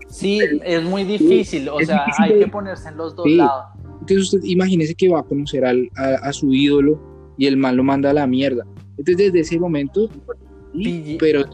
Sí, 0.09 0.41
es 0.65 0.83
muy 0.83 1.05
difícil, 1.05 1.69
o 1.69 1.79
sea, 1.81 2.07
hay 2.19 2.39
que 2.39 2.47
ponerse 2.47 2.89
en 2.89 2.97
los 2.97 3.15
dos 3.15 3.27
lados 3.27 3.79
entonces 4.01 4.35
usted 4.35 4.49
imagínese 4.49 4.95
que 4.95 5.09
va 5.09 5.21
a 5.21 5.23
conocer 5.23 5.65
al, 5.65 5.89
a, 5.97 6.33
su 6.33 6.53
ídolo 6.53 6.99
y 7.37 7.47
el 7.47 7.57
mal 7.57 7.77
lo 7.77 7.85
manda 7.85 8.11
a 8.11 8.13
la 8.13 8.27
mierda. 8.27 8.65
Entonces 8.97 9.17
desde 9.17 9.41
ese 9.41 9.61
momento, 9.61 10.09
pero... 11.19 11.45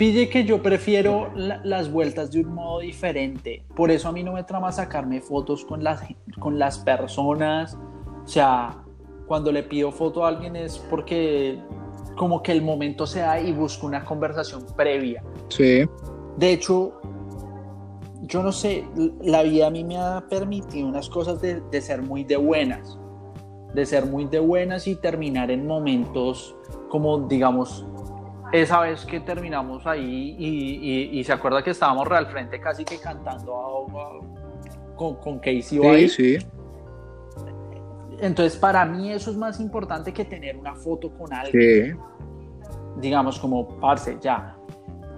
Pille 0.00 0.30
que 0.30 0.46
yo 0.46 0.62
prefiero 0.62 1.30
las 1.36 1.92
vueltas 1.92 2.32
de 2.32 2.40
un 2.40 2.54
modo 2.54 2.80
diferente. 2.80 3.66
Por 3.76 3.90
eso 3.90 4.08
a 4.08 4.12
mí 4.12 4.22
no 4.22 4.32
me 4.32 4.44
trama 4.44 4.72
sacarme 4.72 5.20
fotos 5.20 5.62
con 5.62 5.84
las, 5.84 6.00
con 6.38 6.58
las 6.58 6.78
personas. 6.78 7.76
O 8.24 8.26
sea, 8.26 8.82
cuando 9.26 9.52
le 9.52 9.62
pido 9.62 9.92
foto 9.92 10.24
a 10.24 10.28
alguien 10.28 10.56
es 10.56 10.78
porque 10.78 11.60
como 12.16 12.42
que 12.42 12.50
el 12.52 12.62
momento 12.62 13.06
se 13.06 13.20
da 13.20 13.38
y 13.42 13.52
busco 13.52 13.86
una 13.86 14.02
conversación 14.06 14.64
previa. 14.74 15.22
Sí. 15.50 15.84
De 16.38 16.50
hecho, 16.50 16.98
yo 18.22 18.42
no 18.42 18.52
sé, 18.52 18.86
la 19.20 19.42
vida 19.42 19.66
a 19.66 19.70
mí 19.70 19.84
me 19.84 19.98
ha 19.98 20.24
permitido 20.30 20.88
unas 20.88 21.10
cosas 21.10 21.42
de, 21.42 21.60
ser 21.82 22.00
muy 22.00 22.24
de 22.24 22.38
buenas, 22.38 22.98
de 23.74 23.84
ser 23.84 24.06
muy 24.06 24.24
de 24.24 24.38
buenas 24.38 24.86
y 24.86 24.96
terminar 24.96 25.50
en 25.50 25.66
momentos 25.66 26.56
como, 26.88 27.18
digamos, 27.28 27.84
esa 28.52 28.80
vez 28.80 29.04
que 29.04 29.20
terminamos 29.20 29.86
ahí 29.86 30.36
y, 30.38 31.24
se 31.24 31.32
acuerda 31.32 31.62
que 31.62 31.70
estábamos 31.70 32.06
real 32.08 32.26
frente 32.26 32.60
casi 32.60 32.84
que 32.84 32.98
cantando 32.98 33.86
con, 34.96 35.16
con 35.16 35.38
Casey 35.38 35.62
sí, 35.62 35.86
ahí. 35.86 36.08
Sí. 36.08 36.38
Entonces, 38.20 38.58
para 38.58 38.84
mí 38.84 39.10
eso 39.10 39.30
es 39.30 39.36
más 39.36 39.60
importante 39.60 40.12
que 40.12 40.24
tener 40.24 40.56
una 40.56 40.74
foto 40.74 41.10
con 41.10 41.32
alguien. 41.32 41.98
Digamos, 43.00 43.38
como, 43.38 43.80
parce, 43.80 44.18
ya. 44.20 44.56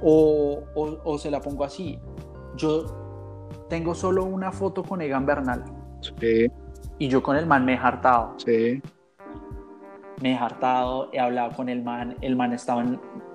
O, 0.03 0.63
o, 0.75 1.19
se 1.19 1.31
la 1.31 1.41
pongo 1.41 1.65
así. 1.65 1.99
Yo 2.57 2.85
tengo 3.69 3.95
solo 3.95 4.25
una 4.25 4.53
foto 4.53 4.85
con 4.85 5.01
Egan 5.01 5.27
Bernal. 5.27 5.65
Sí. 6.01 6.51
Y 6.99 7.09
yo 7.09 7.23
con 7.23 7.37
el 7.37 7.47
man 7.47 7.65
me 7.65 7.75
he 7.75 7.77
hartado. 7.77 8.35
Sí. 8.39 8.81
Me 10.21 10.33
he 10.33 10.37
hartado, 10.37 11.09
he 11.13 11.19
hablado 11.19 11.57
con 11.57 11.69
el 11.69 11.83
man, 11.83 12.17
el 12.21 12.37
man 12.37 12.53
estaba 12.53 12.85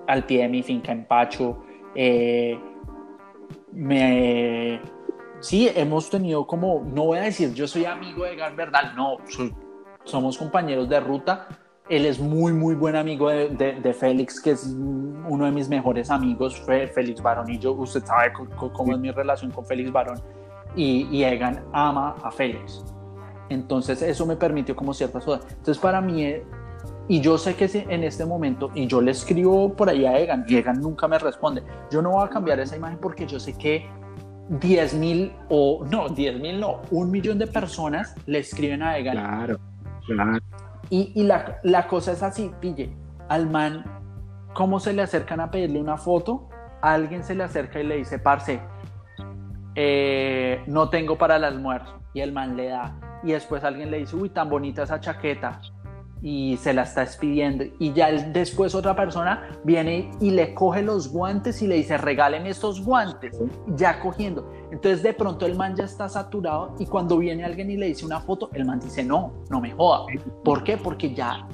al 0.08 0.24
pie 0.24 0.42
de 0.42 0.48
mi 0.48 0.62
finca 0.62 0.90
en 0.90 1.04
Pacho. 1.04 1.62
Eh, 1.94 2.58
me, 3.72 4.80
sí, 5.40 5.70
hemos 5.74 6.10
tenido 6.10 6.46
como, 6.46 6.84
no 6.92 7.04
voy 7.04 7.18
a 7.18 7.22
decir 7.22 7.54
yo 7.54 7.68
soy 7.68 7.84
amigo 7.84 8.24
de 8.24 8.32
Egan 8.32 8.56
Bernal, 8.56 8.94
no, 8.96 9.18
somos 10.04 10.36
compañeros 10.36 10.88
de 10.88 10.98
ruta. 10.98 11.48
Él 11.88 12.04
es 12.04 12.18
muy, 12.18 12.52
muy 12.52 12.74
buen 12.74 12.96
amigo 12.96 13.30
de, 13.30 13.48
de, 13.48 13.94
Félix, 13.94 14.42
que 14.42 14.50
es 14.50 14.66
uno 14.66 15.46
de 15.46 15.50
mis 15.50 15.70
mejores 15.70 16.10
amigos, 16.10 16.60
Félix 16.66 17.22
Barón. 17.22 17.48
Y 17.50 17.58
yo, 17.58 17.72
usted 17.72 18.04
sabe 18.04 18.30
cómo 18.74 18.92
es 18.92 18.98
mi 18.98 19.10
relación 19.10 19.50
con 19.50 19.64
Félix 19.64 19.90
Barón 19.90 20.20
y, 20.76 21.22
Egan 21.22 21.64
ama 21.72 22.16
a 22.22 22.30
Félix. 22.30 22.84
Entonces 23.48 24.02
eso 24.02 24.26
me 24.26 24.36
permitió 24.36 24.76
como 24.76 24.92
cierta 24.92 25.20
soda. 25.20 25.40
Entonces 25.48 25.78
para 25.78 26.02
mí, 26.02 26.24
eh, 26.24 26.44
y 27.08 27.20
yo 27.20 27.38
sé 27.38 27.54
que 27.54 27.68
en 27.88 28.04
este 28.04 28.24
momento, 28.24 28.70
y 28.74 28.86
yo 28.86 29.00
le 29.00 29.10
escribo 29.10 29.74
por 29.74 29.88
ahí 29.88 30.04
a 30.06 30.18
Egan, 30.18 30.44
y 30.48 30.56
Egan 30.56 30.80
nunca 30.80 31.08
me 31.08 31.18
responde, 31.18 31.62
yo 31.90 32.02
no 32.02 32.10
voy 32.12 32.26
a 32.26 32.28
cambiar 32.28 32.60
esa 32.60 32.76
imagen 32.76 32.98
porque 33.00 33.26
yo 33.26 33.40
sé 33.40 33.54
que 33.56 33.88
10 34.48 34.94
mil 34.94 35.32
o 35.48 35.84
no, 35.90 36.08
10 36.08 36.40
mil 36.40 36.60
no, 36.60 36.82
un 36.90 37.10
millón 37.10 37.38
de 37.38 37.46
personas 37.46 38.14
le 38.26 38.38
escriben 38.38 38.82
a 38.82 38.98
Egan. 38.98 39.16
Claro, 39.16 39.58
claro. 40.06 40.38
Y, 40.90 41.12
y 41.14 41.24
la, 41.24 41.58
la, 41.64 41.86
cosa 41.86 42.12
es 42.12 42.22
así, 42.22 42.50
pille, 42.60 42.90
al 43.28 43.50
man, 43.50 43.84
¿cómo 44.54 44.80
se 44.80 44.92
le 44.92 45.02
acercan 45.02 45.40
a 45.40 45.50
pedirle 45.50 45.80
una 45.80 45.98
foto? 45.98 46.48
alguien 46.80 47.24
se 47.24 47.34
le 47.34 47.44
acerca 47.44 47.80
y 47.80 47.84
le 47.84 47.96
dice, 47.96 48.18
parce, 48.18 48.60
eh, 49.74 50.62
no 50.66 50.88
tengo 50.88 51.16
para 51.16 51.36
el 51.36 51.44
almuerzo. 51.44 51.98
Y 52.14 52.20
el 52.20 52.32
man 52.32 52.56
le 52.56 52.68
da. 52.68 53.20
Y 53.22 53.32
después 53.32 53.64
alguien 53.64 53.90
le 53.90 53.98
dice, 53.98 54.16
uy, 54.16 54.30
tan 54.30 54.48
bonita 54.48 54.82
esa 54.82 55.00
chaqueta. 55.00 55.60
Y 56.22 56.56
se 56.56 56.72
la 56.72 56.82
está 56.82 57.02
expidiendo. 57.02 57.64
Y 57.78 57.92
ya 57.92 58.10
después 58.10 58.74
otra 58.74 58.96
persona 58.96 59.48
viene 59.64 60.10
y 60.20 60.30
le 60.30 60.54
coge 60.54 60.82
los 60.82 61.10
guantes 61.10 61.62
y 61.62 61.66
le 61.66 61.76
dice, 61.76 61.96
regáleme 61.96 62.50
estos 62.50 62.84
guantes. 62.84 63.38
Ya 63.76 64.00
cogiendo. 64.00 64.50
Entonces 64.72 65.02
de 65.02 65.12
pronto 65.12 65.46
el 65.46 65.56
man 65.56 65.76
ya 65.76 65.84
está 65.84 66.08
saturado 66.08 66.74
y 66.78 66.86
cuando 66.86 67.18
viene 67.18 67.44
alguien 67.44 67.70
y 67.70 67.76
le 67.76 67.86
dice 67.86 68.04
una 68.04 68.20
foto, 68.20 68.50
el 68.52 68.64
man 68.64 68.80
dice, 68.80 69.04
no, 69.04 69.32
no 69.50 69.60
me 69.60 69.72
joda. 69.72 70.06
¿Por 70.44 70.64
qué? 70.64 70.76
Porque 70.76 71.14
ya 71.14 71.46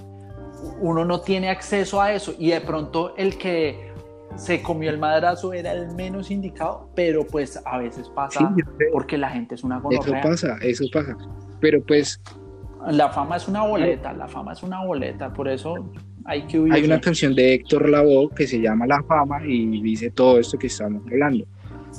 uno 0.80 1.04
no 1.04 1.20
tiene 1.20 1.50
acceso 1.50 2.00
a 2.00 2.12
eso. 2.12 2.34
Y 2.38 2.50
de 2.50 2.60
pronto 2.60 3.14
el 3.16 3.36
que 3.36 3.92
se 4.36 4.62
comió 4.62 4.90
el 4.90 4.98
madrazo 4.98 5.52
era 5.52 5.72
el 5.72 5.94
menos 5.94 6.30
indicado, 6.30 6.88
pero 6.94 7.24
pues 7.24 7.60
a 7.64 7.78
veces 7.78 8.08
pasa 8.08 8.52
porque 8.92 9.16
la 9.16 9.30
gente 9.30 9.54
es 9.54 9.64
una 9.64 9.78
gonorrea. 9.78 10.20
Eso 10.20 10.28
pasa, 10.28 10.56
eso 10.62 10.84
pasa. 10.92 11.16
Pero 11.60 11.82
pues 11.84 12.20
La 12.90 13.10
fama 13.10 13.36
es 13.36 13.48
una 13.48 13.62
boleta, 13.62 14.12
la 14.12 14.28
fama 14.28 14.52
es 14.52 14.62
una 14.62 14.84
boleta, 14.84 15.32
por 15.32 15.48
eso 15.48 15.90
hay 16.24 16.42
que 16.42 16.58
huir. 16.58 16.72
Hay 16.72 16.84
una 16.84 17.00
canción 17.00 17.34
de 17.34 17.54
Héctor 17.54 17.88
Lavoe 17.88 18.28
que 18.34 18.46
se 18.46 18.60
llama 18.60 18.86
La 18.86 19.02
Fama 19.02 19.44
y 19.46 19.80
dice 19.82 20.10
todo 20.10 20.38
esto 20.38 20.58
que 20.58 20.66
estamos 20.66 21.02
hablando. 21.06 21.44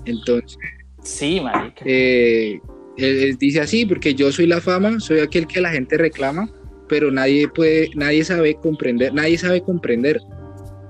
Entonces, 0.05 0.57
sí, 1.01 1.39
marica. 1.41 1.83
Eh, 1.85 2.59
él, 2.97 3.37
dice 3.37 3.61
así, 3.61 3.85
porque 3.85 4.13
yo 4.13 4.31
soy 4.31 4.47
la 4.47 4.61
fama, 4.61 4.99
soy 4.99 5.19
aquel 5.19 5.47
que 5.47 5.61
la 5.61 5.69
gente 5.69 5.97
reclama, 5.97 6.49
pero 6.87 7.11
nadie 7.11 7.47
puede, 7.47 7.89
nadie 7.95 8.23
sabe 8.23 8.55
comprender, 8.55 9.13
nadie 9.13 9.37
sabe 9.37 9.61
comprender. 9.61 10.21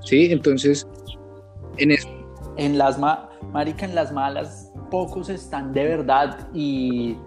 ¿Sí? 0.02 0.28
Entonces, 0.32 0.88
en 1.78 1.92
eso. 1.92 2.10
En 2.58 2.78
las 2.78 3.00
marica, 3.52 3.86
en 3.86 3.96
las 3.96 4.12
malas, 4.12 4.72
pocos 4.92 5.30
están 5.30 5.74
de 5.74 5.84
verdad 5.84 6.48
y, 6.54 7.18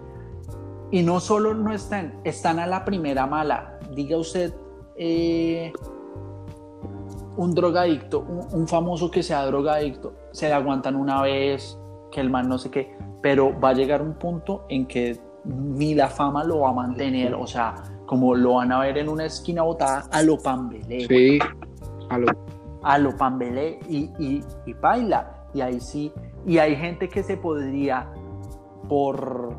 y 0.91 1.03
no 1.03 1.19
solo 1.19 1.53
no 1.53 1.73
están, 1.73 2.19
están 2.23 2.59
a 2.59 2.67
la 2.67 2.85
primera 2.85 3.25
mala. 3.27 3.79
Diga 3.93 4.17
usted, 4.17 4.53
eh, 4.95 5.71
un 7.37 7.53
drogadicto, 7.53 8.19
un, 8.51 8.67
famoso 8.67 9.09
que 9.09 9.23
sea 9.23 9.45
drogadicto, 9.45 10.13
se 10.31 10.47
le 10.47 10.53
aguantan 10.53 10.95
una 10.95 11.21
vez, 11.21 11.77
que 12.11 12.21
el 12.21 12.29
man 12.29 12.49
no 12.49 12.57
sé 12.57 12.69
qué, 12.69 12.97
pero 13.21 13.57
va 13.59 13.69
a 13.69 13.73
llegar 13.73 14.01
un 14.01 14.15
punto 14.15 14.65
en 14.69 14.87
que 14.87 15.19
ni 15.45 15.95
la 15.95 16.09
fama 16.09 16.43
lo 16.43 16.61
va 16.61 16.69
a 16.69 16.73
mantener, 16.73 17.33
o 17.33 17.47
sea, 17.47 17.75
como 18.05 18.35
lo 18.35 18.55
van 18.55 18.71
a 18.71 18.79
ver 18.79 18.97
en 18.97 19.07
una 19.07 19.25
esquina 19.25 19.61
botada 19.61 20.07
a 20.11 20.21
lo 20.21 20.37
pambelé. 20.37 21.07
Sí, 21.07 21.39
a 22.09 22.17
lo, 22.17 22.27
a 22.83 22.97
lo 22.97 23.15
pambelé 23.15 23.79
y, 23.87 24.09
y, 24.19 24.43
y 24.65 24.73
baila. 24.73 25.35
Y 25.53 25.61
ahí 25.61 25.79
sí, 25.79 26.11
y 26.45 26.57
hay 26.57 26.75
gente 26.75 27.09
que 27.09 27.23
se 27.23 27.37
podría, 27.37 28.07
por, 28.87 29.55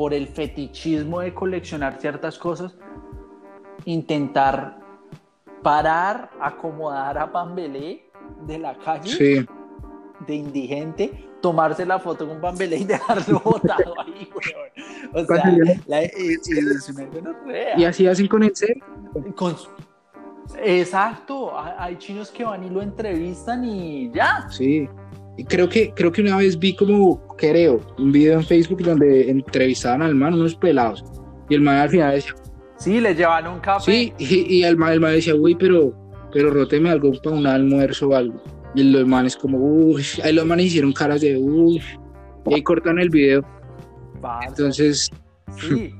por 0.00 0.14
el 0.14 0.28
fetichismo 0.28 1.20
de 1.20 1.34
coleccionar 1.34 2.00
ciertas 2.00 2.38
cosas, 2.38 2.74
intentar 3.84 4.78
parar, 5.62 6.30
acomodar 6.40 7.18
a 7.18 7.30
Pambelé 7.30 8.06
de 8.46 8.58
la 8.58 8.78
calle, 8.78 9.46
de 10.26 10.34
indigente, 10.34 11.28
tomarse 11.42 11.84
la 11.84 11.98
foto 11.98 12.26
con 12.26 12.40
Pambelé 12.40 12.78
y 12.78 12.84
dejarlo 12.84 13.40
botado 13.44 13.92
ahí, 14.00 14.26
O 15.12 15.22
sea, 15.22 15.54
la, 15.86 16.00
es, 16.00 16.88
una 16.88 17.76
Y 17.76 17.84
así 17.84 18.06
hacen 18.06 18.26
con 18.26 18.42
el 18.42 18.56
ser. 18.56 18.78
Exacto, 20.62 21.52
hay 21.54 21.98
chinos 21.98 22.30
que 22.30 22.42
van 22.42 22.64
y 22.64 22.70
lo 22.70 22.80
entrevistan 22.80 23.66
y 23.66 24.10
ya. 24.12 24.48
Sí. 24.48 24.88
Creo 25.48 25.68
que, 25.68 25.92
creo 25.94 26.12
que 26.12 26.22
una 26.22 26.36
vez 26.36 26.58
vi 26.58 26.74
como, 26.74 27.26
creo, 27.36 27.80
un 27.98 28.12
video 28.12 28.34
en 28.34 28.44
Facebook 28.44 28.82
donde 28.82 29.30
entrevistaban 29.30 30.02
al 30.02 30.14
man, 30.14 30.34
unos 30.34 30.54
pelados. 30.54 31.04
Y 31.48 31.54
el 31.54 31.62
man 31.62 31.76
al 31.76 31.90
final 31.90 32.14
decía, 32.14 32.34
Sí, 32.80 32.98
le 32.98 33.14
llevan 33.14 33.46
un 33.46 33.60
café. 33.60 33.92
Sí, 33.92 34.14
y, 34.18 34.62
el, 34.62 34.78
man, 34.78 34.98
decía, 35.02 35.34
uy, 35.34 35.54
pero, 35.54 35.94
pero 36.32 36.50
róteme 36.50 36.88
algo 36.88 37.12
para 37.22 37.36
un 37.36 37.46
almuerzo 37.46 38.08
o 38.08 38.14
algo. 38.14 38.42
Y 38.74 38.84
los 38.84 39.06
manes 39.06 39.36
como, 39.36 39.58
uy, 39.58 40.02
ahí 40.24 40.32
los 40.32 40.46
manes 40.46 40.66
hicieron 40.66 40.92
caras 40.94 41.20
de, 41.20 41.36
uy, 41.36 41.82
y 42.46 42.54
ahí 42.54 42.62
cortan 42.62 42.98
el 42.98 43.10
video. 43.10 43.44
Entonces... 44.46 45.10
Sí. 45.58 45.94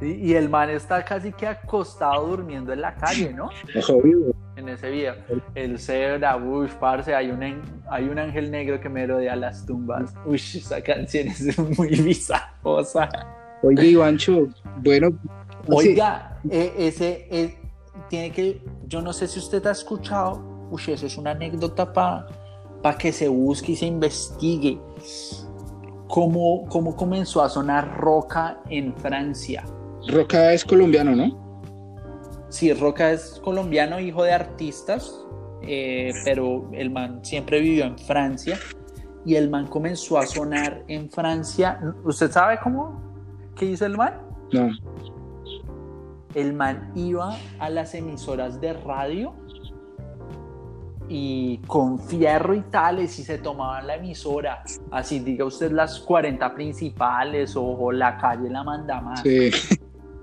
Y 0.00 0.34
el 0.34 0.48
man 0.48 0.70
está 0.70 1.04
casi 1.04 1.32
que 1.32 1.46
acostado 1.46 2.28
durmiendo 2.28 2.72
en 2.72 2.82
la 2.82 2.94
calle, 2.94 3.32
¿no? 3.32 3.50
Obvio. 3.88 4.32
En 4.54 4.68
ese 4.68 4.90
video. 4.90 5.14
El 5.56 5.78
cebra, 5.78 6.36
uy, 6.36 6.68
parce, 6.78 7.14
hay 7.14 7.30
un, 7.30 7.42
hay 7.90 8.08
un 8.08 8.18
ángel 8.18 8.50
negro 8.50 8.80
que 8.80 8.88
me 8.88 9.06
rodea 9.06 9.34
las 9.34 9.66
tumbas. 9.66 10.14
Uy, 10.24 10.36
esa 10.36 10.80
canción 10.80 11.28
es 11.28 11.58
muy 11.78 11.88
bizarrosa. 11.88 13.08
Oye, 13.62 13.88
Ivancho, 13.88 14.46
bueno, 14.76 15.10
Oiga, 15.70 16.38
eh, 16.48 16.72
ese 16.78 17.26
eh, 17.30 17.58
tiene 18.08 18.30
que, 18.30 18.62
yo 18.86 19.02
no 19.02 19.12
sé 19.12 19.26
si 19.26 19.38
usted 19.38 19.66
ha 19.66 19.72
escuchado, 19.72 20.68
uy, 20.70 20.80
eso 20.88 21.06
es 21.06 21.18
una 21.18 21.32
anécdota 21.32 21.92
para 21.92 22.98
que 22.98 23.12
se 23.12 23.28
busque 23.28 23.72
y 23.72 23.76
se 23.76 23.86
investigue. 23.86 24.78
Cómo, 26.06 26.66
cómo 26.68 26.96
comenzó 26.96 27.42
a 27.42 27.50
sonar 27.50 27.98
Roca 27.98 28.62
en 28.70 28.94
Francia. 28.96 29.64
Roca 30.08 30.52
es 30.52 30.64
colombiano, 30.64 31.14
¿no? 31.14 32.46
Sí, 32.48 32.72
Roca 32.72 33.12
es 33.12 33.40
colombiano, 33.44 34.00
hijo 34.00 34.22
de 34.22 34.32
artistas, 34.32 35.24
eh, 35.62 36.12
pero 36.24 36.70
el 36.72 36.90
man 36.90 37.20
siempre 37.24 37.60
vivió 37.60 37.84
en 37.84 37.98
Francia 37.98 38.58
y 39.24 39.36
el 39.36 39.50
man 39.50 39.66
comenzó 39.66 40.18
a 40.18 40.26
sonar 40.26 40.82
en 40.88 41.10
Francia. 41.10 41.78
¿Usted 42.04 42.30
sabe 42.30 42.58
cómo? 42.62 43.00
¿Qué 43.54 43.66
hizo 43.66 43.86
el 43.86 43.96
man? 43.96 44.14
No 44.52 44.70
el 46.34 46.52
man 46.52 46.92
iba 46.94 47.36
a 47.58 47.70
las 47.70 47.94
emisoras 47.94 48.60
de 48.60 48.72
radio 48.72 49.34
y 51.08 51.58
con 51.66 51.98
fierro 51.98 52.54
y 52.54 52.60
tales 52.62 53.18
y 53.18 53.24
se 53.24 53.38
tomaban 53.38 53.86
la 53.86 53.96
emisora, 53.96 54.62
así 54.90 55.20
diga 55.20 55.46
usted 55.46 55.72
las 55.72 56.00
40 56.00 56.54
principales 56.54 57.54
o, 57.56 57.90
la 57.92 58.18
calle 58.18 58.50
la 58.50 58.62
manda 58.62 59.00
más. 59.00 59.22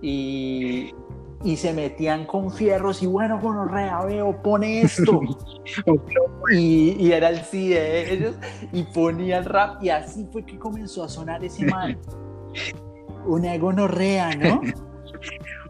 Y, 0.02 0.94
y, 1.44 1.56
se 1.56 1.74
metían 1.74 2.26
con 2.26 2.52
fierros 2.52 3.02
y 3.02 3.08
bueno, 3.08 3.40
con 3.40 3.70
rea 3.70 4.04
veo, 4.06 4.42
pone 4.42 4.82
esto. 4.82 5.20
y, 6.52 6.96
y, 7.00 7.12
era 7.12 7.30
el 7.30 7.40
sí 7.40 7.70
de 7.70 8.14
ellos 8.14 8.36
y 8.72 8.84
ponía 8.84 9.40
el 9.40 9.46
rap 9.46 9.82
y 9.82 9.90
así 9.90 10.28
fue 10.32 10.46
que 10.46 10.58
comenzó 10.58 11.04
a 11.04 11.10
sonar 11.10 11.44
ese 11.44 11.66
man. 11.66 11.98
Una 13.26 13.58
gonorrea, 13.58 14.36
¿no? 14.36 14.62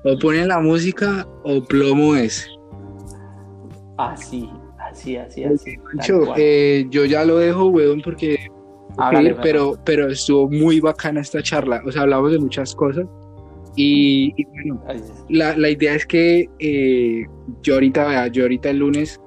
o 0.05 0.17
ponen 0.19 0.47
la 0.47 0.59
música 0.59 1.27
o 1.43 1.63
plomo 1.63 2.15
es. 2.15 2.47
Así, 3.97 4.49
así, 4.77 5.17
así, 5.17 5.43
así. 5.43 5.77
Eh, 6.37 6.85
yo 6.89 7.05
ya 7.05 7.25
lo 7.25 7.37
dejo, 7.37 7.67
weón, 7.67 8.01
porque... 8.01 8.47
pero, 9.41 9.77
pero 9.83 10.09
estuvo 10.09 10.47
muy 10.49 10.79
bacana 10.79 11.21
esta 11.21 11.41
charla. 11.41 11.81
O 11.85 11.91
sea, 11.91 12.03
hablamos 12.03 12.31
de 12.31 12.39
muchas 12.39 12.75
cosas. 12.75 13.05
Y, 13.75 14.33
bueno, 14.45 14.83
la, 15.29 15.57
la, 15.57 15.69
idea 15.69 15.95
es 15.95 16.05
que 16.05 16.49
eh, 16.59 17.25
yo 17.61 17.73
ahorita, 17.73 18.27
yo 18.27 18.43
ahorita 18.43 18.69
el 18.69 18.77
lunes 18.77 19.19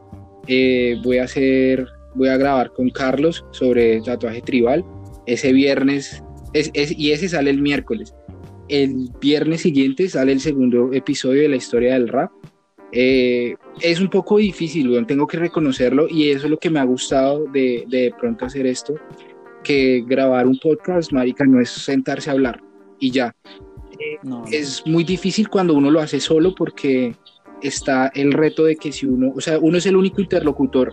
eh, 0.46 0.96
voy 1.04 1.18
a 1.18 1.24
hacer, 1.24 1.86
voy 2.14 2.28
a 2.28 2.36
grabar 2.38 2.72
con 2.72 2.88
Carlos 2.90 3.44
sobre 3.50 4.00
tatuaje 4.00 4.40
tribal. 4.40 4.84
Ese 5.26 5.52
viernes, 5.52 6.22
es, 6.54 6.70
y 6.74 7.12
ese 7.12 7.28
sale 7.28 7.50
el 7.50 7.60
miércoles 7.60 8.14
el 8.68 9.10
viernes 9.20 9.62
siguiente 9.62 10.08
sale 10.08 10.32
el 10.32 10.40
segundo 10.40 10.92
episodio 10.92 11.42
de 11.42 11.48
la 11.48 11.56
historia 11.56 11.94
del 11.94 12.08
rap. 12.08 12.30
Eh, 12.92 13.56
es 13.80 14.00
un 14.00 14.08
poco 14.08 14.38
difícil, 14.38 15.04
tengo 15.06 15.26
que 15.26 15.36
reconocerlo 15.36 16.06
y 16.08 16.30
eso 16.30 16.46
es 16.46 16.50
lo 16.50 16.58
que 16.58 16.70
me 16.70 16.80
ha 16.80 16.84
gustado 16.84 17.44
de, 17.52 17.84
de, 17.88 18.14
pronto 18.18 18.46
hacer 18.46 18.66
esto, 18.66 18.94
que 19.62 20.02
grabar 20.06 20.46
un 20.46 20.58
podcast, 20.58 21.12
marica, 21.12 21.44
no 21.44 21.60
es 21.60 21.68
sentarse 21.68 22.30
a 22.30 22.32
hablar 22.32 22.62
y 22.98 23.10
ya. 23.10 23.34
Es 24.50 24.82
muy 24.86 25.04
difícil 25.04 25.48
cuando 25.48 25.74
uno 25.74 25.90
lo 25.90 26.00
hace 26.00 26.20
solo 26.20 26.54
porque 26.54 27.14
está 27.62 28.10
el 28.14 28.32
reto 28.32 28.64
de 28.64 28.76
que 28.76 28.92
si 28.92 29.06
uno, 29.06 29.32
o 29.34 29.40
sea, 29.40 29.58
uno 29.58 29.78
es 29.78 29.86
el 29.86 29.96
único 29.96 30.20
interlocutor 30.20 30.92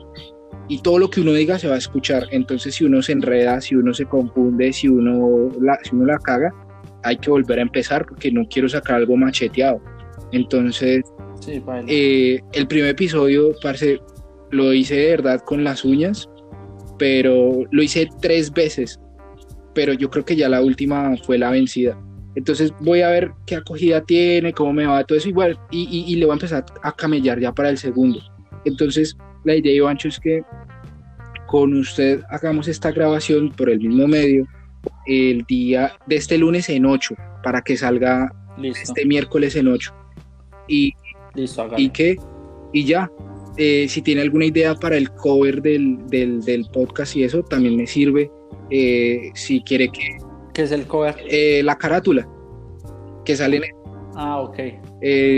y 0.67 0.81
todo 0.81 0.97
lo 0.97 1.09
que 1.09 1.21
uno 1.21 1.33
diga 1.33 1.59
se 1.59 1.67
va 1.67 1.75
a 1.75 1.77
escuchar, 1.77 2.27
entonces 2.31 2.75
si 2.75 2.85
uno 2.85 3.01
se 3.01 3.11
enreda, 3.11 3.61
si 3.61 3.75
uno 3.75 3.93
se 3.93 4.05
confunde, 4.05 4.73
si 4.73 4.87
uno 4.87 5.51
la, 5.61 5.77
si 5.83 5.95
uno 5.95 6.05
la 6.05 6.17
caga, 6.17 6.53
hay 7.03 7.17
que 7.17 7.29
volver 7.29 7.59
a 7.59 7.63
empezar 7.63 8.05
porque 8.05 8.31
no 8.31 8.47
quiero 8.49 8.67
sacar 8.67 8.97
algo 8.97 9.15
macheteado. 9.15 9.79
Entonces, 10.31 11.03
eh, 11.87 12.39
el 12.53 12.67
primer 12.67 12.89
episodio, 12.89 13.51
parce, 13.61 13.99
lo 14.51 14.73
hice 14.73 14.95
de 14.95 15.09
verdad 15.11 15.41
con 15.45 15.63
las 15.63 15.85
uñas, 15.85 16.29
pero 16.97 17.63
lo 17.69 17.83
hice 17.83 18.09
tres 18.21 18.51
veces, 18.51 18.99
pero 19.73 19.93
yo 19.93 20.09
creo 20.09 20.25
que 20.25 20.35
ya 20.35 20.49
la 20.49 20.61
última 20.61 21.15
fue 21.25 21.37
la 21.37 21.51
vencida. 21.51 21.99
Entonces 22.35 22.73
voy 22.79 23.01
a 23.01 23.09
ver 23.09 23.31
qué 23.45 23.55
acogida 23.55 24.01
tiene, 24.01 24.53
cómo 24.53 24.73
me 24.73 24.85
va 24.85 25.03
todo 25.03 25.17
eso 25.17 25.29
igual 25.29 25.57
y, 25.71 26.05
y, 26.07 26.15
le 26.15 26.25
voy 26.25 26.33
a 26.33 26.35
empezar 26.35 26.65
a 26.83 26.91
camellar 26.91 27.39
ya 27.39 27.53
para 27.53 27.69
el 27.69 27.77
segundo. 27.77 28.19
Entonces 28.65 29.17
la 29.43 29.55
idea, 29.55 29.73
Ivancho, 29.73 30.09
es 30.09 30.19
que 30.19 30.43
con 31.47 31.73
usted 31.77 32.21
hagamos 32.29 32.67
esta 32.67 32.91
grabación 32.91 33.51
por 33.51 33.69
el 33.69 33.79
mismo 33.79 34.07
medio 34.07 34.47
el 35.05 35.43
día 35.45 35.93
de 36.07 36.15
este 36.15 36.37
lunes 36.37 36.69
en 36.69 36.85
8 36.85 37.15
para 37.43 37.61
que 37.61 37.77
salga 37.77 38.31
este 38.61 39.05
miércoles 39.05 39.55
en 39.55 39.67
8. 39.67 39.93
Y, 40.67 40.93
y 41.77 41.89
que, 41.89 42.17
y 42.73 42.85
ya, 42.85 43.09
eh, 43.57 43.87
si 43.87 44.01
tiene 44.01 44.21
alguna 44.21 44.45
idea 44.45 44.75
para 44.75 44.97
el 44.97 45.11
cover 45.11 45.61
del, 45.61 45.97
del, 46.09 46.65
podcast 46.73 47.15
y 47.15 47.23
eso, 47.23 47.43
también 47.43 47.75
me 47.75 47.87
sirve. 47.87 48.29
Eh, 48.69 49.31
si 49.35 49.61
quiere 49.61 49.89
que. 49.89 50.17
¿Qué 50.55 50.61
es 50.61 50.71
el 50.71 50.87
cover? 50.87 51.15
Eh, 51.29 51.61
la 51.63 51.77
carátula 51.77 52.27
que 53.25 53.35
sale 53.35 53.57
en. 53.57 53.63
Ah, 54.15 54.39
ok. 54.39 54.57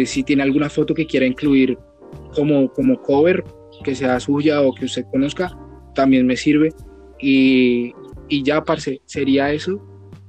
si 0.06 0.24
tiene 0.24 0.44
alguna 0.44 0.70
foto 0.70 0.94
que 0.94 1.08
quiera 1.08 1.26
incluir 1.26 1.76
como, 2.36 2.72
como 2.72 3.02
cover, 3.02 3.44
que 3.84 3.96
sea 3.96 4.20
suya 4.20 4.62
o 4.62 4.76
que 4.76 4.86
usted 4.86 5.06
conozca, 5.12 5.58
también 5.96 6.28
me 6.28 6.38
sirve. 6.38 6.72
Y, 7.20 7.94
y 8.30 8.44
ya, 8.44 8.64
parce, 8.64 9.02
sería 9.06 9.52
eso. 9.52 9.82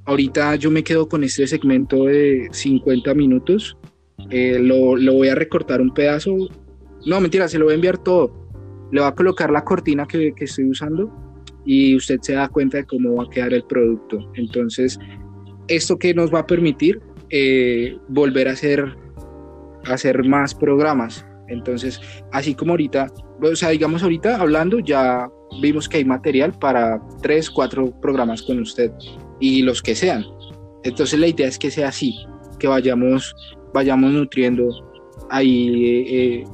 ahorita 0.06 0.56
yo 0.56 0.70
me 0.70 0.82
quedo 0.82 1.06
con 1.06 1.22
este 1.22 1.46
segmento 1.46 2.04
de 2.04 2.48
50 2.50 3.12
minutos. 3.12 3.76
Eh, 4.30 4.58
lo, 4.58 4.96
lo, 4.96 5.12
voy 5.12 5.28
a 5.28 5.34
recortar 5.34 5.82
un 5.82 5.92
pedazo. 5.92 6.34
No, 7.04 7.20
mentira, 7.20 7.46
se 7.48 7.58
lo 7.58 7.66
voy 7.66 7.72
a 7.72 7.74
enviar 7.74 7.98
todo. 7.98 8.32
Le 8.90 9.00
voy 9.00 9.10
a 9.10 9.14
colocar 9.14 9.50
la 9.50 9.64
cortina 9.64 10.06
que, 10.06 10.32
que 10.34 10.44
estoy 10.44 10.70
usando 10.70 11.27
y 11.64 11.96
usted 11.96 12.18
se 12.22 12.34
da 12.34 12.48
cuenta 12.48 12.78
de 12.78 12.84
cómo 12.84 13.16
va 13.16 13.24
a 13.24 13.30
quedar 13.30 13.52
el 13.52 13.64
producto. 13.64 14.18
Entonces, 14.34 14.98
esto 15.68 15.98
que 15.98 16.14
nos 16.14 16.32
va 16.32 16.40
a 16.40 16.46
permitir 16.46 17.00
eh, 17.30 17.96
volver 18.08 18.48
a 18.48 18.52
hacer, 18.52 18.96
hacer 19.84 20.24
más 20.24 20.54
programas. 20.54 21.26
Entonces, 21.48 22.00
así 22.32 22.54
como 22.54 22.72
ahorita, 22.72 23.12
o 23.40 23.56
sea, 23.56 23.70
digamos 23.70 24.02
ahorita 24.02 24.40
hablando, 24.40 24.78
ya 24.80 25.28
vimos 25.60 25.88
que 25.88 25.98
hay 25.98 26.04
material 26.04 26.52
para 26.58 27.00
tres, 27.22 27.50
cuatro 27.50 27.92
programas 28.00 28.42
con 28.42 28.60
usted 28.60 28.92
y 29.40 29.62
los 29.62 29.82
que 29.82 29.94
sean. 29.94 30.24
Entonces 30.84 31.18
la 31.18 31.28
idea 31.28 31.48
es 31.48 31.58
que 31.58 31.70
sea 31.70 31.88
así, 31.88 32.14
que 32.58 32.68
vayamos, 32.68 33.34
vayamos 33.74 34.12
nutriendo 34.12 34.68
ahí 35.30 36.04
eh, 36.08 36.44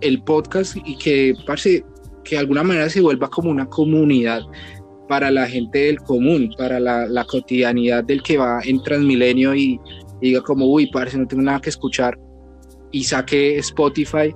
el 0.00 0.22
podcast 0.22 0.76
y 0.84 0.96
que, 0.98 1.34
parce, 1.46 1.84
que 2.26 2.34
de 2.34 2.40
alguna 2.40 2.62
manera 2.62 2.90
se 2.90 3.00
vuelva 3.00 3.30
como 3.30 3.50
una 3.50 3.66
comunidad 3.66 4.42
para 5.08 5.30
la 5.30 5.46
gente 5.46 5.78
del 5.78 5.98
común, 6.00 6.52
para 6.58 6.80
la, 6.80 7.24
cotidianidad 7.24 8.04
del 8.04 8.22
que 8.22 8.36
va 8.36 8.60
en 8.64 8.82
Transmilenio 8.82 9.54
y, 9.54 9.80
diga 10.20 10.40
como, 10.42 10.66
uy, 10.66 10.90
parce, 10.90 11.16
no 11.16 11.26
tengo 11.26 11.42
nada 11.42 11.60
que 11.60 11.70
escuchar 11.70 12.18
y 12.90 13.04
saque 13.04 13.58
Spotify 13.58 14.34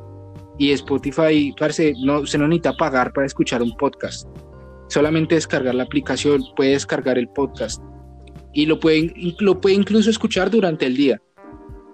y 0.59 0.73
Spotify, 0.73 1.53
parce, 1.59 1.95
no, 2.05 2.25
se 2.27 2.39
no 2.39 2.47
necesita 2.47 2.75
pagar 2.75 3.13
para 3.13 3.27
escuchar 3.27 3.63
un 3.63 3.77
podcast. 3.77 4.29
Solamente 4.89 5.35
descargar 5.35 5.75
la 5.75 5.85
aplicación, 5.85 6.43
puede 6.57 6.71
descargar 6.71 7.19
el 7.19 7.29
podcast 7.29 7.83
y 8.53 8.67
lo 8.67 8.79
puede, 8.79 9.13
lo 9.41 9.61
puede 9.61 9.77
incluso 9.77 10.11
escuchar 10.11 10.51
durante 10.51 10.87
el 10.87 10.97
día. 10.97 11.21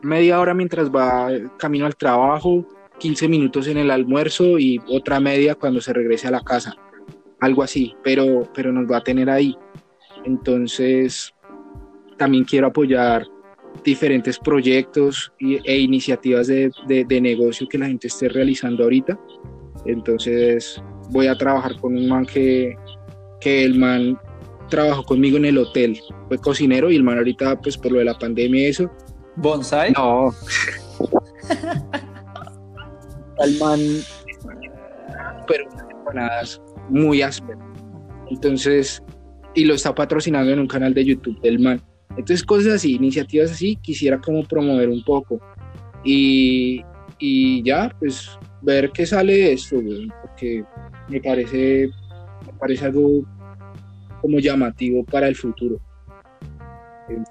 Media 0.03 0.41
hora 0.41 0.55
mientras 0.55 0.91
va 0.91 1.29
camino 1.59 1.87
al 1.87 1.97
trabajo, 1.97 2.67
15 2.99 3.29
minutos 3.29 3.67
en 3.67 3.79
el 3.79 3.91
almuerzo 3.91 4.59
y 4.59 4.81
otra 4.89 5.21
media 5.21 5.55
cuando 5.55 5.81
se 5.81 5.93
regrese 5.93 6.29
a 6.29 6.31
la 6.31 6.43
casa. 6.43 6.75
Algo 7.41 7.63
así, 7.63 7.95
pero, 8.03 8.51
pero 8.55 8.73
nos 8.73 8.91
va 8.91 8.99
a 8.99 9.03
tener 9.03 9.29
ahí. 9.29 9.57
Entonces, 10.25 11.35
también 12.17 12.45
quiero 12.45 12.69
apoyar 12.69 13.27
diferentes 13.85 14.39
proyectos 14.39 15.33
e 15.41 15.79
iniciativas 15.79 16.47
de, 16.47 16.71
de, 16.87 17.21
negocio 17.21 17.69
que 17.69 17.79
la 17.79 17.87
gente 17.87 18.09
esté 18.09 18.29
realizando 18.29 18.85
ahorita. 18.85 19.19
Entonces 19.85 20.83
voy 21.11 21.27
a 21.27 21.37
trabajar 21.37 21.79
con 21.81 21.97
un 21.97 22.09
man 22.09 22.27
que, 22.27 22.75
que 23.41 23.65
el 23.65 23.79
man 23.79 24.19
trabajó 24.69 25.05
conmigo 25.05 25.37
en 25.37 25.45
el 25.45 25.59
hotel, 25.59 26.01
fue 26.29 26.39
cocinero 26.39 26.91
y 26.91 26.97
el 26.97 27.05
man 27.05 27.19
ahorita 27.19 27.61
pues 27.61 27.77
por 27.77 27.93
lo 27.93 27.99
de 27.99 28.07
la 28.07 28.19
pandemia 28.19 28.63
y 28.63 28.67
eso. 28.67 28.91
¿Bonsai? 29.37 29.93
No. 29.93 30.35
el 33.41 33.59
man 33.59 33.81
pero 35.47 35.65
empanadas 35.91 36.61
muy 36.89 37.23
ásperas. 37.23 37.59
Entonces, 38.31 39.03
y 39.55 39.65
lo 39.65 39.75
está 39.75 39.95
patrocinando 39.95 40.53
en 40.53 40.61
un 40.61 40.67
canal 40.67 40.95
de 40.95 41.05
YouTube 41.05 41.41
del 41.41 41.59
man. 41.59 41.81
Entonces, 42.11 42.43
cosas 42.43 42.75
así, 42.75 42.95
iniciativas 42.95 43.51
así, 43.51 43.77
quisiera 43.77 44.21
como 44.21 44.45
promover 44.45 44.89
un 44.89 45.03
poco. 45.05 45.41
Y, 46.05 46.83
y 47.19 47.63
ya, 47.63 47.95
pues, 47.99 48.39
ver 48.63 48.91
qué 48.93 49.07
sale 49.07 49.33
de 49.33 49.53
esto, 49.53 49.77
porque 50.23 50.65
me 51.09 51.21
parece, 51.21 51.91
me 52.47 52.53
parece 52.59 52.87
algo 52.87 53.25
como 54.21 54.39
llamativo 54.39 55.05
para 55.05 55.29
el 55.29 55.37
futuro. 55.37 55.81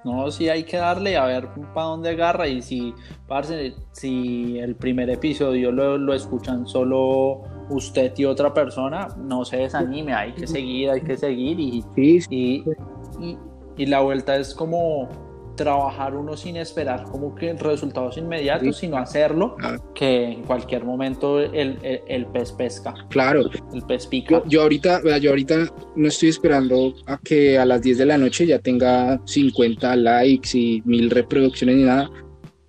No, 0.04 0.32
sí 0.32 0.50
hay 0.50 0.64
que 0.64 0.78
darle 0.78 1.18
a 1.18 1.26
ver 1.26 1.50
para 1.74 1.88
dónde 1.88 2.10
agarra 2.10 2.48
y 2.48 2.62
si, 2.62 2.94
parce, 3.28 3.74
si 3.92 4.58
el 4.60 4.76
primer 4.76 5.10
episodio 5.10 5.72
lo, 5.72 5.98
lo, 5.98 6.14
escuchan 6.14 6.66
solo 6.66 7.42
usted 7.70 8.14
y 8.18 8.26
otra 8.26 8.54
persona, 8.54 9.08
no 9.18 9.44
se 9.44 9.58
desanime, 9.58 10.14
hay 10.14 10.34
que 10.34 10.48
seguir, 10.48 10.90
hay 10.90 11.02
que 11.02 11.18
seguir 11.18 11.60
y, 11.60 11.84
y, 11.96 12.64
y, 13.20 13.38
y 13.78 13.86
la 13.86 14.02
vuelta 14.02 14.38
es 14.38 14.54
como 14.54 15.10
trabajar 15.56 16.16
uno 16.16 16.38
sin 16.38 16.58
esperar 16.58 17.04
como 17.04 17.34
que 17.34 17.54
resultados 17.54 18.18
inmediatos, 18.18 18.78
sino 18.78 18.98
hacerlo, 18.98 19.56
que 19.94 20.32
en 20.34 20.44
cualquier 20.44 20.84
momento 20.84 21.40
el, 21.40 21.80
el, 21.82 22.26
pez 22.28 22.52
pesca. 22.52 22.94
Claro. 23.10 23.50
El 23.74 23.82
pez 23.84 24.08
pica. 24.08 24.44
Yo, 24.46 24.62
ahorita, 24.62 25.02
yo 25.20 25.30
ahorita 25.30 25.68
no 25.96 26.08
estoy 26.08 26.30
esperando 26.30 26.94
a 27.08 27.18
que 27.18 27.58
a 27.58 27.66
las 27.66 27.82
10 27.82 27.98
de 28.00 28.06
la 28.06 28.18
noche 28.18 28.46
ya 28.46 28.60
tenga 28.60 29.20
50 29.26 29.96
likes 29.96 30.58
y 30.58 30.82
mil 30.86 31.10
reproducciones 31.10 31.78
ni 31.78 31.84
nada, 31.84 32.10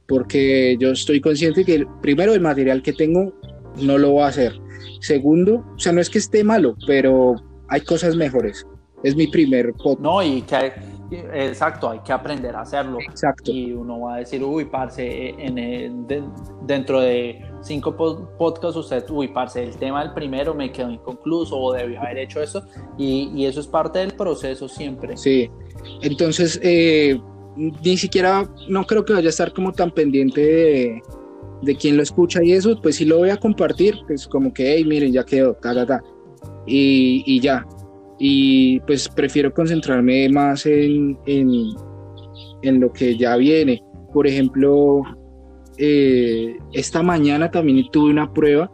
porque 0.07 0.77
yo 0.79 0.93
estoy 0.93 1.21
consciente 1.21 1.65
que 1.65 1.87
primero 2.01 2.35
el 2.35 2.41
material 2.41 2.83
que 2.83 2.93
tengo 2.93 3.33
no 3.83 3.99
lo 3.99 4.13
voy 4.13 4.23
a 4.23 4.29
hacer. 4.29 4.55
Segundo, 5.01 5.65
o 5.75 5.79
sea, 5.79 5.93
no 5.93 6.01
es 6.01 6.11
que 6.11 6.19
esté 6.19 6.45
malo, 6.45 6.77
pero 6.87 7.35
hay 7.69 7.81
cosas 7.83 8.17
mejores. 8.17 8.67
Es 9.03 9.15
mi 9.15 9.27
primer 9.27 9.73
podcast. 9.73 10.01
No, 10.01 10.23
y 10.23 10.43
que 10.43 10.57
hay 10.57 10.73
Exacto, 11.11 11.91
hay 11.91 12.01
que 12.01 12.13
aprender 12.13 12.55
a 12.57 12.63
hacerlo. 12.63 12.99
Exacto. 13.01 13.51
Y 13.51 13.73
uno 13.73 14.01
va 14.01 14.17
a 14.17 14.19
decir, 14.19 14.43
uy, 14.43 14.65
parce, 14.65 15.35
en 15.39 16.07
dentro 16.67 17.01
de 17.01 17.45
cinco 17.61 17.97
podcasts 18.39 18.77
usted, 18.77 19.05
uy, 19.11 19.29
parce, 19.29 19.63
el 19.63 19.77
tema 19.77 20.03
del 20.03 20.13
primero 20.13 20.55
me 20.55 20.73
quedó 20.73 20.91
inconcluso 20.91 21.57
o 21.59 21.73
debí 21.73 21.97
haber 21.97 22.19
hecho 22.19 22.43
eso. 22.43 22.63
Y, 22.99 23.45
eso 23.47 23.61
es 23.61 23.67
parte 23.67 24.01
del 24.01 24.13
proceso 24.13 24.69
siempre. 24.69 25.17
Sí. 25.17 25.51
Entonces, 26.03 26.59
eh, 26.63 27.21
ni 27.57 27.97
siquiera, 27.97 28.49
no 28.69 28.85
creo 28.85 29.05
que 29.05 29.13
vaya 29.13 29.29
a 29.29 29.31
estar 29.31 29.53
como 29.53 29.73
tan 29.73 29.91
pendiente 29.91 30.41
de, 30.41 31.03
de 31.63 31.77
quien 31.77 31.97
lo 31.97 32.03
escucha 32.03 32.43
y 32.43 32.53
eso, 32.53 32.81
pues 32.83 32.97
sí 32.97 33.05
lo 33.05 33.19
voy 33.19 33.31
a 33.31 33.37
compartir, 33.37 33.95
pues 34.07 34.27
como 34.27 34.53
que, 34.53 34.75
hey, 34.75 34.85
miren, 34.85 35.13
ya 35.13 35.25
quedó, 35.25 35.55
ta, 35.55 35.75
ta, 35.75 35.87
ta. 35.87 36.03
Y, 36.67 37.23
y 37.27 37.41
ya, 37.41 37.65
y 38.19 38.81
pues 38.81 39.09
prefiero 39.09 39.53
concentrarme 39.53 40.29
más 40.29 40.67
en, 40.67 41.19
en, 41.27 42.81
lo 42.81 42.93
que 42.93 43.17
ya 43.17 43.37
viene. 43.37 43.83
Por 44.13 44.27
ejemplo, 44.27 45.03
eh, 45.79 46.57
esta 46.73 47.03
mañana 47.03 47.51
también 47.51 47.87
tuve 47.93 48.11
una 48.11 48.33
prueba 48.33 48.71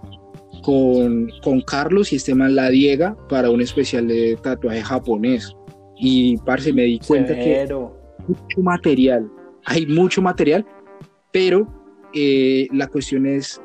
con, 0.62 1.30
con 1.43 1.61
Carlos 1.62 2.12
y 2.12 2.16
este 2.16 2.34
man 2.34 2.55
La 2.55 2.70
Diega 2.70 3.16
para 3.28 3.51
un 3.51 3.61
especial 3.61 4.07
de 4.09 4.38
tatuaje 4.43 4.82
japonés. 4.82 5.55
Y 5.97 6.36
parce, 6.38 6.72
me 6.72 6.82
di 6.82 6.99
cuenta 7.01 7.34
que 7.34 7.61
hay 7.61 7.68
mucho 8.26 8.62
material, 8.62 9.30
hay 9.64 9.86
mucho 9.86 10.22
material, 10.22 10.64
pero 11.32 11.66
eh, 12.14 12.66
la 12.72 12.86
cuestión 12.88 13.26
es 13.26 13.61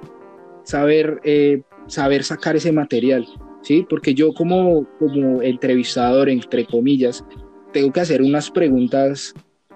saber, 0.63 1.19
eh, 1.23 1.61
saber 1.87 2.23
sacar 2.23 2.55
ese 2.55 2.71
material. 2.71 3.25
¿Sí? 3.67 3.85
Porque 3.89 4.13
yo 4.13 4.33
como, 4.33 4.87
como 4.97 5.41
entrevistador, 5.41 6.29
entre 6.29 6.65
comillas, 6.65 7.23
tengo 7.73 7.91
que 7.91 7.99
hacer 7.99 8.21
unas 8.21 8.49
preguntas, 8.49 9.33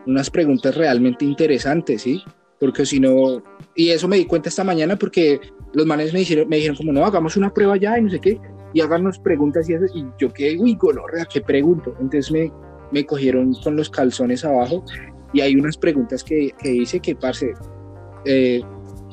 unas 0.08 0.30
preguntas 0.30 0.76
realmente 0.76 1.26
interesantes, 1.26 2.04
¿sí? 2.04 2.24
Porque 2.58 2.86
si 2.86 3.02
no, 3.02 3.44
y 3.76 3.90
eso 3.90 4.08
me 4.08 4.16
di 4.16 4.26
cuenta 4.26 4.48
esta 4.48 4.64
mañana 4.64 4.96
porque 4.96 5.42
los 5.74 5.86
manes 5.86 6.14
me 6.14 6.20
dijeron, 6.20 6.48
me 6.48 6.56
dijeron 6.56 6.78
como, 6.78 6.94
no, 6.94 7.06
hagamos 7.06 7.36
una 7.36 7.54
prueba 7.54 7.76
ya 7.76 8.00
y 8.00 8.04
no 8.04 8.10
sé 8.10 8.20
qué, 8.20 8.40
y 8.74 8.80
háganos 8.80 9.20
preguntas 9.20 9.70
y 9.70 9.74
eso, 9.74 9.86
y 9.94 10.06
yo 10.18 10.32
qué, 10.32 10.56
uy, 10.58 10.76
gonorrea, 10.76 11.26
¿qué 11.26 11.42
pregunto? 11.42 11.94
Entonces 12.00 12.32
me, 12.32 12.50
me 12.94 13.06
cogieron 13.06 13.54
con 13.56 13.76
los 13.76 13.90
calzones 13.90 14.46
abajo 14.46 14.86
y 15.34 15.42
hay 15.42 15.56
unas 15.56 15.76
preguntas 15.76 16.24
que, 16.24 16.52
que 16.62 16.70
dice 16.70 17.02
que, 17.02 17.14
parce, 17.14 17.54
eh, 18.24 18.62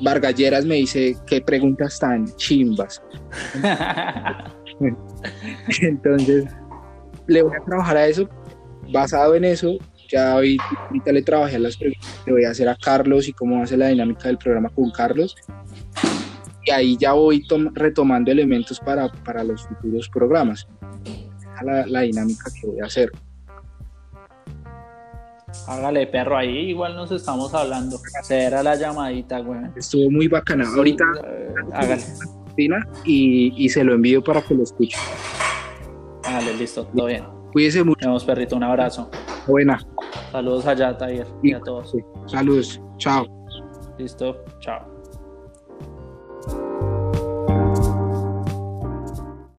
Vargalleras 0.01 0.65
me 0.65 0.77
dice, 0.77 1.17
¿qué 1.27 1.41
preguntas 1.41 1.99
tan 1.99 2.27
chimbas? 2.37 3.03
Entonces, 5.83 6.47
le 7.27 7.43
voy 7.43 7.57
a 7.57 7.65
trabajar 7.65 7.97
a 7.97 8.07
eso. 8.07 8.29
Basado 8.91 9.35
en 9.35 9.45
eso, 9.45 9.77
ya 10.09 10.37
hoy, 10.37 10.57
ahorita 10.87 11.13
le 11.13 11.23
trabajé 11.23 11.57
a 11.57 11.59
las 11.59 11.77
preguntas 11.77 12.23
que 12.25 12.33
voy 12.33 12.45
a 12.45 12.51
hacer 12.51 12.69
a 12.69 12.77
Carlos 12.77 13.29
y 13.29 13.33
cómo 13.33 13.63
hace 13.63 13.77
la 13.77 13.89
dinámica 13.89 14.29
del 14.29 14.39
programa 14.39 14.71
con 14.71 14.91
Carlos. 14.91 15.37
Y 16.65 16.71
ahí 16.71 16.97
ya 16.99 17.13
voy 17.13 17.45
retomando 17.75 18.31
elementos 18.31 18.81
para, 18.81 19.09
para 19.25 19.45
los 19.45 19.67
futuros 19.67 20.09
programas. 20.09 20.67
La, 21.63 21.87
la 21.87 22.01
dinámica 22.03 22.51
que 22.61 22.67
voy 22.67 22.81
a 22.81 22.87
hacer. 22.87 23.11
Hágale, 25.67 26.07
perro, 26.07 26.37
ahí 26.37 26.71
igual 26.71 26.95
nos 26.95 27.11
estamos 27.11 27.53
hablando. 27.53 27.99
Será 28.23 28.63
la 28.63 28.75
llamadita, 28.77 29.41
güey. 29.41 29.61
Estuvo 29.77 30.11
muy 30.11 30.29
bacana. 30.29 30.67
Ahorita. 30.67 31.05
Eh, 31.25 31.55
hágale 31.73 32.05
y, 33.05 33.69
se 33.69 33.85
lo 33.85 33.95
envío 33.95 34.23
para 34.23 34.43
que 34.43 34.55
lo 34.55 34.63
escuche. 34.63 34.99
Vale, 36.25 36.55
listo, 36.55 36.85
todo 36.87 37.07
bien. 37.07 37.25
Cuídese 37.53 37.83
mucho. 37.83 38.01
Nos 38.01 38.07
vemos, 38.07 38.25
perrito, 38.25 38.57
un 38.57 38.65
abrazo. 38.65 39.11
Buena. 39.47 39.81
Saludos 40.33 40.67
allá, 40.67 40.97
Taller, 40.97 41.27
y, 41.43 41.53
a 41.53 41.61
todos. 41.61 41.95
Saludos, 42.27 42.81
chao. 42.99 43.27
Listo, 43.99 44.45
chao. 44.61 44.98